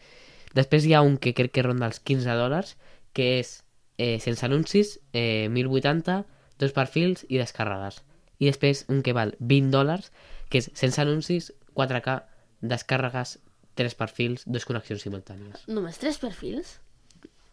Després 0.54 0.84
hi 0.84 0.94
ha 0.94 1.02
un 1.06 1.16
que 1.16 1.32
crec 1.34 1.54
que 1.54 1.62
ronda 1.62 1.86
els 1.86 2.00
15 2.00 2.34
dòlars, 2.36 2.74
que 3.14 3.38
és 3.38 3.60
eh, 3.98 4.18
sense 4.18 4.44
anuncis, 4.46 4.98
eh, 5.12 5.48
1080, 5.48 6.24
dos 6.58 6.74
perfils 6.76 7.24
i 7.28 7.38
descàrregues. 7.38 8.02
I 8.40 8.50
després 8.50 8.84
un 8.88 9.04
que 9.06 9.14
val 9.16 9.36
20 9.38 9.70
dòlars, 9.70 10.10
que 10.50 10.58
és 10.58 10.70
sense 10.74 11.00
anuncis, 11.00 11.52
4K, 11.78 12.18
descàrregues, 12.60 13.38
tres 13.78 13.94
perfils, 13.94 14.44
dos 14.46 14.66
connexions 14.68 15.04
simultànies. 15.06 15.64
Només 15.70 16.00
tres 16.02 16.18
perfils? 16.20 16.78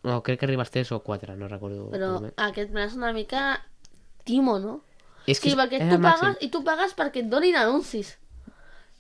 No, 0.08 0.22
crec 0.24 0.40
que 0.40 0.46
arriba 0.48 0.64
als 0.64 0.72
3 0.72 0.92
o 0.96 1.02
4, 1.04 1.36
no 1.36 1.48
recordo. 1.52 1.90
Però 1.92 2.14
aquest 2.48 2.72
me 2.72 2.86
una 2.96 3.12
mica 3.14 3.62
timo, 4.24 4.58
no? 4.60 4.82
és 5.28 5.42
Sí, 5.42 5.50
és- 5.52 5.58
perquè 5.60 5.82
és 5.82 5.90
tu 5.92 6.00
pagues, 6.02 6.38
i 6.42 6.48
tu 6.54 6.64
pagues 6.64 6.94
perquè 6.96 7.26
et 7.26 7.30
donin 7.30 7.56
anuncis. 7.60 8.14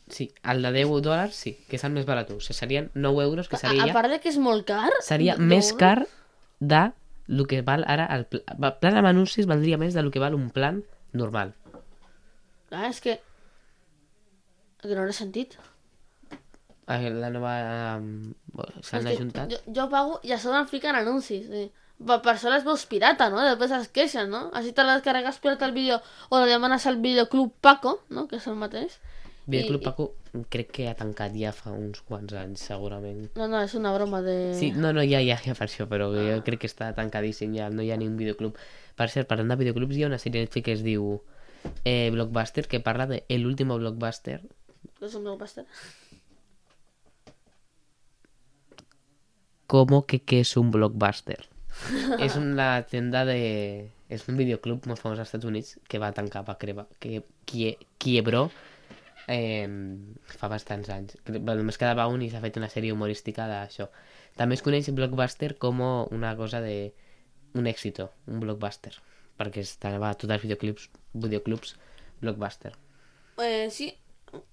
Sí, 0.10 0.34
el 0.44 0.62
de 0.64 0.72
10 0.72 1.02
dòlars 1.04 1.36
sí, 1.36 1.54
que 1.70 1.76
és 1.78 1.84
el 1.88 1.92
més 1.96 2.06
barat. 2.08 2.30
O 2.32 2.40
sigui, 2.40 2.54
serien 2.56 2.92
9 2.94 3.24
euros, 3.24 3.48
que 3.48 3.56
A, 3.56 3.60
seria, 3.60 3.84
a 3.88 3.94
part 3.96 4.12
de 4.12 4.20
que 4.24 4.30
és 4.30 4.38
molt 4.38 4.66
car... 4.68 4.92
seria 5.02 5.36
no- 5.38 5.46
més 5.48 5.72
no- 5.74 5.78
car 5.80 6.08
de 6.60 6.92
el 7.28 7.48
que 7.48 7.62
val 7.62 7.84
ara 7.88 8.06
el 8.16 8.26
pla, 8.26 8.74
plan 8.80 8.96
amb 9.00 9.08
anuncis 9.08 9.46
valdria 9.48 9.78
més 9.78 9.94
del 9.94 10.12
que 10.12 10.20
val 10.20 10.36
un 10.36 10.50
plan 10.50 10.84
normal. 11.14 11.54
Clar, 12.70 12.90
és 12.92 13.00
que... 13.04 13.18
Que 14.84 14.96
no 14.96 15.04
l'he 15.08 15.14
sentit. 15.16 15.58
La 16.88 17.30
nova... 17.30 17.54
um, 17.98 18.34
S'han 18.82 19.08
ajuntat. 19.12 19.52
Jo, 19.52 19.58
jo 19.76 19.90
pago 19.92 20.20
i 20.24 20.32
a 20.32 20.38
sobre 20.40 20.62
em 20.64 20.68
fiquen 20.72 20.96
anuncis. 20.96 21.48
Sí. 21.52 21.66
Per, 21.98 22.20
per 22.22 22.36
això 22.36 22.52
les 22.54 22.64
veus 22.64 22.86
pirata, 22.86 23.28
no? 23.34 23.42
Després 23.44 23.72
es 23.76 23.88
queixen, 23.90 24.30
no? 24.32 24.46
Així 24.56 24.72
te 24.72 24.84
les 24.88 25.02
carregues 25.04 25.40
pirata 25.44 25.66
el 25.66 25.74
vídeo 25.76 25.98
o 26.30 26.40
la 26.40 26.46
demanes 26.48 26.86
al 26.88 27.00
videoclub 27.04 27.52
Paco, 27.60 28.00
no? 28.10 28.28
Que 28.30 28.38
és 28.40 28.48
el 28.48 28.56
mateix. 28.56 29.00
Videoclub 29.48 29.82
i- 29.82 29.86
Paco 29.86 30.06
crec 30.54 30.72
que 30.76 30.86
ha 30.90 30.94
tancat 30.96 31.34
ja 31.40 31.52
fa 31.56 31.72
uns 31.74 32.02
quants 32.06 32.34
anys, 32.38 32.62
segurament. 32.70 33.26
No, 33.40 33.48
no, 33.50 33.62
és 33.66 33.74
una 33.80 33.92
broma 33.96 34.22
de... 34.22 34.54
Sí, 34.60 34.72
no, 34.76 34.92
no, 34.94 35.02
ja, 35.08 35.20
ja, 35.26 35.40
ja 35.44 35.56
per 35.58 35.66
això, 35.68 35.88
però 35.90 36.12
jo 36.14 36.40
crec 36.46 36.62
que 36.64 36.70
està 36.70 36.92
tancadíssim 36.96 37.56
ja, 37.58 37.70
no 37.74 37.82
hi 37.82 37.90
ha 37.92 37.98
ni 37.98 38.06
un 38.08 38.16
videoclub. 38.20 38.56
Per 39.00 39.08
cert, 39.10 39.28
parlant 39.28 39.50
de 39.50 39.58
videoclubs, 39.64 39.96
hi 39.98 40.04
ha 40.06 40.12
una 40.12 40.20
sèrie 40.22 40.46
que 40.52 40.72
es 40.76 40.84
diu 40.86 41.18
eh, 41.84 42.12
Blockbuster, 42.14 42.68
que 42.68 42.80
parla 42.80 43.08
de 43.08 43.24
El 43.30 43.48
último 43.48 43.80
Blockbuster, 43.82 44.42
Que 45.00 45.06
és 45.10 45.16
un 45.18 45.24
blockbuster. 45.26 45.66
¿Cómo 49.68 50.06
que 50.06 50.22
qué 50.22 50.40
es 50.42 50.56
un 50.58 50.72
blockbuster? 50.72 51.46
és 52.24 52.36
una 52.40 52.84
tenda 52.90 53.26
de... 53.28 53.92
És 54.10 54.24
un 54.32 54.38
videoclub 54.40 54.86
molt 54.88 55.02
famós 55.02 55.20
als 55.20 55.28
Estats 55.28 55.46
Units 55.46 55.74
que 55.92 56.00
va 56.00 56.14
tancar, 56.16 56.46
va 56.48 56.56
creba, 56.58 56.86
que 57.04 57.26
quie, 57.46 57.74
quiebró 58.00 58.48
eh, 59.28 59.68
fa 60.32 60.48
bastants 60.48 60.88
anys. 60.94 61.18
Només 61.28 61.80
quedava 61.80 62.08
un 62.08 62.24
i 62.24 62.30
s'ha 62.32 62.42
fet 62.44 62.60
una 62.60 62.72
sèrie 62.72 62.96
humorística 62.96 63.50
d'això. 63.52 63.90
També 64.40 64.56
es 64.56 64.64
coneix 64.64 64.88
Blockbuster 64.96 65.58
com 65.60 65.84
una 65.84 66.34
cosa 66.40 66.64
de... 66.64 66.94
un 67.58 67.68
èxito, 67.68 68.12
un 68.32 68.40
blockbuster. 68.40 68.94
Perquè 69.38 69.62
estava 69.66 70.12
a 70.12 70.16
tots 70.16 70.32
els 70.34 70.44
videoclips, 70.44 70.90
videoclubs 71.14 71.76
Blockbuster. 72.22 72.74
Eh, 73.44 73.68
sí, 73.74 73.92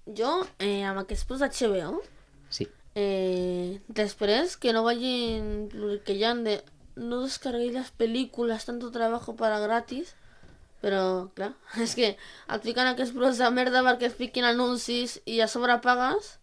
jo, 0.05 0.31
eh, 0.59 0.83
amb 0.85 1.01
aquests 1.01 1.25
punts 1.29 1.45
d'HBO, 1.45 2.01
Sí. 2.49 2.67
Eh, 2.95 3.81
després 3.87 4.55
que 4.57 4.73
no 4.73 4.83
vagin 4.83 5.69
que 6.05 6.17
ya 6.17 6.33
de 6.33 6.63
no 6.95 7.21
descarguéis 7.23 7.73
las 7.73 7.91
películas 7.91 8.65
tanto 8.65 8.91
trabajo 8.91 9.35
para 9.35 9.59
gratis 9.59 10.15
però 10.81 11.29
clar, 11.35 11.53
és 11.81 11.95
que 11.99 12.15
et 12.15 12.65
fiquen 12.65 12.87
aquests 12.87 13.13
bros 13.15 13.37
de 13.41 13.51
merda 13.51 13.83
perquè 13.85 14.09
et 14.09 14.17
fiquin 14.17 14.47
anuncis 14.47 15.19
i 15.25 15.41
a 15.41 15.47
sobre 15.51 15.77
pagues 15.83 16.37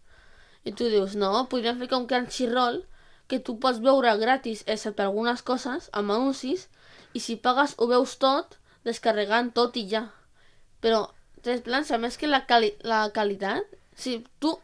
i 0.63 0.71
tu 0.71 0.87
dius, 0.87 1.15
no, 1.19 1.47
podríem 1.51 1.79
ficar 1.79 1.99
un 1.99 2.07
Crunchyroll 2.07 2.83
que 3.27 3.39
tu 3.39 3.57
pots 3.59 3.81
veure 3.83 4.13
gratis 4.19 4.63
excepte 4.67 5.03
algunes 5.03 5.41
coses 5.43 5.89
amb 5.91 6.13
anuncis 6.15 6.67
i 7.13 7.21
si 7.23 7.35
pagues 7.35 7.75
ho 7.77 7.87
veus 7.91 8.15
tot 8.19 8.57
descarregant 8.87 9.51
tot 9.55 9.77
i 9.79 9.85
ja. 9.89 10.05
Però 10.83 11.07
tres 11.43 11.63
plans, 11.63 11.91
a 11.91 11.99
més 11.99 12.17
que 12.19 12.27
la, 12.27 12.43
cali 12.47 12.73
la 12.83 13.05
qualitat 13.15 13.67
si 13.95 14.19
tu 14.43 14.55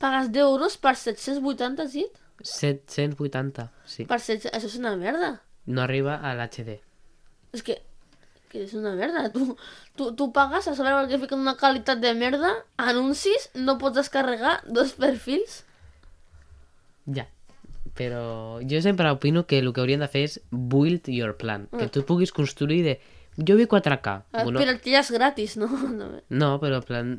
pagues 0.00 0.32
10 0.32 0.42
euros 0.46 0.76
per 0.80 0.96
780 0.96 1.84
has 1.84 1.94
dit? 1.96 2.20
780, 2.42 3.68
sí. 3.84 4.06
Per 4.08 4.18
700, 4.18 4.54
això 4.56 4.70
és 4.70 4.78
una 4.80 4.94
merda. 4.96 5.34
No 5.68 5.84
arriba 5.84 6.16
a 6.16 6.32
l'HD. 6.34 6.78
És 7.56 7.64
que, 7.66 7.76
que 8.50 8.64
és 8.64 8.72
una 8.78 8.94
merda. 8.96 9.26
Tu, 9.34 9.44
tu, 9.98 10.12
tu 10.16 10.30
pagues 10.36 10.68
a 10.70 10.76
saber 10.78 10.94
que 11.10 11.20
fiquen 11.20 11.42
una 11.44 11.56
qualitat 11.60 12.00
de 12.00 12.14
merda, 12.16 12.54
anuncis, 12.80 13.50
no 13.54 13.76
pots 13.82 14.00
descarregar 14.00 14.60
dos 14.66 14.96
perfils. 14.98 15.64
Ja. 17.06 17.28
Però 17.98 18.60
jo 18.64 18.80
sempre 18.80 19.10
opino 19.10 19.44
que 19.46 19.58
el 19.58 19.72
que 19.74 19.82
haurien 19.82 20.00
de 20.00 20.08
fer 20.08 20.24
és 20.28 20.38
build 20.50 21.10
your 21.12 21.36
plan. 21.36 21.66
Que 21.76 21.90
tu 21.92 22.06
puguis 22.08 22.32
construir 22.32 22.84
de... 22.86 23.00
Jo 23.36 23.56
vull 23.56 23.68
4K. 23.68 24.14
Ah, 24.32 24.44
Bueno, 24.44 24.60
Però 24.60 24.74
és 24.74 25.10
gratis, 25.12 25.56
no? 25.60 25.68
no. 26.00 26.08
no, 26.28 26.50
però 26.62 26.80
en 26.80 26.88
plan... 26.88 27.12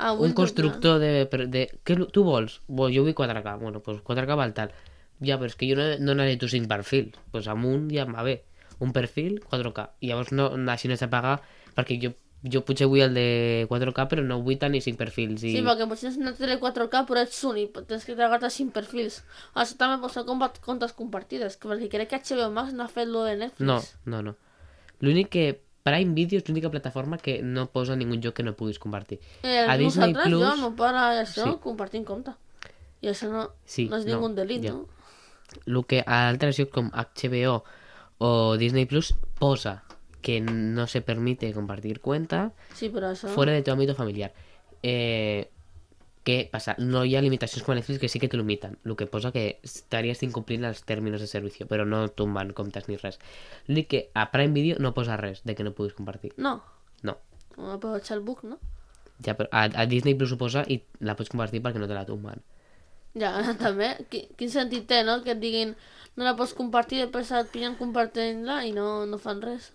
Ah, 0.00 0.14
Un 0.16 0.32
constructor 0.32 0.98
de... 0.98 1.28
de 1.52 1.66
què 1.84 1.96
tu 2.08 2.24
vols? 2.24 2.62
Bo, 2.66 2.88
jo 2.88 3.04
vull 3.04 3.12
4K. 3.16 3.58
Bueno, 3.60 3.82
pues 3.84 4.00
4K 4.06 4.38
val 4.40 4.54
tal. 4.56 4.72
Ja, 5.20 5.36
però 5.36 5.50
és 5.50 5.56
que 5.60 5.68
jo 5.68 5.76
no, 5.76 5.90
no 6.00 6.14
necessito 6.16 6.48
5 6.48 6.70
perfils. 6.70 7.20
Pues 7.30 7.48
amb 7.52 7.68
un 7.68 7.90
ja 7.92 8.06
em 8.08 8.16
va 8.16 8.24
bé. 8.24 8.38
Un 8.80 8.94
perfil, 8.96 9.42
4K. 9.44 9.86
I 10.00 10.08
llavors 10.08 10.32
no, 10.32 10.48
així 10.72 10.88
no 10.88 10.96
s'ha 10.96 11.10
pagar 11.12 11.36
perquè 11.76 11.98
jo, 12.00 12.14
jo 12.48 12.62
potser 12.64 12.88
vull 12.88 13.04
el 13.04 13.12
de 13.14 13.26
4K 13.68 14.06
però 14.08 14.24
no 14.24 14.40
vull 14.46 14.56
tenir 14.62 14.80
5 14.80 14.96
perfils. 14.96 15.44
I... 15.44 15.52
Sí, 15.58 15.64
perquè 15.66 15.88
potser 15.90 16.08
tens 16.08 16.20
una 16.22 16.32
tele 16.38 16.56
4K 16.62 17.04
però 17.08 17.24
ets 17.28 17.44
un 17.44 17.60
i 17.60 17.66
tens 17.76 18.08
que 18.08 18.16
tragar-te 18.16 18.48
5 18.56 18.72
perfils. 18.72 19.20
Això 19.52 19.76
també 19.80 20.00
posa 20.00 20.24
com 20.24 20.40
comptes 20.64 20.96
compartides, 20.96 21.60
perquè 21.60 21.92
crec 21.92 22.14
que 22.14 22.22
HBO 22.24 22.48
Max 22.56 22.72
no 22.72 22.88
ha 22.88 22.92
fet 22.92 23.12
lo 23.12 23.28
de 23.28 23.36
Netflix. 23.44 23.68
No, 23.68 23.82
no, 24.08 24.22
no. 24.30 24.38
L'únic 25.04 25.28
que... 25.36 25.50
Prime 25.82 26.12
Video 26.14 26.38
és 26.38 26.46
l'única 26.48 26.70
plataforma 26.70 27.16
que 27.18 27.40
no 27.42 27.66
posa 27.72 27.96
ningú 27.96 28.18
joc 28.20 28.34
que 28.36 28.42
no 28.44 28.52
puguis 28.54 28.78
compartir. 28.78 29.18
Eh, 29.42 29.64
a 29.66 29.76
Disney 29.80 30.12
Plus... 30.12 30.42
jo, 30.60 30.70
pare 30.76 30.98
i 31.16 31.20
això, 31.24 31.44
Sí. 31.44 31.56
compartim 31.62 32.04
compte. 32.04 32.34
I 33.00 33.08
això 33.08 33.30
no, 33.32 33.50
Sí, 33.64 33.88
no 33.88 33.96
és 33.96 34.04
no, 34.04 34.12
ningú 34.18 34.34
delit, 34.34 34.62
ja. 34.64 34.72
no? 34.72 34.86
el 35.66 35.84
que 35.86 36.04
a 36.06 36.28
altres 36.28 36.58
llocs 36.58 36.70
com 36.70 36.90
HBO 36.94 37.64
o 38.18 38.56
Disney 38.56 38.86
Plus 38.86 39.14
posa 39.38 39.82
que 40.22 40.40
no 40.40 40.86
se 40.86 41.00
permite 41.00 41.52
compartir 41.54 42.00
cuenta 42.00 42.52
Sí, 42.74 42.88
però 42.90 43.10
això... 43.10 43.28
fuera 43.28 43.52
de 43.52 43.62
tu 43.62 43.72
ámbito 43.72 43.94
familiar. 43.94 44.32
Eh, 44.82 45.50
Què 46.24 46.34
passa? 46.52 46.74
No 46.78 47.00
hi 47.08 47.14
ha 47.16 47.22
limitacions 47.24 47.64
com 47.64 47.72
a 47.72 47.76
Netflix 47.78 47.98
que 48.02 48.08
sí 48.12 48.20
que 48.20 48.28
te 48.28 48.36
limiten. 48.36 48.74
El 48.84 48.96
que 48.96 49.06
posa 49.08 49.30
que 49.32 49.58
estaries 49.64 50.20
incomplint 50.26 50.66
els 50.68 50.82
términos 50.84 51.20
de 51.24 51.26
servicio, 51.30 51.66
però 51.66 51.86
no 51.88 52.02
tomben 52.12 52.52
comptes 52.52 52.88
ni 52.90 52.98
res. 53.00 53.16
L'únic 53.68 53.88
que 53.88 54.00
a 54.14 54.26
Prime 54.30 54.52
Video 54.52 54.76
no 54.78 54.92
posa 54.92 55.16
res 55.16 55.40
de 55.48 55.54
que 55.56 55.64
no 55.64 55.72
puguis 55.72 55.94
compartir. 55.96 56.34
No. 56.36 56.58
No. 57.02 57.16
No 57.56 57.80
puedo 57.80 57.96
echar 57.96 58.18
el 58.18 58.24
book, 58.24 58.44
¿no? 58.44 58.58
Ja, 59.24 59.34
però 59.36 59.48
a, 59.52 59.64
a 59.72 59.86
Disney 59.86 60.14
Plus 60.14 60.32
ho 60.32 60.38
posa 60.40 60.62
i 60.68 60.82
la 61.00 61.16
pots 61.16 61.28
compartir 61.32 61.62
perquè 61.64 61.80
no 61.80 61.88
te 61.88 61.96
la 61.96 62.04
tomben. 62.08 62.44
Ja, 63.16 63.32
també. 63.64 63.94
Qui- 64.12 64.28
Quin 64.36 64.52
sentit 64.52 64.86
té, 64.92 65.00
no? 65.08 65.22
Que 65.24 65.32
et 65.34 65.40
diguin 65.40 65.72
no 66.16 66.24
la 66.28 66.36
pots 66.36 66.52
compartir, 66.56 67.00
després 67.00 67.32
et 67.32 67.48
pillen 67.52 67.76
compartint-la 67.80 68.60
i 68.68 68.72
no, 68.76 69.06
no 69.08 69.16
fan 69.18 69.40
res. 69.44 69.72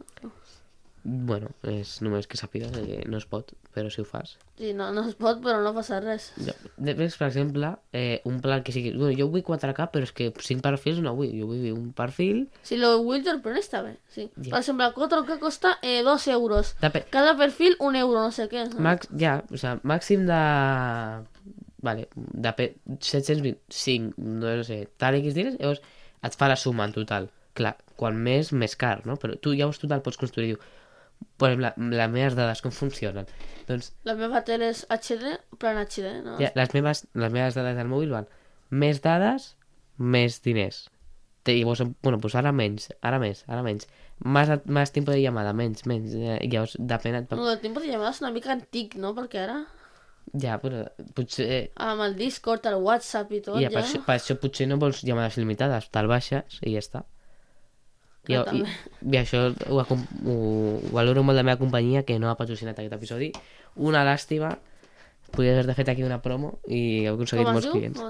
Bueno, 1.05 1.51
és 1.69 1.99
només 2.01 2.25
que 2.25 2.37
sàpigues 2.39 2.71
que 2.73 3.03
no 3.05 3.19
es 3.19 3.27
pot, 3.29 3.51
però 3.75 3.91
si 3.93 4.01
ho 4.01 4.05
fas. 4.09 4.31
Sí, 4.57 4.71
no, 4.73 4.87
no 4.89 5.03
es 5.05 5.13
pot, 5.19 5.37
però 5.43 5.59
no 5.61 5.69
passa 5.75 5.99
res. 6.01 6.31
Jo, 6.41 6.55
després, 6.81 7.13
per 7.19 7.27
exemple, 7.27 7.69
eh, 7.93 8.23
un 8.25 8.39
plan 8.41 8.63
que 8.65 8.73
sigui... 8.73 8.95
Bueno, 8.95 9.13
jo 9.19 9.27
vull 9.29 9.43
4K, 9.45 9.85
però 9.93 10.07
és 10.07 10.13
que 10.17 10.31
5 10.33 10.63
perfils 10.65 11.03
no 11.05 11.13
vull. 11.13 11.29
Jo 11.37 11.45
vull 11.51 11.67
un 11.75 11.91
perfil... 11.93 12.47
Si 12.65 12.79
lo 12.81 12.95
Wilder, 13.05 13.37
pero 13.43 13.61
está 13.61 13.83
bien, 13.83 13.99
sí. 14.09 14.31
Ya. 14.35 14.55
Por 14.55 14.59
ejemplo, 14.63 14.87
el 14.87 14.95
4K 14.95 15.37
costa 15.43 15.75
eh, 15.83 16.01
2 16.01 16.27
euros. 16.33 16.73
Dep 16.81 16.97
Cada 17.13 17.35
perfil, 17.37 17.77
un 17.79 17.95
euro, 17.95 18.23
no 18.23 18.31
sé 18.31 18.49
qué. 18.49 18.65
¿no? 18.65 18.79
Max, 18.79 19.07
ja, 19.13 19.43
o 19.53 19.57
sea, 19.61 19.77
màxim 19.83 20.25
de... 20.25 20.41
Vale, 21.85 22.09
de 22.15 22.53
pe... 22.57 22.71
725, 22.97 24.15
no 24.17 24.63
sé, 24.63 24.87
tal 24.97 25.21
X 25.21 25.37
diners, 25.37 25.59
llavors 25.61 25.85
et 26.25 26.33
fa 26.33 26.49
la 26.49 26.57
suma 26.57 26.87
en 26.89 26.95
total. 26.95 27.29
Clar, 27.55 27.75
quan 27.99 28.17
més, 28.17 28.49
més 28.51 28.73
car, 28.79 28.97
no? 29.05 29.19
Però 29.21 29.37
tu 29.37 29.53
llavors 29.53 29.77
tu 29.79 29.87
te'l 29.91 30.01
pots 30.03 30.17
construir. 30.19 30.55
Diu, 30.55 30.63
per 31.39 31.51
exemple, 31.51 31.89
les 31.97 32.11
meves 32.13 32.37
dades 32.37 32.63
com 32.63 32.73
funcionen? 32.75 33.29
Doncs 33.67 33.91
La 34.07 34.15
meva 34.19 34.41
tele 34.47 34.69
és 34.71 34.85
HD, 34.89 35.35
plan 35.61 35.79
HD, 35.81 36.09
no? 36.25 36.37
ja, 36.41 36.51
les, 36.55 36.73
meves, 36.77 37.05
les 37.13 37.33
meves 37.33 37.57
dades 37.57 37.77
del 37.77 37.91
mòbil 37.91 38.13
van 38.15 38.29
més 38.71 39.01
dades, 39.03 39.53
més 39.97 40.41
diners. 40.45 40.85
Te, 41.45 41.53
llavors, 41.53 41.83
bueno, 42.01 42.17
pues 42.21 42.33
ara 42.39 42.51
menys, 42.55 42.89
ara 43.05 43.19
més, 43.21 43.43
ara 43.47 43.61
menys. 43.65 43.85
Más, 44.23 44.49
más 44.65 44.91
tiempo 44.95 45.11
de 45.11 45.21
llamada, 45.21 45.51
menys, 45.53 45.85
menys. 45.85 46.15
Eh, 46.17 46.39
I 46.41 46.49
llavors, 46.49 46.73
depèn... 46.79 47.19
Et... 47.19 47.33
No, 47.37 47.45
el 47.51 47.59
tiempo 47.61 47.83
de 47.83 47.91
llamada 47.91 48.15
és 48.15 48.21
una 48.23 48.31
mica 48.33 48.53
antic, 48.55 48.95
no? 48.97 49.13
Perquè 49.17 49.43
ara, 49.43 49.59
Ja, 50.33 50.57
però 50.59 50.81
potser... 51.15 51.69
amb 51.85 52.01
el 52.03 52.15
Discord, 52.17 52.65
el 52.67 52.81
WhatsApp 52.81 53.31
i 53.37 53.41
tot, 53.45 53.59
I 53.61 53.67
ja... 53.67 53.71
per, 53.71 53.83
això, 53.83 54.01
per 54.07 54.15
això 54.17 54.35
potser 54.41 54.67
no 54.67 54.79
vols 54.81 55.03
llamades 55.05 55.37
il·limitades, 55.37 55.91
te'l 55.93 56.09
baixes 56.11 56.57
i 56.65 56.73
ja 56.73 56.81
està. 56.81 57.03
Clar, 58.25 58.43
i, 58.57 58.63
i 59.11 59.17
això 59.19 59.45
ho, 59.51 59.81
ho, 59.81 59.97
ho 60.31 60.35
valoro 60.95 61.23
molt 61.23 61.37
la 61.37 61.45
meva 61.45 61.61
companyia 61.61 62.03
que 62.07 62.17
no 62.19 62.31
ha 62.31 62.37
patrocinat 62.39 62.79
aquest 62.79 62.97
episodi. 62.97 63.31
Una 63.75 64.05
làstima, 64.07 64.53
podria 65.31 65.59
haver 65.59 65.77
fet 65.77 65.93
aquí 65.93 66.05
una 66.07 66.21
promo 66.23 66.55
i 66.67 67.05
heu 67.05 67.15
aconseguit 67.15 67.49
molts 67.51 67.69
diu? 67.69 67.75
clients. 67.75 68.01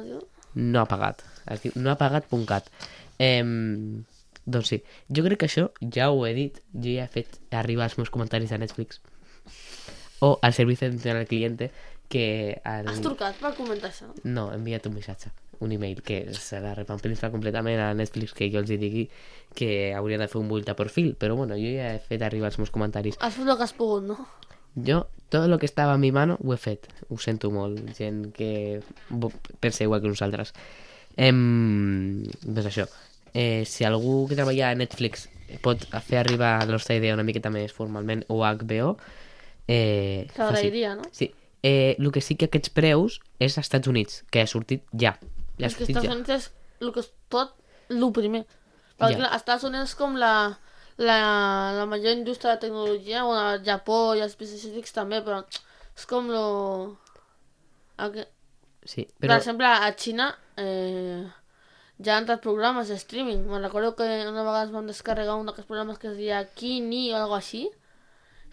No 0.55 0.83
ha 0.83 0.89
pagat. 0.89 1.25
Es 1.51 1.65
diu 1.65 1.75
no 1.75 1.91
ha 1.91 1.97
pagat.cat. 1.99 2.69
Eh, 3.19 3.41
doncs 4.45 4.69
sí, 4.69 4.81
jo 5.09 5.25
crec 5.25 5.41
que 5.41 5.49
això 5.49 5.67
ja 5.81 6.11
ho 6.13 6.23
he 6.27 6.33
dit. 6.37 6.61
Jo 6.73 6.95
ja 6.99 7.09
he 7.09 7.11
fet 7.11 7.39
arribar 7.51 7.89
els 7.89 7.99
meus 7.99 8.13
comentaris 8.13 8.53
a 8.55 8.61
Netflix 8.61 9.01
o 10.19 10.39
al 10.41 10.53
servicio 10.53 10.87
de 10.87 10.93
atención 10.93 11.17
al 11.17 11.27
cliente 11.27 11.71
que... 12.09 12.61
El... 12.63 12.87
Has 12.87 13.01
trucat 13.01 13.37
per 13.41 13.53
comentar 13.57 13.91
això? 13.91 14.07
No, 14.23 14.49
he 14.51 14.59
enviat 14.59 14.87
un 14.89 14.95
missatge, 14.97 15.31
un 15.59 15.71
email 15.71 16.01
que 16.03 16.33
se 16.33 16.59
la 16.61 16.73
repamplinfa 16.75 17.31
completament 17.33 17.79
a 17.81 17.93
Netflix 17.97 18.33
que 18.33 18.49
jo 18.53 18.61
els 18.61 18.71
hi 18.71 18.79
digui 18.81 19.05
que 19.55 19.93
hauria 19.95 20.19
de 20.21 20.27
fer 20.31 20.41
un 20.41 20.49
build 20.49 20.67
de 20.67 20.75
perfil, 20.75 21.13
però 21.19 21.35
bueno, 21.35 21.57
jo 21.59 21.71
ja 21.77 21.93
he 21.93 21.99
fet 22.03 22.25
arribar 22.25 22.51
els 22.51 22.59
meus 22.59 22.73
comentaris. 22.73 23.19
Has 23.19 23.37
fet 23.37 23.47
el 23.47 23.57
que 23.57 23.67
has 23.67 23.75
pogut, 23.77 24.03
no? 24.05 24.17
Jo, 24.75 25.05
tot 25.31 25.47
el 25.47 25.57
que 25.59 25.65
estava 25.65 25.93
a 25.93 25.97
mi 25.97 26.11
mano 26.11 26.37
ho 26.43 26.53
he 26.53 26.59
fet. 26.59 26.89
Ho 27.09 27.17
sento 27.17 27.51
molt, 27.51 27.79
gent 27.97 28.31
que 28.35 28.81
pensa 29.59 29.85
igual 29.85 30.01
que 30.03 30.11
nosaltres. 30.11 30.53
Em... 31.15 32.25
Doncs 32.43 32.67
això. 32.71 32.89
Eh, 33.33 33.63
si 33.67 33.83
algú 33.83 34.25
que 34.29 34.35
treballa 34.35 34.71
a 34.71 34.75
Netflix 34.75 35.29
pot 35.63 35.83
fer 36.03 36.19
arribar 36.19 36.57
la 36.65 36.75
nostra 36.75 36.95
idea 36.95 37.15
una 37.15 37.25
miqueta 37.27 37.51
més 37.53 37.73
formalment 37.75 38.23
o 38.27 38.43
a 38.43 38.53
HBO, 38.55 38.95
eh. 39.67 40.27
T'agrairia, 40.35 40.95
no? 40.95 41.07
Sí. 41.11 41.31
Eh, 41.63 41.95
el 41.97 42.11
que 42.11 42.21
sí 42.21 42.35
que 42.37 42.45
aquests 42.49 42.69
preus 42.69 43.19
és 43.39 43.55
als 43.55 43.65
Estats 43.65 43.89
Units, 43.89 44.21
que 44.29 44.43
ha 44.43 44.49
sortit 44.49 44.83
ja. 44.93 45.15
Ja 45.59 45.67
és 45.67 45.75
que 45.77 45.83
Estats 45.87 46.05
ja. 46.05 46.11
Units 46.13 46.29
és 46.35 46.49
el 46.81 46.91
que 46.93 46.99
és 47.05 47.11
tot 47.29 47.53
el 47.89 48.11
primer. 48.11 48.45
Perquè 48.99 49.17
Ja. 49.19 49.31
Estats 49.35 49.63
Units 49.67 49.91
és 49.91 49.95
com 49.95 50.15
la, 50.19 50.57
la, 50.97 51.17
la 51.77 51.85
major 51.85 52.11
indústria 52.13 52.55
de 52.55 52.61
tecnologia, 52.67 53.23
bueno, 53.23 53.53
el 53.53 53.63
Japó 53.63 54.15
i 54.15 54.21
els 54.25 54.35
asiàtics 54.39 54.93
també, 54.95 55.21
però 55.21 55.43
és 55.95 56.05
com 56.05 56.27
lo... 56.31 56.97
el 57.99 58.11
que- 58.11 58.27
Sí, 58.85 59.07
Per 59.19 59.27
però... 59.29 59.37
exemple, 59.39 59.65
a 59.65 59.87
Xina 59.97 60.27
eh, 60.61 61.23
ja 62.05 62.17
han 62.17 62.23
entrat 62.23 62.41
programes 62.43 62.87
de 62.87 62.95
streaming. 62.99 63.47
Me 63.49 63.57
recordo 63.59 63.95
que 63.95 64.03
una 64.27 64.43
vegada 64.43 64.65
es 64.65 64.71
van 64.71 64.85
descarregar 64.85 65.35
un 65.39 65.47
d'aquests 65.47 65.65
programes 65.67 65.97
que 65.97 66.11
es 66.11 66.17
deia 66.17 66.43
Kini 66.53 67.11
o 67.13 67.17
algo 67.17 67.33
així 67.35 67.63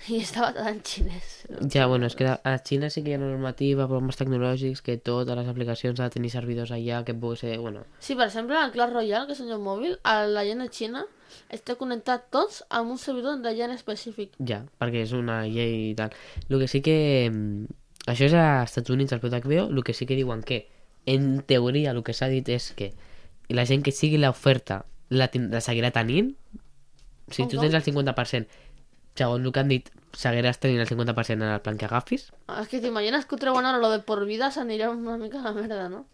i 0.11 0.19
estava 0.19 0.51
tot 0.57 0.67
en 0.67 0.81
xinès. 0.83 1.33
Ja, 1.71 1.87
bueno, 1.87 2.07
és 2.07 2.17
que 2.19 2.27
a 2.27 2.39
a 2.43 2.57
Xina 2.59 2.91
sí 2.91 3.03
que 3.05 3.13
hi 3.13 3.15
ha 3.15 3.21
normativa, 3.21 3.87
programes 3.87 4.19
tecnològics, 4.19 4.83
que 4.83 4.97
totes 4.99 5.37
les 5.39 5.49
aplicacions 5.49 6.01
han 6.01 6.11
de 6.11 6.17
tenir 6.17 6.31
servidors 6.33 6.73
allà, 6.75 7.05
que 7.05 7.15
pugui 7.15 7.39
ser, 7.39 7.59
bueno... 7.59 7.85
Sí, 8.01 8.17
per 8.19 8.27
exemple, 8.27 8.59
el 8.59 8.73
Clash 8.75 8.93
Royale, 8.93 9.29
que 9.29 9.37
és 9.37 9.43
un 9.45 9.51
joc 9.53 9.63
mòbil, 9.63 9.99
a 10.03 10.25
la 10.27 10.45
gent 10.49 10.65
de 10.65 10.69
Xina 10.73 11.05
està 11.53 11.77
connectat 11.81 12.27
tots 12.35 12.63
amb 12.69 12.93
un 12.93 12.99
servidor 12.99 13.39
de 13.45 13.55
gent 13.57 13.73
específic. 13.73 14.35
Ja, 14.49 14.65
perquè 14.81 15.05
és 15.07 15.15
una 15.17 15.43
llei 15.47 15.93
i 15.93 15.95
tal. 15.99 16.13
El 16.49 16.59
que 16.61 16.69
sí 16.69 16.83
que... 16.83 16.99
mm, 17.31 17.79
Això 18.11 18.27
és 18.27 18.35
als 18.35 18.73
Estats 18.73 18.91
Units, 18.91 19.13
al 19.15 19.21
peu 19.23 19.31
d'HBO, 19.31 19.69
el 19.71 19.85
que 19.87 19.95
sí 19.95 20.09
que 20.11 20.17
diuen 20.19 20.43
que, 20.43 20.65
en 21.07 21.43
teoria, 21.47 21.93
el 21.93 22.03
que 22.03 22.15
s'ha 22.15 22.27
dit 22.27 22.49
és 22.51 22.73
que 22.75 22.91
la 23.49 23.63
gent 23.69 23.85
que 23.87 23.93
sigui 23.95 24.19
l'oferta 24.19 24.81
la, 25.13 25.29
la 25.31 25.61
seguirà 25.63 25.93
tenint. 25.95 26.33
Si 27.33 27.47
tu 27.47 27.61
tens 27.61 27.75
el 27.75 27.85
50%, 27.85 28.47
segons 29.17 29.45
el 29.45 29.53
que 29.53 29.61
han 29.61 29.69
dit, 29.69 29.91
seguiràs 30.13 30.59
tenint 30.61 30.81
el 30.85 30.89
50% 30.89 31.33
en 31.43 31.43
el 31.57 31.61
plan 31.65 31.77
que 31.81 31.87
agafis. 31.89 32.31
Ah, 32.49 32.63
És 32.63 32.69
que 32.69 32.81
t'imagines 32.81 33.25
que 33.27 33.35
ho 33.37 33.39
treuen 33.39 33.65
ara 33.67 33.79
lo 33.79 33.91
de 33.91 34.01
por 34.01 34.25
vida 34.27 34.51
s'anirà 34.51 34.91
una 34.91 35.17
mica 35.19 35.41
a 35.41 35.43
la 35.43 35.53
merda, 35.57 35.89
no? 35.89 36.05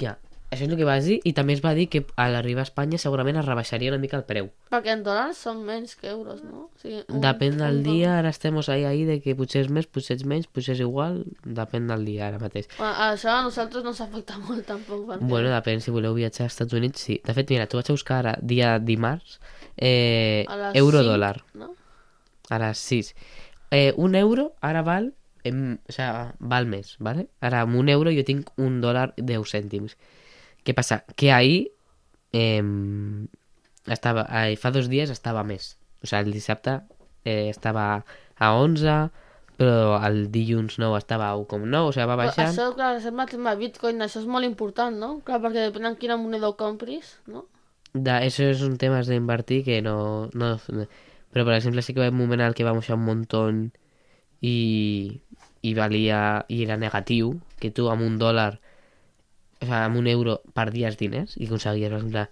Ja, 0.00 0.16
això 0.50 0.64
és 0.64 0.70
el 0.70 0.76
que 0.78 0.84
vas 0.86 1.04
dir, 1.04 1.20
i 1.26 1.32
també 1.34 1.52
es 1.54 1.60
va 1.64 1.74
dir 1.74 1.88
que 1.90 2.04
a 2.16 2.28
l'arribar 2.30 2.62
a 2.64 2.68
Espanya 2.68 2.98
segurament 2.98 3.36
es 3.38 3.46
rebaixaria 3.46 3.90
una 3.90 3.98
mica 4.02 4.16
el 4.16 4.24
preu. 4.24 4.48
Perquè 4.70 4.92
en 4.94 5.02
dòlars 5.06 5.38
són 5.38 5.62
menys 5.66 5.94
que 5.98 6.08
euros, 6.10 6.42
no? 6.42 6.70
O 6.74 6.78
sigui, 6.82 7.04
un- 7.08 7.20
Depèn 7.22 7.56
del 7.58 7.78
un 7.78 7.82
dia, 7.84 8.18
ara 8.18 8.30
estem 8.30 8.58
ahí, 8.66 8.84
ahí, 8.84 9.04
de 9.04 9.20
que 9.22 9.34
potser 9.38 9.62
és 9.62 9.70
més, 9.70 9.86
potser 9.86 10.16
és 10.16 10.24
menys, 10.24 10.46
potser 10.46 10.74
és 10.74 10.80
igual, 10.80 11.24
depèn 11.44 11.86
del 11.90 12.04
dia 12.04 12.28
ara 12.28 12.38
mateix. 12.38 12.66
Bueno, 12.78 12.94
això 13.10 13.30
a 13.30 13.42
nosaltres 13.42 13.84
no 13.84 13.92
s'afecta 13.94 14.38
molt 14.46 14.66
tampoc. 14.66 15.06
Perquè... 15.06 15.26
Bueno, 15.26 15.50
depèn, 15.54 15.80
si 15.80 15.90
voleu 15.94 16.14
viatjar 16.14 16.46
als 16.46 16.54
Estats 16.54 16.72
Units, 16.74 17.00
sí. 17.00 17.20
De 17.24 17.34
fet, 17.34 17.50
mira, 17.50 17.66
tu 17.66 17.76
vaig 17.78 17.90
a 17.90 17.98
buscar 17.98 18.18
ara, 18.24 18.38
dia 18.42 18.78
dimarts, 18.78 19.40
eh, 19.76 20.46
euro-dòlar, 20.74 21.42
No? 21.54 21.74
A 22.50 22.58
les 22.62 22.78
6. 22.78 23.14
Eh, 23.70 23.92
un 23.96 24.14
euro 24.14 24.54
ara 24.60 24.82
val, 24.82 25.14
em, 25.44 25.78
o 25.88 25.92
sea, 25.92 26.34
val 26.38 26.66
més, 26.66 26.96
¿vale? 26.98 27.28
Ara, 27.40 27.62
amb 27.66 27.76
un 27.76 27.88
euro 27.88 28.12
jo 28.14 28.24
tinc 28.26 28.50
un 28.56 28.80
dòlar 28.80 29.12
10 29.16 29.50
cèntims. 29.50 29.96
Què 30.64 30.74
passa? 30.74 31.04
Que 31.16 31.32
ahir, 31.32 31.72
eh, 32.32 32.62
estava, 33.86 34.26
eh, 34.44 34.56
fa 34.56 34.70
dos 34.70 34.88
dies 34.88 35.10
estava 35.10 35.44
més. 35.44 35.76
O 36.02 36.06
sea, 36.06 36.20
el 36.20 36.32
dissabte 36.32 36.80
eh, 37.24 37.48
estava 37.50 38.04
a 38.38 38.52
11, 38.54 39.10
però 39.56 39.96
el 40.04 40.26
dilluns 40.32 40.76
nou 40.78 40.96
estava 40.98 41.30
a 41.30 41.36
1,9, 41.38 41.88
o 41.88 41.92
sigui, 41.92 42.04
va 42.04 42.16
Però 42.16 42.26
baixant. 42.26 42.50
això, 42.52 42.68
clar, 42.76 43.00
sembla 43.00 43.24
el 43.24 43.30
tema 43.32 43.54
de 43.54 43.62
Bitcoin, 43.64 44.02
això 44.04 44.20
és 44.20 44.28
molt 44.28 44.44
important, 44.44 44.96
no? 45.00 45.20
Clar, 45.24 45.40
perquè 45.40 45.70
depèn 45.70 45.88
en 45.88 45.96
quina 45.96 46.18
moneda 46.20 46.50
ho 46.50 46.56
compris, 46.60 47.16
no? 47.26 47.46
Da, 47.94 48.18
eso 48.22 48.44
es 48.44 48.60
un 48.60 48.76
tema 48.76 49.00
de 49.02 49.14
invertir 49.16 49.64
que 49.64 49.80
no, 49.80 50.28
no... 50.34 50.58
Pero, 51.36 51.44
por 51.44 51.52
ejemplo, 51.52 51.82
sí 51.82 51.92
que 51.92 52.00
va 52.00 52.08
un 52.08 52.16
moment 52.16 52.40
en 52.40 52.46
el 52.46 52.54
que 52.56 52.64
va 52.64 52.72
baixar 52.72 52.96
un 52.96 53.04
montón 53.04 53.56
i, 54.40 55.20
i 55.60 55.74
valia... 55.76 56.46
i 56.48 56.62
era 56.64 56.78
negatiu, 56.80 57.34
que 57.60 57.68
tu 57.76 57.90
amb 57.92 58.06
un 58.06 58.16
dòlar, 58.16 58.54
o 58.56 59.66
sigui, 59.66 59.76
amb 59.82 60.00
un 60.00 60.08
euro 60.08 60.38
perdies 60.56 60.96
diners 60.96 61.34
i 61.36 61.44
aconseguies, 61.50 61.92
per 61.92 61.98
exemple, 61.98 62.22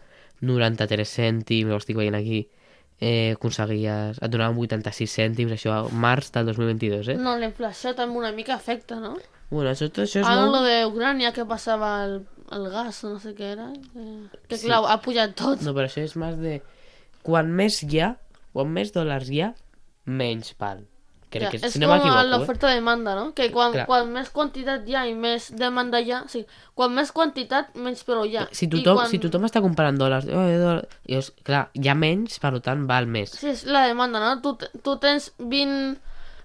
93 0.40 1.12
cèntims, 1.18 1.68
ho 1.74 1.82
estic 1.82 2.00
veient 2.00 2.16
aquí, 2.16 2.46
eh, 2.96 3.34
aconseguies... 3.36 4.22
et 4.24 4.32
donaven 4.32 4.56
86 4.64 5.18
cèntims, 5.20 5.52
això 5.52 5.76
a 5.76 5.84
març 5.92 6.32
del 6.32 6.48
2022, 6.54 7.12
eh? 7.12 7.20
No, 7.20 7.36
la 7.36 7.52
inflació 7.52 7.92
també 8.00 8.16
una 8.24 8.32
mica 8.32 8.56
afecta, 8.56 8.96
no? 9.04 9.18
Bueno, 9.52 9.68
això, 9.76 9.92
això 9.92 10.24
és 10.24 10.24
Ara 10.24 10.46
nou... 10.48 10.56
lo 10.56 10.64
de 10.64 10.80
Ucrània 10.88 11.36
que 11.36 11.44
passava 11.44 11.92
el, 12.08 12.22
el 12.56 12.68
gas, 12.72 13.04
no 13.04 13.20
sé 13.20 13.36
què 13.36 13.52
era, 13.52 13.68
que, 13.92 14.10
que 14.48 14.56
Sí. 14.56 14.64
clar, 14.70 14.80
ha 14.88 14.96
pujat 15.04 15.36
tot. 15.36 15.60
No, 15.60 15.76
però 15.76 15.92
això 15.92 16.00
és 16.00 16.16
més 16.16 16.40
de... 16.40 16.62
Quan 17.20 17.52
més 17.52 17.82
hi 17.84 18.00
ha, 18.00 18.14
quan 18.54 18.70
més 18.72 18.94
dòlars 18.94 19.28
hi 19.34 19.42
ha, 19.44 19.52
menys 20.06 20.54
val. 20.60 20.84
Crec 21.34 21.42
Ja, 21.42 21.50
que, 21.50 21.58
és 21.66 21.72
si 21.74 21.80
no 21.82 21.88
com 21.90 21.96
m'equivoco, 21.96 22.20
eh? 22.20 22.28
l'oferta-demanda, 22.30 23.14
no? 23.18 23.24
Que 23.34 23.48
quan, 23.50 23.72
Clar. 23.74 23.86
quan 23.88 24.10
més 24.14 24.28
quantitat 24.30 24.84
hi 24.86 24.94
ha 24.94 25.00
i 25.10 25.14
més 25.18 25.48
demanda 25.58 25.98
hi 25.98 26.12
ha, 26.14 26.20
o 26.22 26.28
sigui, 26.30 26.46
quan 26.78 26.92
més 26.94 27.10
quantitat, 27.10 27.72
menys 27.74 28.04
preu 28.06 28.22
hi 28.28 28.36
ha. 28.38 28.44
Si 28.54 28.68
I 28.68 28.70
tothom, 28.70 29.00
quan... 29.00 29.10
si 29.10 29.18
tothom 29.18 29.48
està 29.48 29.58
comprant 29.64 29.98
dòlars, 29.98 30.28
oh, 30.30 30.44
eh, 30.46 30.60
dòlar, 30.62 30.84
llavors, 31.10 31.32
clar, 31.42 31.64
hi 31.74 31.90
ha 31.90 31.96
menys, 31.98 32.38
per 32.38 32.52
tant, 32.62 32.84
val 32.86 33.10
més. 33.10 33.34
Sí, 33.34 33.48
és 33.50 33.64
la 33.66 33.82
demanda, 33.88 34.22
no? 34.22 34.36
Tu, 34.46 34.54
tu 34.86 34.94
tens 35.02 35.32
20, 35.42 35.96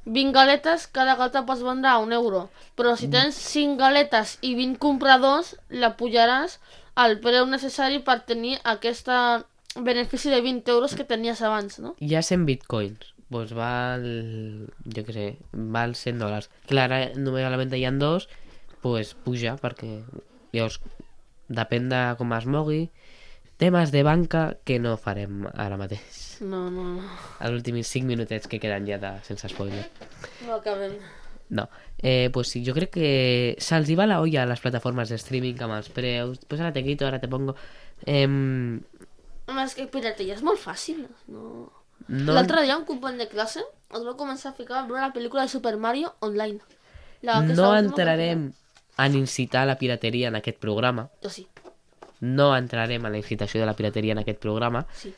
20 0.10 0.34
galetes, 0.34 0.88
cada 0.90 1.14
galeta 1.22 1.46
pots 1.46 1.62
vendre 1.62 1.92
a 1.94 2.00
un 2.02 2.12
euro. 2.18 2.48
Però 2.74 2.96
Mm. 2.96 2.98
si 3.04 3.12
tens 3.14 3.36
5 3.36 3.78
galetes 3.78 4.40
i 4.42 4.56
20 4.58 4.80
compradors, 4.82 5.54
la 5.70 5.94
pujaràs 6.02 6.58
al 6.96 7.20
preu 7.22 7.46
necessari 7.46 8.02
per 8.02 8.24
tenir 8.26 8.58
aquest 8.64 9.06
benefici 9.86 10.30
de 10.30 10.42
20 10.42 10.72
euros 10.72 10.96
que 10.96 11.06
tenies 11.08 11.42
abans, 11.42 11.80
no? 11.80 11.96
Ha 12.00 12.22
100 12.26 12.46
bitcoins. 12.48 13.14
Doncs 13.30 13.54
val, 13.54 14.06
jo 14.90 15.04
què 15.06 15.14
sé, 15.14 15.26
val 15.54 15.94
100 15.96 16.22
dòlars. 16.22 16.50
Clar, 16.70 16.88
ara 16.90 17.02
només 17.14 17.46
a 17.46 17.52
la 17.54 17.60
venda 17.62 17.78
hi 17.78 17.86
ha 17.86 17.94
dos, 17.94 18.26
doncs 18.82 19.14
puja, 19.26 19.54
perquè 19.62 20.00
llavors 20.56 20.80
depèn 21.50 21.90
de 21.92 22.02
com 22.18 22.34
es 22.38 22.48
mogui. 22.50 22.82
Temes 23.60 23.92
de 23.92 24.02
banca 24.08 24.44
que 24.64 24.80
no 24.80 24.96
farem 24.98 25.44
ara 25.52 25.78
mateix. 25.78 26.40
No, 26.42 26.70
no, 26.72 26.86
no. 26.96 27.16
Els 27.44 27.58
últims 27.58 27.90
5 27.92 28.08
minutets 28.08 28.48
que 28.48 28.60
queden 28.64 28.88
ja 28.88 28.98
de, 29.02 29.18
sense 29.28 29.50
spoiler. 29.52 29.84
No 30.48 30.56
acabem. 30.56 30.96
No. 31.50 31.68
Eh, 31.98 32.30
pues 32.32 32.48
sí, 32.48 32.64
jo 32.64 32.74
crec 32.78 32.94
que 32.96 33.10
se'ls 33.60 33.90
hi 33.90 33.98
va 34.00 34.08
la 34.08 34.22
olla 34.24 34.46
a 34.46 34.48
les 34.48 34.62
plataformes 34.64 35.12
de 35.12 35.20
streaming 35.20 35.60
amb 35.66 35.76
els 35.76 35.90
preus. 35.92 36.40
Pues 36.48 36.64
ara 36.64 36.72
te 36.74 36.86
quito, 36.88 37.06
ara 37.10 37.20
te 37.20 37.28
pongo... 37.28 37.58
Eh, 38.06 38.26
Home, 39.50 39.66
és 39.66 39.76
que 39.76 39.88
pirateria 39.92 40.38
és 40.38 40.44
molt 40.46 40.62
fàcil. 40.62 41.04
No... 41.28 41.68
no, 42.08 42.34
L'altre 42.34 42.64
dia 42.66 42.78
un 42.78 42.86
company 42.88 43.18
de 43.20 43.28
classe 43.32 43.62
es 43.64 44.04
va 44.06 44.16
començar 44.18 44.52
a 44.52 44.58
ficar 44.58 44.84
a 44.84 44.86
veure 44.88 45.02
la 45.02 45.14
pel·lícula 45.14 45.46
de 45.46 45.52
Super 45.52 45.76
Mario 45.78 46.14
online. 46.26 46.60
La, 47.22 47.40
aquesta 47.42 47.58
no 47.58 47.72
entrarem 47.76 48.52
en 49.00 49.16
incitar 49.16 49.66
la 49.68 49.78
pirateria 49.80 50.30
en 50.30 50.38
aquest 50.40 50.60
programa. 50.60 51.10
Jo 51.24 51.32
sí, 51.34 51.48
No 52.20 52.52
entrarem 52.56 53.06
en 53.06 53.14
la 53.16 53.18
incitació 53.18 53.62
de 53.62 53.66
la 53.66 53.76
pirateria 53.76 54.12
en 54.12 54.20
aquest 54.26 54.40
programa. 54.44 54.86
sí. 54.94 55.14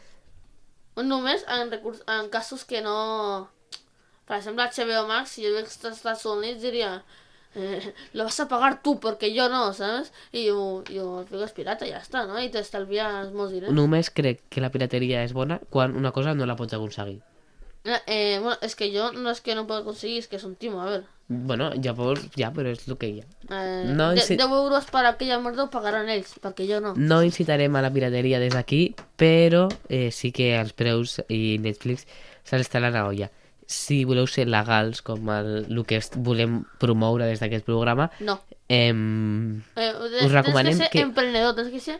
Només 1.02 1.46
en, 1.48 1.72
recurs, 1.72 2.02
en 2.08 2.28
casos 2.30 2.66
que 2.68 2.82
no... 2.84 3.50
Per 4.28 4.36
exemple, 4.38 4.68
HBO 4.68 5.08
Max, 5.08 5.32
si 5.32 5.46
jo 5.46 5.54
veig 5.56 5.66
als 5.66 5.98
Estats 5.98 6.26
Units, 6.30 6.62
diria... 6.62 7.02
Eh, 7.56 7.93
lo 8.14 8.24
vas 8.24 8.39
a 8.39 8.47
pagar 8.47 8.82
tú, 8.82 8.99
porque 8.99 9.34
yo 9.34 9.49
no, 9.49 9.74
¿sabes? 9.74 10.14
Y 10.32 10.45
yo, 10.45 10.84
yo 10.86 11.26
fico 11.30 11.43
es 11.43 11.52
pirata, 11.52 11.86
ya 11.86 11.97
está, 11.97 12.26
¿no? 12.26 12.41
Y 12.41 12.49
te 12.49 12.60
estalvies 12.60 13.32
molts 13.34 13.54
diners. 13.54 13.74
Només 13.74 14.10
crec 14.10 14.45
que 14.49 14.62
la 14.64 14.72
pirateria 14.72 15.24
és 15.26 15.34
bona 15.34 15.60
quan 15.70 15.95
una 15.95 16.12
cosa 16.12 16.34
no 16.36 16.45
la 16.45 16.56
pots 16.56 16.74
aconseguir. 16.74 17.22
Eh, 17.84 17.97
eh, 18.06 18.39
bueno, 18.39 18.58
es 18.62 18.76
que 18.76 18.91
yo 18.91 19.12
no 19.12 19.32
es 19.32 19.41
que 19.41 19.56
no 19.56 19.66
puedo 19.66 19.84
conseguir, 19.84 20.20
es 20.20 20.28
que 20.28 20.36
es 20.36 20.43
un 20.43 20.56
timo, 20.56 20.82
a 20.82 20.86
ver. 20.86 21.04
Bueno, 21.28 21.74
llavors, 21.74 22.26
ja, 22.36 22.49
però 22.52 22.68
és 22.70 22.84
el 22.91 22.97
que 22.99 23.08
hi 23.08 23.22
ha. 23.22 23.28
Eh, 23.49 23.86
No, 23.88 24.10
de, 24.12 24.22
sí. 24.22 24.36
10 24.36 24.49
euros 24.52 24.86
para 24.91 25.14
aquella 25.16 25.39
merda 25.39 25.64
ho 25.64 25.70
pagaran 25.72 26.10
ells, 26.12 26.34
perquè 26.43 26.68
jo 26.68 26.82
no. 26.84 26.91
No 26.95 27.22
incitarem 27.24 27.76
a 27.76 27.82
la 27.82 27.91
pirateria 27.91 28.39
des 28.39 28.52
d'aquí, 28.54 28.93
però 29.16 29.70
eh, 29.88 30.12
sí 30.12 30.34
que 30.36 30.52
els 30.60 30.74
preus 30.74 31.22
i 31.30 31.58
Netflix 31.64 32.06
se 32.43 32.60
l'estan 32.60 32.84
a 32.91 33.06
olla. 33.08 33.32
Si 33.72 34.03
voleu 34.05 34.28
ser 34.28 34.47
legals, 34.51 34.99
com 35.01 35.30
el, 35.32 35.51
el 35.72 35.84
que 35.88 36.01
volem 36.19 36.61
promoure 36.82 37.26
des 37.30 37.39
d'aquest 37.39 37.63
programa, 37.65 38.09
No. 38.19 38.41
em, 38.67 39.61
Eh, 39.80 39.93
Us 40.26 40.32
recomanem 40.32 40.74
tens 40.76 40.80
que 40.80 40.84
ser 40.84 40.89
que- 40.91 41.01
emprenedor, 41.07 41.55
tens 41.55 41.69
que 41.72 41.80
ser 41.80 41.99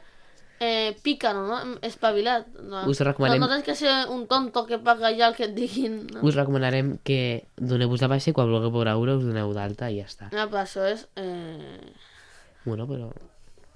eh, 0.64 0.96
pícaro, 1.02 1.48
no? 1.48 1.80
Espavilat. 1.82 2.46
No. 2.62 2.84
Us 2.92 3.00
recomanem- 3.02 3.40
No, 3.40 3.48
no 3.48 3.54
tens 3.54 3.64
que 3.66 3.74
ser 3.76 4.08
un 4.10 4.28
tonto 4.28 4.66
que 4.68 4.78
paga 4.78 5.10
ja 5.16 5.30
el 5.30 5.36
que 5.36 5.46
et 5.46 5.56
diguin. 5.56 6.06
No? 6.14 6.22
us 6.22 6.36
recomanarem 6.36 6.98
que 7.04 7.48
doneu-vos 7.58 8.00
de 8.04 8.08
baixa 8.12 8.30
i 8.30 8.34
quan 8.34 8.52
vulgueu 8.52 8.70
veure 8.70 9.16
us 9.16 9.24
doneu 9.26 9.54
d'alta 9.56 9.90
i 9.90 9.98
ja 10.02 10.06
està. 10.06 10.30
No, 10.36 10.46
però 10.52 10.62
això 10.68 10.86
és... 10.86 11.08
Eh... 11.16 11.94
Bueno, 12.66 12.86
però... 12.88 13.10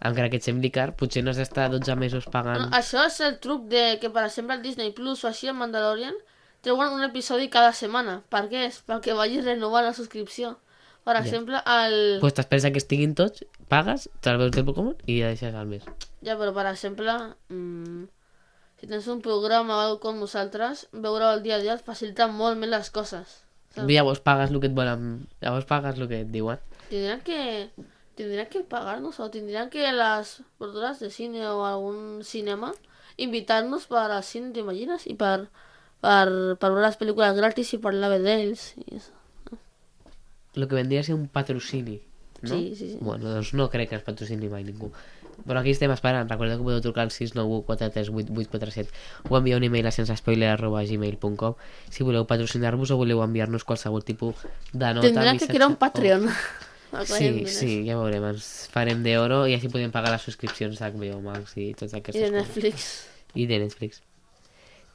Encara 0.06 0.30
que 0.30 0.38
et 0.38 0.44
sembli 0.46 0.70
car, 0.70 0.92
potser 1.00 1.24
no 1.24 1.32
has 1.32 1.38
d'estar 1.40 1.72
12 1.72 1.96
mesos 1.98 2.28
No, 2.28 2.32
pagant... 2.36 2.68
això 2.76 3.06
és 3.08 3.16
el 3.26 3.40
truc 3.42 3.64
de 3.72 3.98
que, 4.00 4.12
per 4.14 4.26
exemple, 4.28 4.54
el 4.54 4.62
Disney 4.62 4.92
Plus 4.94 5.24
o 5.24 5.30
així, 5.32 5.48
el 5.48 5.56
Mandalorian, 5.58 6.14
treuen 6.66 6.96
un 6.98 7.06
episodi 7.06 7.48
cada 7.54 7.72
setmana. 7.78 8.20
Per 8.34 8.48
què? 8.50 8.66
És 8.72 8.82
perquè 8.86 9.14
vagis 9.18 9.46
renovant 9.46 9.86
la 9.86 9.94
subscripció. 9.94 10.56
Per 11.06 11.14
exemple, 11.20 11.60
el... 11.70 12.18
Pues 12.24 12.34
t'esperes 12.34 12.66
que 12.74 12.82
estiguin 12.82 13.14
tots, 13.18 13.44
pagues, 13.70 14.08
te'l 14.26 14.40
veus 14.42 14.54
del 14.56 14.66
Pokémon 14.66 14.96
i 15.06 15.20
ja 15.20 15.30
deixes 15.30 15.54
al 15.54 15.70
mes. 15.70 15.86
Ja, 16.26 16.34
però 16.40 16.50
per 16.56 16.66
exemple, 16.72 17.14
mm, 17.54 18.08
si 18.82 18.90
tens 18.90 19.06
un 19.14 19.22
programa 19.22 19.76
o 19.76 19.84
alguna 19.84 20.02
com 20.02 20.18
nosaltres, 20.24 20.88
veure 21.06 21.30
el 21.36 21.44
dia 21.46 21.60
a 21.60 21.62
dia 21.62 21.76
et 21.78 21.86
facilita 21.86 22.26
molt 22.32 22.58
més 22.58 22.74
les 22.74 22.90
coses. 22.90 23.38
Saps? 23.76 23.86
Llavors 23.86 24.24
pagues 24.26 24.50
el 24.50 24.58
que 24.64 24.72
et 24.72 24.80
volen... 24.80 25.28
Llavors 25.46 25.70
pagues 25.70 26.02
el 26.02 26.10
que 26.10 26.24
et 26.26 26.34
diuen. 26.34 26.66
Tendrían 26.90 27.22
que 27.22 27.70
tendrían 28.16 28.48
que 28.48 28.62
pagarnos 28.64 29.20
o 29.20 29.30
tendrían 29.30 29.70
que 29.70 29.92
las 29.92 30.42
productoras 30.58 31.00
de 31.00 31.12
cine 31.12 31.46
o 31.48 31.66
algún 31.66 32.24
cinema 32.24 32.74
invitarnos 33.18 33.88
para 33.88 34.18
el 34.18 34.24
cine, 34.24 34.52
¿te 34.52 34.62
imaginas? 34.62 35.06
Y 35.06 35.14
para, 36.02 36.56
para 36.56 36.74
ver 36.74 36.84
las 36.84 36.98
películas 36.98 37.36
gratis 37.36 37.74
y 37.74 37.78
para 37.78 37.98
la 37.98 38.10
d'ells 38.20 38.76
eso. 38.92 39.12
El 40.56 40.68
que 40.68 40.76
vendria 40.76 41.02
a 41.02 41.04
ser 41.04 41.16
un 41.16 41.28
patrocini, 41.28 42.02
no? 42.42 42.50
Sí, 42.50 42.76
sí, 42.78 42.90
sí. 42.92 42.98
Bueno, 43.02 43.30
doncs 43.30 43.54
no 43.54 43.70
crec 43.70 43.90
que 43.90 43.96
es 44.00 44.04
patrocini 44.04 44.48
mai 44.48 44.64
ningú. 44.64 44.92
Però 45.44 45.60
aquí 45.60 45.74
estem 45.76 45.92
esperant. 45.92 46.30
Recordeu 46.32 46.56
que 46.56 46.64
podeu 46.64 46.80
trucar 46.80 47.04
al 47.04 47.12
691 47.12 47.66
438 47.68 48.32
847 48.32 49.28
o 49.28 49.36
enviar 49.36 49.58
un 49.60 49.66
email 49.68 49.84
a 49.88 49.92
sensespoiler 49.92 50.48
arroba 50.54 50.80
gmail.com 50.88 51.56
si 51.92 52.08
voleu 52.08 52.24
patrocinar-vos 52.24 52.92
o 52.92 52.98
voleu 52.98 53.20
enviar-nos 53.20 53.68
qualsevol 53.68 54.06
tipus 54.08 54.36
de 54.72 54.94
nota, 54.96 55.12
Tendrían 55.12 55.36
que 55.38 55.48
crear 55.52 55.68
un 55.68 55.76
o- 55.76 55.80
Patreon. 55.80 56.30
Sí, 57.04 57.44
sí, 57.52 57.84
ja 57.84 57.98
veurem. 58.00 58.24
Ens 58.32 58.70
farem 58.72 59.02
d'oro 59.04 59.42
i 59.52 59.56
així 59.58 59.68
podem 59.68 59.92
pagar 59.92 60.14
les 60.16 60.24
subscripcions 60.24 60.80
d'HBO 60.80 61.20
Max 61.20 61.58
i 61.60 61.74
totes 61.76 61.92
Y 61.92 62.00
aquestes 62.00 62.22
de 62.22 62.30
coses. 62.32 62.48
Netflix. 62.48 62.86
I 63.36 63.46
de 63.52 63.60
Netflix. 63.60 64.00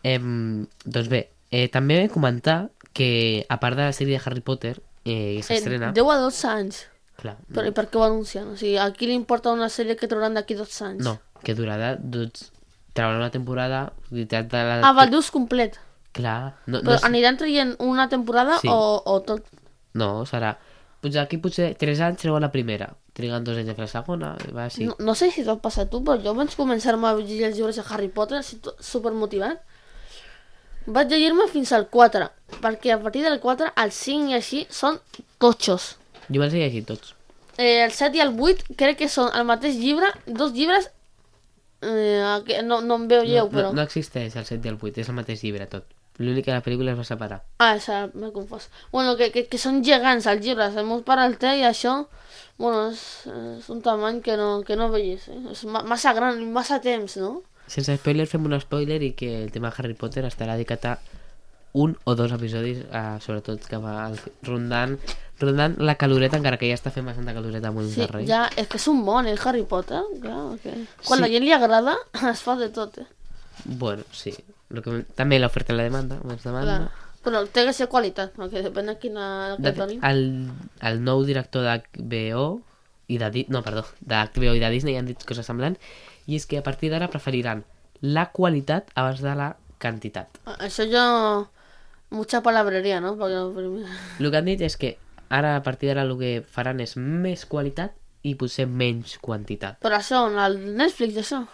Em, 0.02 0.66
doncs 0.84 1.08
bé, 1.12 1.30
eh, 1.50 1.68
també 1.68 2.08
comentar 2.12 2.70
que 2.92 3.44
a 3.48 3.58
part 3.60 3.76
de 3.76 3.84
la 3.88 3.92
sèrie 3.96 4.16
de 4.18 4.22
Harry 4.24 4.40
Potter 4.40 4.80
eh, 5.04 5.36
que 5.38 5.42
s'estrena... 5.46 5.88
En 5.90 5.94
10 5.94 6.10
a 6.14 6.16
12 6.22 6.46
anys. 6.48 6.80
Clar, 7.20 7.36
Però 7.52 7.66
i 7.68 7.72
per 7.76 7.84
què 7.92 7.98
ho 8.00 8.04
anuncien? 8.06 8.48
O 8.48 8.56
sigui, 8.56 8.78
a 8.80 8.86
qui 8.96 9.06
li 9.10 9.12
importa 9.14 9.52
una 9.52 9.68
sèrie 9.68 9.96
que 10.00 10.08
trauran 10.08 10.34
d'aquí 10.38 10.54
12 10.56 10.84
anys? 10.86 11.04
no, 11.04 11.18
que 11.44 11.54
durarà 11.54 11.94
doncs, 12.00 12.48
trauran 12.96 13.20
una 13.20 13.30
temporada 13.30 13.92
de 14.10 14.26
la... 14.52 14.80
Ah, 14.88 14.92
val, 14.96 15.10
dius 15.12 15.28
complet. 15.30 15.76
Clar, 16.16 16.56
no, 16.66 16.80
Però 16.80 16.90
no, 16.90 16.96
és- 16.96 17.04
aniran 17.06 17.36
traient 17.38 17.76
una 17.78 18.08
temporada 18.08 18.56
Sí. 18.58 18.68
o, 18.72 19.02
o 19.04 19.20
tot? 19.22 19.44
no, 19.94 20.24
serà... 20.26 20.56
Potser 21.00 21.22
aquí 21.22 21.38
potser 21.40 21.70
3 21.80 22.00
anys 22.04 22.18
treuen 22.20 22.42
la 22.44 22.50
primera, 22.52 22.90
triguen 23.16 23.40
dos 23.44 23.56
anys 23.56 23.70
a 23.72 23.74
fer 23.78 23.86
la 23.86 23.88
segona, 23.88 24.34
va 24.52 24.66
així. 24.66 24.84
No, 24.84 24.96
no 25.00 25.14
sé 25.16 25.30
si 25.32 25.40
tot 25.46 25.62
passa 25.64 25.86
a 25.86 25.88
tu, 25.88 26.02
però 26.04 26.18
jo 26.20 26.34
vaig 26.36 26.52
començar-me 26.58 27.08
a 27.08 27.14
llegir 27.16 27.46
els 27.46 27.56
llibres 27.56 27.78
de 27.80 27.84
Harry 27.88 28.08
Potter, 28.12 28.42
to- 28.60 28.74
supermotivat. 28.84 29.62
Vaig 30.90 31.12
llegir-me 31.12 31.46
fins 31.52 31.70
al 31.76 31.86
4, 31.92 32.26
perquè 32.60 32.94
a 32.94 33.00
partir 33.02 33.22
del 33.22 33.38
4 33.42 33.72
al 33.82 33.92
5 33.94 34.32
i 34.32 34.38
així 34.38 34.64
són 34.74 34.98
totxos. 35.42 35.94
Jo 36.28 36.40
me'ls 36.42 36.54
he 36.54 36.64
llegit 36.64 36.88
tots. 36.88 37.14
Eh, 37.56 37.84
el 37.84 37.92
7 37.92 38.18
i 38.18 38.24
el 38.24 38.34
8 38.34 38.74
crec 38.80 38.98
que 39.02 39.08
són 39.12 39.30
el 39.36 39.46
mateix 39.48 39.78
llibre, 39.78 40.10
dos 40.26 40.54
llibres... 40.56 40.90
Eh, 41.80 42.60
no, 42.66 42.80
no 42.84 42.98
em 43.00 43.06
veu 43.08 43.22
lleu, 43.24 43.46
no, 43.46 43.52
però... 43.54 43.70
no, 43.70 43.80
no 43.80 43.86
existeix 43.86 44.34
el 44.36 44.44
7 44.48 44.66
i 44.66 44.72
el 44.72 44.78
8, 44.80 45.00
és 45.00 45.08
el 45.08 45.16
mateix 45.16 45.44
llibre 45.46 45.68
tot. 45.70 45.86
L'únic 46.20 46.44
que 46.44 46.52
la 46.52 46.60
pel·lícula 46.64 46.92
es 46.92 46.98
va 46.98 47.06
separar. 47.08 47.38
Ah, 47.64 47.74
esa, 47.78 48.02
m'he 48.12 48.28
confós. 48.34 48.66
Bueno, 48.92 49.14
que, 49.16 49.30
que, 49.32 49.46
que 49.48 49.60
són 49.60 49.80
gegants 49.86 50.26
els 50.28 50.42
llibres. 50.44 50.76
El 50.76 50.88
meu 50.88 51.00
pare 51.06 51.24
el 51.24 51.38
té 51.40 51.54
i 51.62 51.64
això... 51.64 52.02
Bueno, 52.60 52.90
és, 52.90 53.00
és 53.30 53.70
un 53.72 53.80
tamany 53.80 54.18
que 54.20 54.36
no, 54.36 54.50
que 54.66 54.76
no 54.76 54.90
veies, 54.92 55.30
eh? 55.32 55.38
És 55.54 55.62
ma 55.64 55.80
massa 55.88 56.12
gran 56.12 56.42
massa 56.52 56.76
temps, 56.84 57.16
no? 57.22 57.38
Sense 57.70 57.94
spoiler, 58.00 58.26
fem 58.26 58.44
un 58.48 58.56
spoiler 58.60 58.98
i 59.06 59.12
que 59.14 59.28
el 59.44 59.52
tema 59.54 59.70
Harry 59.76 59.94
Potter 59.94 60.24
estarà 60.26 60.56
dedicat 60.58 60.86
a 60.90 60.94
un 61.78 61.92
o 62.02 62.16
dos 62.18 62.32
episodis, 62.34 62.80
eh, 62.90 63.02
sobretot 63.22 63.62
que 63.70 63.78
va 63.78 64.08
rondant, 64.42 64.96
rondant 65.38 65.76
la 65.78 65.94
caloreta, 65.94 66.34
encara 66.40 66.58
que 66.58 66.66
ja 66.66 66.74
està 66.74 66.90
fent 66.90 67.06
bastanta 67.06 67.30
caloreta 67.36 67.70
amb 67.70 67.84
Sí, 67.86 68.00
de 68.00 68.08
rei. 68.10 68.26
ja, 68.26 68.48
és 68.58 68.66
que 68.66 68.76
és 68.80 68.88
un 68.90 69.04
món, 69.06 69.28
el 69.30 69.38
Harry 69.44 69.62
Potter. 69.62 70.00
Clar, 70.20 70.58
que... 70.64 70.72
Quan 71.06 71.18
Sí. 71.20 71.22
la 71.22 71.28
gent 71.30 71.44
li 71.46 71.52
agrada, 71.54 71.94
es 72.32 72.42
fa 72.42 72.56
de 72.56 72.68
tot, 72.74 72.98
eh? 72.98 73.06
Bueno, 73.64 74.02
sí. 74.10 74.34
Lo 74.70 74.82
que, 74.82 75.04
també 75.14 75.38
l'oferta 75.38 75.72
i 75.72 75.76
la 75.76 75.86
demanda, 75.86 76.18
més 76.24 76.42
demanda. 76.42 76.76
Clar. 76.88 77.06
Però 77.22 77.44
té 77.52 77.66
que 77.68 77.72
ser 77.76 77.86
qualitat, 77.92 78.34
perquè 78.34 78.62
depèn 78.64 78.86
de 78.90 78.98
quina 78.98 79.54
De 79.60 79.74
que 79.76 79.86
el, 80.08 80.22
el 80.80 81.02
nou 81.04 81.22
director 81.28 81.62
d'HBO 81.66 82.44
i 83.12 83.18
de, 83.18 83.44
no, 83.52 83.60
perdó, 83.62 83.82
d'HBO 84.00 84.54
i 84.56 84.62
de 84.62 84.70
Disney 84.72 84.96
han 84.96 85.06
dit 85.06 85.22
coses 85.28 85.44
semblants 85.46 85.78
i 86.26 86.36
és 86.36 86.46
que 86.46 86.58
a 86.60 86.64
partir 86.66 86.90
d'ara 86.92 87.10
preferiran 87.12 87.64
la 88.00 88.30
qualitat 88.32 88.90
abans 88.94 89.22
de 89.24 89.34
la 89.36 89.54
quantitat. 89.80 90.40
Ah, 90.44 90.58
Això 90.66 90.86
jo... 90.90 91.48
Mucha 92.10 92.40
palabreria, 92.42 92.98
no? 92.98 93.14
Perquè 93.14 93.40
primer... 93.54 93.84
El 94.18 94.30
que 94.32 94.38
han 94.40 94.48
dit 94.48 94.62
és 94.66 94.74
que 94.76 94.96
ara 95.30 95.54
a 95.54 95.62
partir 95.62 95.92
d'ara 95.92 96.02
el 96.02 96.16
que 96.18 96.40
faran 96.42 96.80
és 96.82 96.96
més 96.98 97.44
qualitat 97.46 97.94
i 98.26 98.34
potser 98.34 98.66
menys 98.66 99.14
quantitat. 99.22 99.78
Però 99.84 100.00
això, 100.00 100.24
el 100.26 100.58
Netflix, 100.76 101.20
això? 101.22 101.44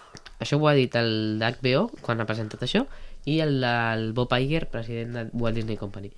Això 0.41 0.57
ho 0.57 0.69
ha 0.69 0.73
dit 0.77 0.97
el 0.97 1.37
d'HBO 1.43 1.91
quan 2.01 2.21
ha 2.21 2.29
presentat 2.29 2.65
això 2.65 2.87
i 3.29 3.41
el 3.45 3.61
del 3.61 4.13
Bob 4.17 4.33
Iger, 4.33 4.65
president 4.73 5.13
de 5.13 5.27
Walt 5.37 5.61
Disney 5.61 5.77
Company. 5.77 6.11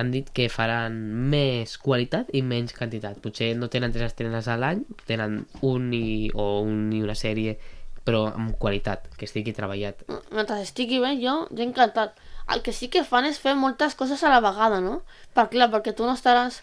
Han 0.00 0.12
dit 0.14 0.30
que 0.32 0.48
faran 0.48 0.96
més 1.32 1.76
qualitat 1.82 2.30
i 2.36 2.40
menys 2.40 2.72
quantitat. 2.76 3.18
Potser 3.20 3.52
no 3.58 3.68
tenen 3.72 3.92
tres 3.92 4.10
estrenes 4.10 4.48
a 4.48 4.56
l'any, 4.60 4.80
tenen 5.08 5.42
un 5.66 5.92
i, 5.96 6.30
o 6.32 6.62
un 6.64 6.88
i 6.96 7.02
una 7.04 7.16
sèrie, 7.18 7.58
però 8.06 8.24
amb 8.30 8.56
qualitat, 8.62 9.10
que 9.18 9.28
estigui 9.28 9.52
treballat. 9.56 10.06
Mentre 10.32 10.60
estigui 10.64 11.02
bé, 11.02 11.14
jo, 11.20 11.44
jo 11.52 11.66
encantat. 11.66 12.16
el 12.50 12.62
que 12.66 12.72
sí 12.72 12.88
que 12.90 13.04
fan 13.06 13.28
és 13.28 13.38
fer 13.38 13.52
moltes 13.54 13.94
coses 13.94 14.24
a 14.24 14.30
la 14.32 14.40
vegada, 14.42 14.80
no? 14.82 15.02
Per, 15.36 15.46
clar, 15.52 15.68
perquè 15.70 15.94
tu 15.94 16.08
no 16.08 16.16
estaràs... 16.18 16.62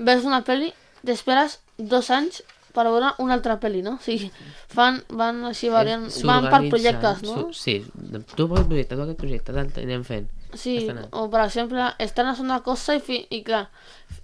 Ves 0.00 0.24
una 0.24 0.40
pel·li, 0.46 0.70
t'esperes 1.04 1.58
dos 1.76 2.08
anys 2.14 2.40
per 2.74 2.86
veure 2.88 3.14
una 3.22 3.36
altra 3.38 3.58
pel·li, 3.62 3.84
no? 3.86 3.96
O 3.98 4.04
sigui, 4.04 4.30
fan, 4.72 5.00
van 5.10 5.44
així 5.50 5.70
variant, 5.72 6.08
van 6.28 6.50
per 6.50 6.64
projectes, 6.68 7.24
no? 7.26 7.48
Sí, 7.56 7.80
tu 8.34 8.46
per 8.48 8.60
aquest 8.60 8.70
projecte, 8.70 8.96
tu 8.96 9.06
aquest 9.06 9.24
projecte, 9.24 9.56
tant 9.56 9.72
anem 9.84 10.04
fent. 10.06 10.28
Sí, 10.58 10.88
o 11.14 11.28
per 11.30 11.44
exemple, 11.44 11.84
estrenes 12.02 12.40
una 12.42 12.56
cosa 12.66 12.96
i, 12.98 13.00
fi, 13.04 13.20
i 13.30 13.38
clar, 13.46 13.68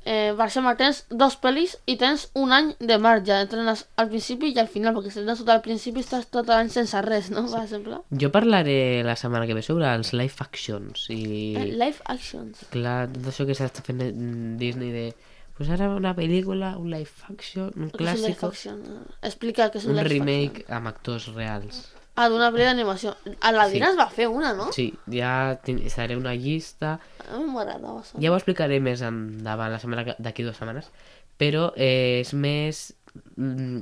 eh, 0.03 0.33
per 0.35 0.49
exemple, 0.49 0.73
tens 0.81 1.05
dos 1.11 1.37
pel·lis 1.43 1.77
i 1.87 1.95
tens 2.01 2.27
un 2.35 2.55
any 2.55 2.73
de 2.81 2.97
marge, 2.99 3.37
estrenes 3.45 3.85
al 4.01 4.09
principi 4.11 4.51
i 4.51 4.59
al 4.59 4.71
final, 4.73 4.97
perquè 4.97 5.13
si 5.13 5.21
estrenes 5.21 5.45
tot 5.45 5.53
al 5.55 5.63
principi 5.63 6.03
estàs 6.03 6.27
tot 6.35 6.51
l'any 6.51 6.73
sense 6.75 7.03
res, 7.07 7.31
no? 7.31 7.47
Per 7.53 7.63
exemple. 7.63 8.01
Jo 8.11 8.33
parlaré 8.35 9.05
la 9.07 9.15
setmana 9.19 9.47
que 9.47 9.55
ve 9.55 9.63
sobre 9.67 9.87
els 9.93 10.13
live 10.19 10.43
actions 10.43 11.07
i... 11.15 11.23
Eh, 11.55 11.71
Live 11.77 12.03
actions. 12.11 12.67
Clar, 12.75 12.99
tot 13.15 13.31
això 13.31 13.47
que 13.47 13.55
s'està 13.55 13.87
fent 13.87 14.03
mm, 14.11 14.57
Disney 14.63 14.91
de... 14.95 15.09
Pues 15.57 15.71
ara 15.73 15.89
una 15.95 16.13
pel·lícula, 16.15 16.75
un 16.77 16.91
live 16.93 17.09
action, 17.31 17.71
un 17.77 17.87
és 17.89 17.95
un 17.95 18.01
live 18.05 18.35
clàssic, 18.37 18.43
action? 18.45 18.81
Explica 19.25 19.71
què 19.73 19.79
és 19.81 19.87
un, 19.87 19.95
un 19.95 19.97
live 20.03 20.11
remake 20.13 20.61
action. 20.65 20.77
amb 20.77 20.91
actors 20.91 21.29
reals. 21.35 21.79
Ah, 22.17 22.29
d'una 22.33 22.51
pel·li 22.53 22.65
d'animació. 22.65 23.15
A 23.41 23.53
la 23.53 23.65
Sí. 23.69 23.79
Es 23.81 23.97
va 23.97 24.09
fer 24.09 24.27
una, 24.29 24.53
no? 24.57 24.71
Sí, 24.73 24.87
ja 25.13 25.59
faré 25.95 26.17
una 26.17 26.35
llista... 26.35 26.99
A 27.31 27.39
mi 27.39 27.45
m'agradava 27.53 28.01
això. 28.03 28.21
Ja 28.21 28.31
ho 28.33 28.37
explicaré 28.37 28.79
més 28.81 29.01
endavant, 29.05 29.73
la 29.73 29.79
setmana 29.81 30.05
que- 30.05 30.17
d'aquí 30.19 30.43
dues 30.45 30.57
setmanes, 30.57 30.91
però 31.39 31.73
eh, 31.77 32.21
és 32.21 32.33
més... 32.35 32.95
mm, 33.37 33.81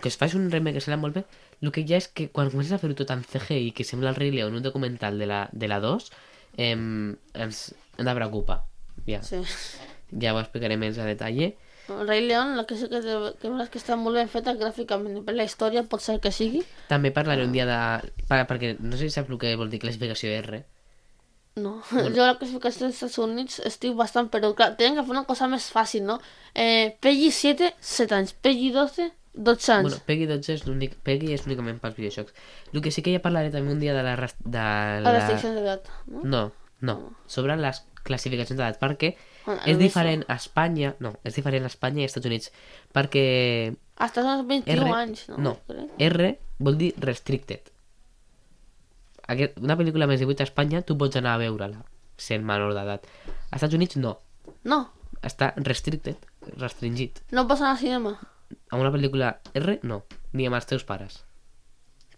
que 0.00 0.08
es 0.08 0.16
faci 0.16 0.36
un 0.36 0.50
remake 0.50 0.74
que 0.76 0.80
sembla 0.84 1.00
molt 1.00 1.14
bé, 1.20 1.24
el 1.60 1.72
que 1.72 1.84
ja 1.88 1.96
és 2.00 2.08
que 2.08 2.30
quan 2.32 2.48
comences 2.50 2.72
a 2.72 2.78
fer-ho 2.80 2.94
tot 2.96 3.10
en 3.12 3.24
CGI, 3.24 3.72
que 3.76 3.84
sembla 3.84 4.08
el 4.10 4.16
Rei 4.16 4.30
León, 4.30 4.54
un 4.56 4.62
documental 4.62 5.18
de 5.18 5.26
la, 5.28 5.48
de 5.52 5.68
la 5.68 5.80
2, 5.80 6.10
eh, 6.56 6.72
ens, 6.72 7.74
de 7.98 8.14
preocupa. 8.14 8.64
Ja, 9.06 9.22
Sí. 9.22 9.40
Ja 10.12 10.34
ho 10.34 10.40
explicaré 10.40 10.78
més 10.80 10.98
a 10.98 11.08
detall. 11.08 11.52
El 11.90 12.06
Rei 12.06 12.20
León, 12.26 12.56
la 12.56 12.66
que 12.66 12.76
sí 12.78 12.86
que, 12.88 13.00
que, 13.02 13.48
és 13.50 13.70
que 13.70 13.80
està 13.80 13.96
molt 13.98 14.14
ben 14.14 14.28
feta 14.30 14.54
gràficament, 14.58 15.24
per 15.26 15.34
la 15.34 15.46
història 15.48 15.82
pot 15.82 16.02
ser 16.04 16.20
que 16.22 16.30
sigui. 16.34 16.62
També 16.90 17.10
parlaré 17.14 17.46
un 17.46 17.54
dia 17.56 17.66
de... 17.66 17.78
Per, 18.28 18.44
perquè 18.46 18.76
no 18.78 18.98
sé 18.98 19.08
si 19.08 19.16
saps 19.16 19.32
el 19.32 19.40
que 19.42 19.56
vol 19.58 19.72
dir 19.72 19.82
classificació 19.82 20.30
R. 20.38 20.62
No, 21.60 21.80
jo 21.90 22.22
la 22.22 22.36
classificació 22.38 22.86
dels 22.86 23.00
Estats 23.00 23.18
Units 23.18 23.58
estic 23.66 23.96
bastant, 23.98 24.30
però 24.30 24.52
clar, 24.54 24.76
tenen 24.78 25.00
que 25.00 25.06
fer 25.08 25.16
una 25.16 25.26
cosa 25.26 25.48
més 25.50 25.66
fàcil, 25.74 26.06
no? 26.06 26.20
Eh, 26.54 26.94
Peggy 27.02 27.32
7, 27.34 27.72
7 27.80 28.16
anys, 28.20 28.36
Peggy 28.38 28.70
12, 28.76 29.10
12 29.34 29.72
anys. 29.74 29.88
Bueno, 29.88 30.00
Peggy 30.06 30.30
12 30.30 30.54
és 30.54 30.64
l'únic... 30.68 30.94
Peggy 31.06 31.34
és 31.34 31.46
únicament 31.48 31.82
pels 31.82 31.98
videojocs. 31.98 32.38
El 32.72 32.82
que 32.84 32.94
sí 32.94 33.02
que 33.02 33.14
ja 33.16 33.22
parlaré 33.24 33.50
també 33.50 33.74
un 33.74 33.82
dia 33.82 33.96
de 33.98 34.06
la... 34.06 34.14
De 34.14 34.58
la 34.62 35.02
la... 35.02 35.16
restricció 35.18 35.52
d'edat, 35.56 35.90
no? 36.06 36.22
No, 36.22 36.44
no. 36.86 36.96
Sobre 37.26 37.58
les 37.58 37.82
classificacions 38.06 38.58
d'edat, 38.58 38.78
perquè 38.80 39.14
Bueno, 39.44 39.60
és 39.66 39.78
diferent 39.80 40.24
a 40.28 40.36
Espanya... 40.36 40.94
No, 41.00 41.14
és 41.24 41.34
diferent 41.38 41.64
a 41.64 41.70
Espanya 41.72 42.02
i 42.02 42.06
als 42.06 42.12
Estats 42.14 42.28
Units. 42.30 42.50
Perquè 42.94 43.24
Hasta 43.96 44.24
els 44.24 44.46
21 44.48 44.84
R... 44.86 44.94
anys, 44.98 45.26
no? 45.32 45.38
no, 45.46 45.52
Crec. 45.68 45.94
R 46.10 46.30
vol 46.60 46.78
dir 46.80 46.90
restricted. 47.00 47.70
Aquest, 49.30 49.60
una 49.62 49.76
pel·lícula 49.78 50.08
més 50.10 50.20
de 50.20 50.26
18 50.26 50.42
a 50.44 50.48
Espanya, 50.48 50.82
tu 50.82 50.96
pots 50.98 51.16
anar 51.20 51.36
a 51.36 51.42
veure-la, 51.42 51.84
sent 52.18 52.44
menor 52.46 52.74
d'edat. 52.74 53.06
Als 53.50 53.60
Estats 53.62 53.76
Units 53.78 53.96
no. 54.00 54.16
No, 54.66 54.80
Està 55.20 55.50
restricted, 55.60 56.16
restringit. 56.56 57.18
no 57.36 57.44
passa 57.46 57.68
al 57.70 57.76
cinema. 57.78 58.14
A 58.70 58.78
una 58.80 58.90
pel·lícula 58.90 59.34
R, 59.54 59.78
no. 59.84 60.02
Ni 60.32 60.46
amb 60.48 60.56
els 60.56 60.66
teus 60.66 60.82
pares. 60.88 61.20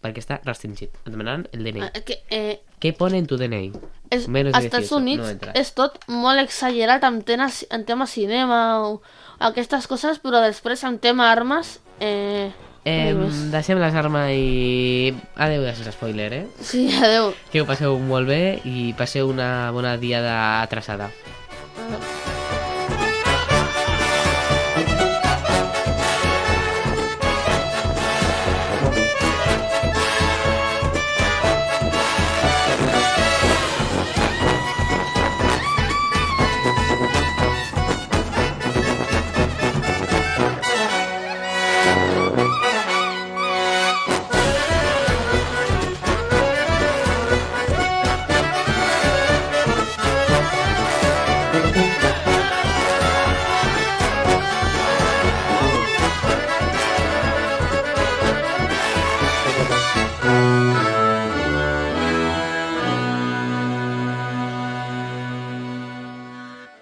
Perquè 0.03 0.19
està 0.19 0.39
restringit. 0.43 0.93
Et 1.05 1.11
demanaran 1.13 1.47
el 1.55 1.63
DNI. 1.63 1.87
Eh, 1.87 2.03
que, 2.03 2.19
eh, 2.29 2.59
Què 2.83 2.91
pone 2.97 3.17
en 3.17 3.27
tu 3.29 3.37
DNI? 3.39 3.71
és, 4.13 4.27
Menos 4.27 4.53
als 4.53 4.65
Estats 4.67 4.89
18, 4.89 4.97
Units 4.99 5.23
no 5.47 5.53
és 5.57 5.71
tot 5.73 5.95
molt 6.11 6.39
exagerat 6.43 7.03
en, 7.07 7.21
temes, 7.25 7.63
en 7.71 7.85
tema 7.87 8.05
cinema 8.05 8.59
o 8.85 9.01
aquestes 9.39 9.87
coses, 9.87 10.19
però 10.21 10.43
després 10.43 10.83
en 10.83 10.99
tema 10.99 11.31
armes... 11.31 11.79
Eh, 11.99 12.51
Eh, 12.85 13.13
no 13.15 13.29
deixem 13.53 13.79
les 13.79 13.95
armes 13.95 14.33
i... 14.35 15.13
Adéu, 15.39 15.61
gràcies, 15.63 15.87
spoiler, 15.95 16.33
eh? 16.35 16.41
Sí, 16.59 16.89
adeu. 16.99 17.29
Que 17.53 17.63
ho 17.63 17.65
passeu 17.69 17.95
molt 17.95 18.27
bé 18.27 18.59
i 18.67 18.91
passeu 18.99 19.31
una 19.31 19.71
bona 19.71 19.95
diada 19.95 20.61
atrasada. 20.61 21.07